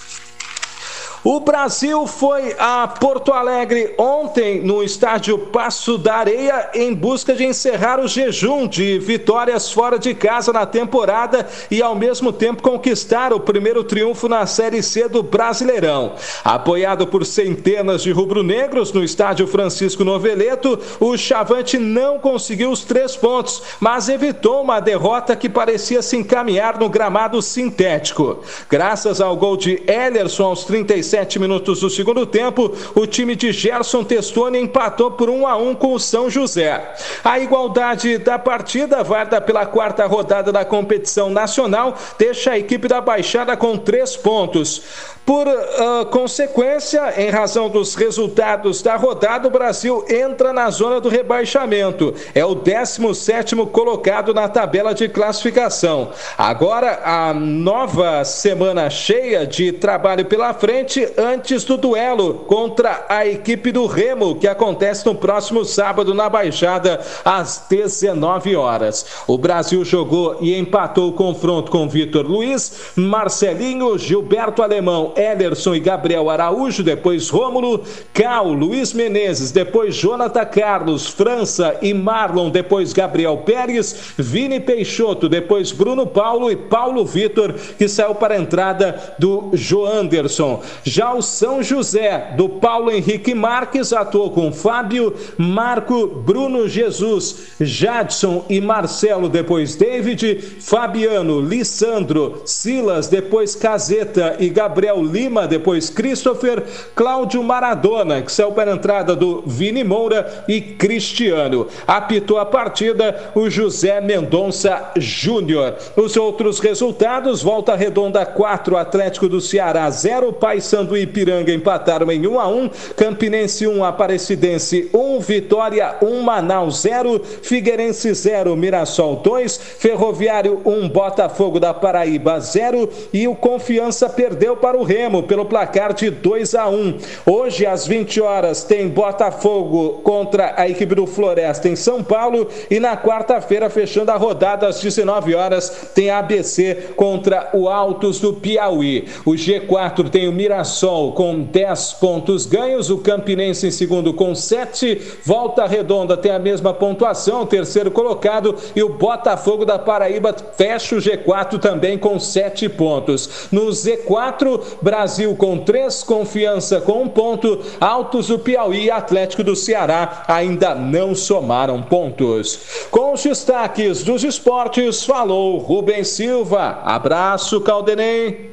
O 1.21 1.41
Brasil 1.41 2.07
foi 2.07 2.55
a 2.57 2.87
Porto 2.87 3.33
Alegre 3.33 3.93
ontem 3.97 4.61
no 4.61 4.81
estádio 4.81 5.37
Passo 5.37 5.97
da 5.97 6.15
Areia 6.15 6.69
em 6.73 6.93
busca 6.93 7.33
de 7.33 7.43
encerrar 7.43 7.99
o 7.99 8.07
jejum 8.07 8.65
de 8.65 8.97
vitórias 8.99 9.69
fora 9.69 9.99
de 9.99 10.15
casa 10.15 10.53
na 10.53 10.65
temporada 10.65 11.45
e 11.69 11.81
ao 11.81 11.93
mesmo 11.93 12.31
tempo 12.31 12.63
conquistar 12.63 13.33
o 13.33 13.39
primeiro 13.41 13.83
triunfo 13.83 14.29
na 14.29 14.45
Série 14.45 14.81
C 14.81 15.09
do 15.09 15.21
Brasileirão. 15.21 16.13
Apoiado 16.41 17.05
por 17.05 17.25
centenas 17.25 18.01
de 18.01 18.13
rubro-negros 18.13 18.93
no 18.93 19.03
estádio 19.03 19.45
Francisco 19.45 20.05
Noveleto, 20.05 20.79
o 21.01 21.17
Chavante 21.17 21.77
não 21.77 22.17
conseguiu 22.17 22.71
os 22.71 22.85
três 22.85 23.17
pontos, 23.17 23.61
mas 23.81 24.07
evitou 24.07 24.61
uma 24.61 24.79
derrota 24.79 25.35
que 25.35 25.49
parecia 25.49 26.01
se 26.01 26.15
encaminhar 26.15 26.79
no 26.79 26.87
gramado 26.87 27.41
sintético. 27.41 28.39
Graças 28.69 29.19
ao 29.19 29.35
gol 29.35 29.57
de 29.57 29.83
Ellerson 29.85 30.45
aos 30.45 30.63
36 30.63 31.08
37 31.09 31.39
minutos 31.39 31.79
do 31.79 31.89
segundo 31.89 32.25
tempo, 32.25 32.71
o 32.93 33.07
time 33.07 33.35
de 33.35 33.51
Gerson 33.51 34.03
Testoni 34.03 34.59
empatou 34.59 35.11
por 35.11 35.29
1 35.29 35.47
a 35.47 35.57
1 35.57 35.75
com 35.75 35.93
o 35.93 35.99
São 35.99 36.29
José. 36.29 36.93
A 37.23 37.39
igualdade 37.39 38.17
da 38.19 38.37
partida, 38.37 39.03
válida 39.03 39.41
pela 39.41 39.65
quarta 39.65 40.05
rodada 40.05 40.51
da 40.51 40.63
competição 40.63 41.29
nacional, 41.29 41.97
deixa 42.17 42.51
a 42.51 42.59
equipe 42.59 42.87
da 42.87 43.01
Baixada 43.01 43.57
com 43.57 43.77
três 43.77 44.15
pontos. 44.15 44.83
Por 45.29 45.47
uh, 45.47 46.07
consequência, 46.07 47.13
em 47.21 47.29
razão 47.29 47.69
dos 47.69 47.93
resultados 47.93 48.81
da 48.81 48.95
rodada, 48.95 49.47
o 49.47 49.51
Brasil 49.51 50.03
entra 50.09 50.51
na 50.51 50.71
zona 50.71 50.99
do 50.99 51.07
rebaixamento. 51.07 52.15
É 52.33 52.43
o 52.43 52.55
17 52.55 53.55
colocado 53.67 54.33
na 54.33 54.49
tabela 54.49 54.91
de 54.91 55.07
classificação. 55.07 56.09
Agora, 56.35 57.01
a 57.05 57.31
nova 57.31 58.25
semana 58.25 58.89
cheia 58.89 59.45
de 59.45 59.71
trabalho 59.71 60.25
pela 60.25 60.51
frente 60.51 61.07
antes 61.15 61.63
do 61.63 61.77
duelo 61.77 62.45
contra 62.47 63.05
a 63.07 63.27
equipe 63.27 63.71
do 63.71 63.85
Remo, 63.85 64.33
que 64.33 64.47
acontece 64.47 65.05
no 65.05 65.13
próximo 65.13 65.63
sábado 65.63 66.11
na 66.11 66.27
Baixada, 66.27 67.01
às 67.23 67.67
19 67.69 68.55
horas. 68.55 69.05
O 69.27 69.37
Brasil 69.37 69.85
jogou 69.85 70.37
e 70.41 70.57
empatou 70.57 71.09
o 71.09 71.13
confronto 71.13 71.71
com 71.71 71.87
Vitor 71.87 72.25
Luiz, 72.25 72.93
Marcelinho, 72.95 73.95
Gilberto 73.95 74.63
Alemão, 74.63 75.13
Ederson 75.19 75.75
e 75.75 75.79
Gabriel 75.79 76.29
Araújo, 76.29 76.81
depois 76.81 77.29
Rômulo, 77.29 77.83
Cal, 78.13 78.51
Luiz 78.53 78.93
Menezes, 78.93 79.51
depois 79.51 79.95
Jonathan 79.95 80.45
Carlos, 80.45 81.07
França 81.07 81.77
e 81.81 81.93
Marlon, 81.93 82.49
depois 82.49 82.93
Gabriel 82.93 83.37
Pérez, 83.45 84.13
Vini 84.17 84.59
Peixoto, 84.59 85.27
depois 85.27 85.71
Bruno 85.71 86.07
Paulo 86.07 86.49
e 86.49 86.55
Paulo 86.55 87.05
Vitor, 87.05 87.53
que 87.77 87.87
saiu 87.87 88.15
para 88.15 88.35
a 88.35 88.39
entrada 88.39 89.15
do 89.19 89.49
Joanderson. 89.53 90.61
Já 90.83 91.13
o 91.13 91.21
São 91.21 91.61
José, 91.61 92.33
do 92.37 92.47
Paulo 92.47 92.91
Henrique 92.91 93.35
Marques, 93.35 93.91
atuou 93.91 94.31
com 94.31 94.51
Fábio, 94.51 95.13
Marco, 95.37 96.07
Bruno 96.07 96.67
Jesus, 96.67 97.53
Jadson 97.59 98.45
e 98.49 98.61
Marcelo, 98.61 99.27
depois 99.27 99.75
David, 99.75 100.39
Fabiano, 100.61 101.41
Lissandro, 101.41 102.41
Silas, 102.45 103.07
depois 103.07 103.55
Caseta 103.55 104.37
e 104.39 104.49
Gabriel 104.49 105.08
Lima, 105.11 105.47
depois 105.47 105.89
Christopher, 105.89 106.63
Cláudio 106.95 107.43
Maradona, 107.43 108.21
que 108.21 108.31
saiu 108.31 108.51
para 108.51 108.71
a 108.71 108.75
entrada 108.75 109.15
do 109.15 109.43
Vini 109.45 109.83
Moura 109.83 110.45
e 110.47 110.61
Cristiano. 110.61 111.67
Apitou 111.87 112.37
a 112.37 112.45
partida 112.45 113.31
o 113.35 113.49
José 113.49 113.99
Mendonça 113.99 114.91
Júnior. 114.97 115.75
Os 115.95 116.15
outros 116.15 116.59
resultados, 116.59 117.41
Volta 117.41 117.75
Redonda 117.75 118.25
4, 118.25 118.77
Atlético 118.77 119.27
do 119.27 119.41
Ceará 119.41 119.89
0, 119.89 120.33
Paysandu 120.33 120.95
e 120.95 121.01
Ipiranga 121.01 121.51
empataram 121.51 122.11
em 122.11 122.25
1 122.25 122.39
a 122.39 122.47
1, 122.47 122.69
Campinense 122.95 123.67
1, 123.67 123.83
Aparecidense 123.83 124.89
1, 124.93 125.19
Vitória 125.19 125.95
1, 126.01 126.21
Manaus 126.21 126.81
0, 126.81 127.21
Figueirense 127.41 128.13
0, 128.13 128.55
Mirassol 128.55 129.17
2, 129.17 129.57
Ferroviário 129.57 130.61
1, 130.65 130.89
Botafogo 130.89 131.59
da 131.59 131.73
Paraíba 131.73 132.39
0 132.39 132.89
e 133.13 133.27
o 133.27 133.35
Confiança 133.35 134.09
perdeu 134.09 134.55
para 134.55 134.77
o 134.77 134.83
Remo 134.89 135.21
pelo 135.21 135.45
placar 135.45 135.93
de 135.93 136.09
2 136.09 136.55
a 136.55 136.67
1. 136.67 136.97
Hoje 137.23 137.63
às 137.63 137.85
20 137.85 138.21
horas 138.21 138.63
tem 138.63 138.87
Botafogo 138.87 140.01
contra 140.03 140.55
a 140.57 140.67
equipe 140.67 140.95
do 140.95 141.05
Floresta 141.05 141.69
em 141.69 141.75
São 141.75 142.03
Paulo 142.03 142.47
e 142.71 142.79
na 142.79 142.97
quarta-feira 142.97 143.69
fechando 143.69 144.09
a 144.09 144.15
rodada 144.15 144.67
às 144.67 144.81
19 144.81 145.35
horas 145.35 145.91
tem 145.93 146.09
ABC 146.09 146.93
contra 146.95 147.51
o 147.53 147.69
Altos 147.69 148.19
do 148.19 148.33
Piauí. 148.33 149.07
O 149.23 149.33
G4 149.33 150.09
tem 150.09 150.27
o 150.27 150.31
Mirassol 150.31 151.11
com 151.11 151.39
10 151.39 151.93
pontos 151.93 152.47
ganhos, 152.47 152.89
o 152.89 152.97
Campinense 152.97 153.67
em 153.67 153.71
segundo 153.71 154.11
com 154.11 154.33
7, 154.33 154.99
Volta 155.23 155.67
Redonda 155.67 156.17
tem 156.17 156.31
a 156.31 156.39
mesma 156.39 156.73
pontuação, 156.73 157.45
terceiro 157.45 157.91
colocado 157.91 158.55
e 158.75 158.81
o 158.81 158.89
Botafogo 158.89 159.65
da 159.65 159.77
Paraíba 159.77 160.35
fecha 160.57 160.95
o 160.95 160.99
G4 160.99 161.59
também 161.59 161.95
com 161.95 162.19
7 162.19 162.67
pontos. 162.69 163.47
No 163.51 163.67
Z4, 163.67 164.78
Brasil 164.81 165.35
com 165.35 165.57
três, 165.57 166.03
Confiança 166.03 166.81
com 166.81 167.03
um 167.03 167.07
ponto, 167.07 167.59
Altos 167.79 168.27
do 168.27 168.39
Piauí 168.39 168.85
e 168.85 168.91
Atlético 168.91 169.43
do 169.43 169.55
Ceará 169.55 170.23
ainda 170.27 170.75
não 170.75 171.13
somaram 171.13 171.81
pontos. 171.81 172.87
Com 172.91 173.13
os 173.13 173.23
destaques 173.23 174.03
dos 174.03 174.23
esportes, 174.23 175.03
falou 175.03 175.57
Rubem 175.57 176.03
Silva. 176.03 176.81
Abraço, 176.83 177.61
Caldenei. 177.61 178.51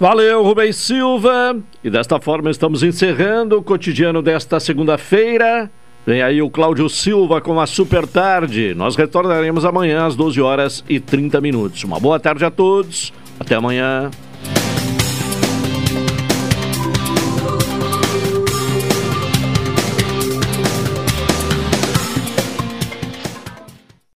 Valeu, 0.00 0.44
Rubem 0.44 0.72
Silva. 0.72 1.56
E 1.82 1.90
desta 1.90 2.20
forma 2.20 2.50
estamos 2.50 2.82
encerrando 2.82 3.58
o 3.58 3.62
cotidiano 3.62 4.22
desta 4.22 4.60
segunda-feira. 4.60 5.68
Vem 6.06 6.22
aí 6.22 6.40
o 6.40 6.48
Cláudio 6.48 6.88
Silva 6.88 7.40
com 7.40 7.60
a 7.60 7.66
super 7.66 8.06
tarde. 8.06 8.74
Nós 8.74 8.96
retornaremos 8.96 9.64
amanhã 9.64 10.06
às 10.06 10.16
12 10.16 10.40
horas 10.40 10.84
e 10.88 11.00
30 11.00 11.40
minutos. 11.40 11.84
Uma 11.84 11.98
boa 11.98 12.18
tarde 12.18 12.44
a 12.44 12.50
todos. 12.50 13.12
Até 13.38 13.56
amanhã. 13.56 14.10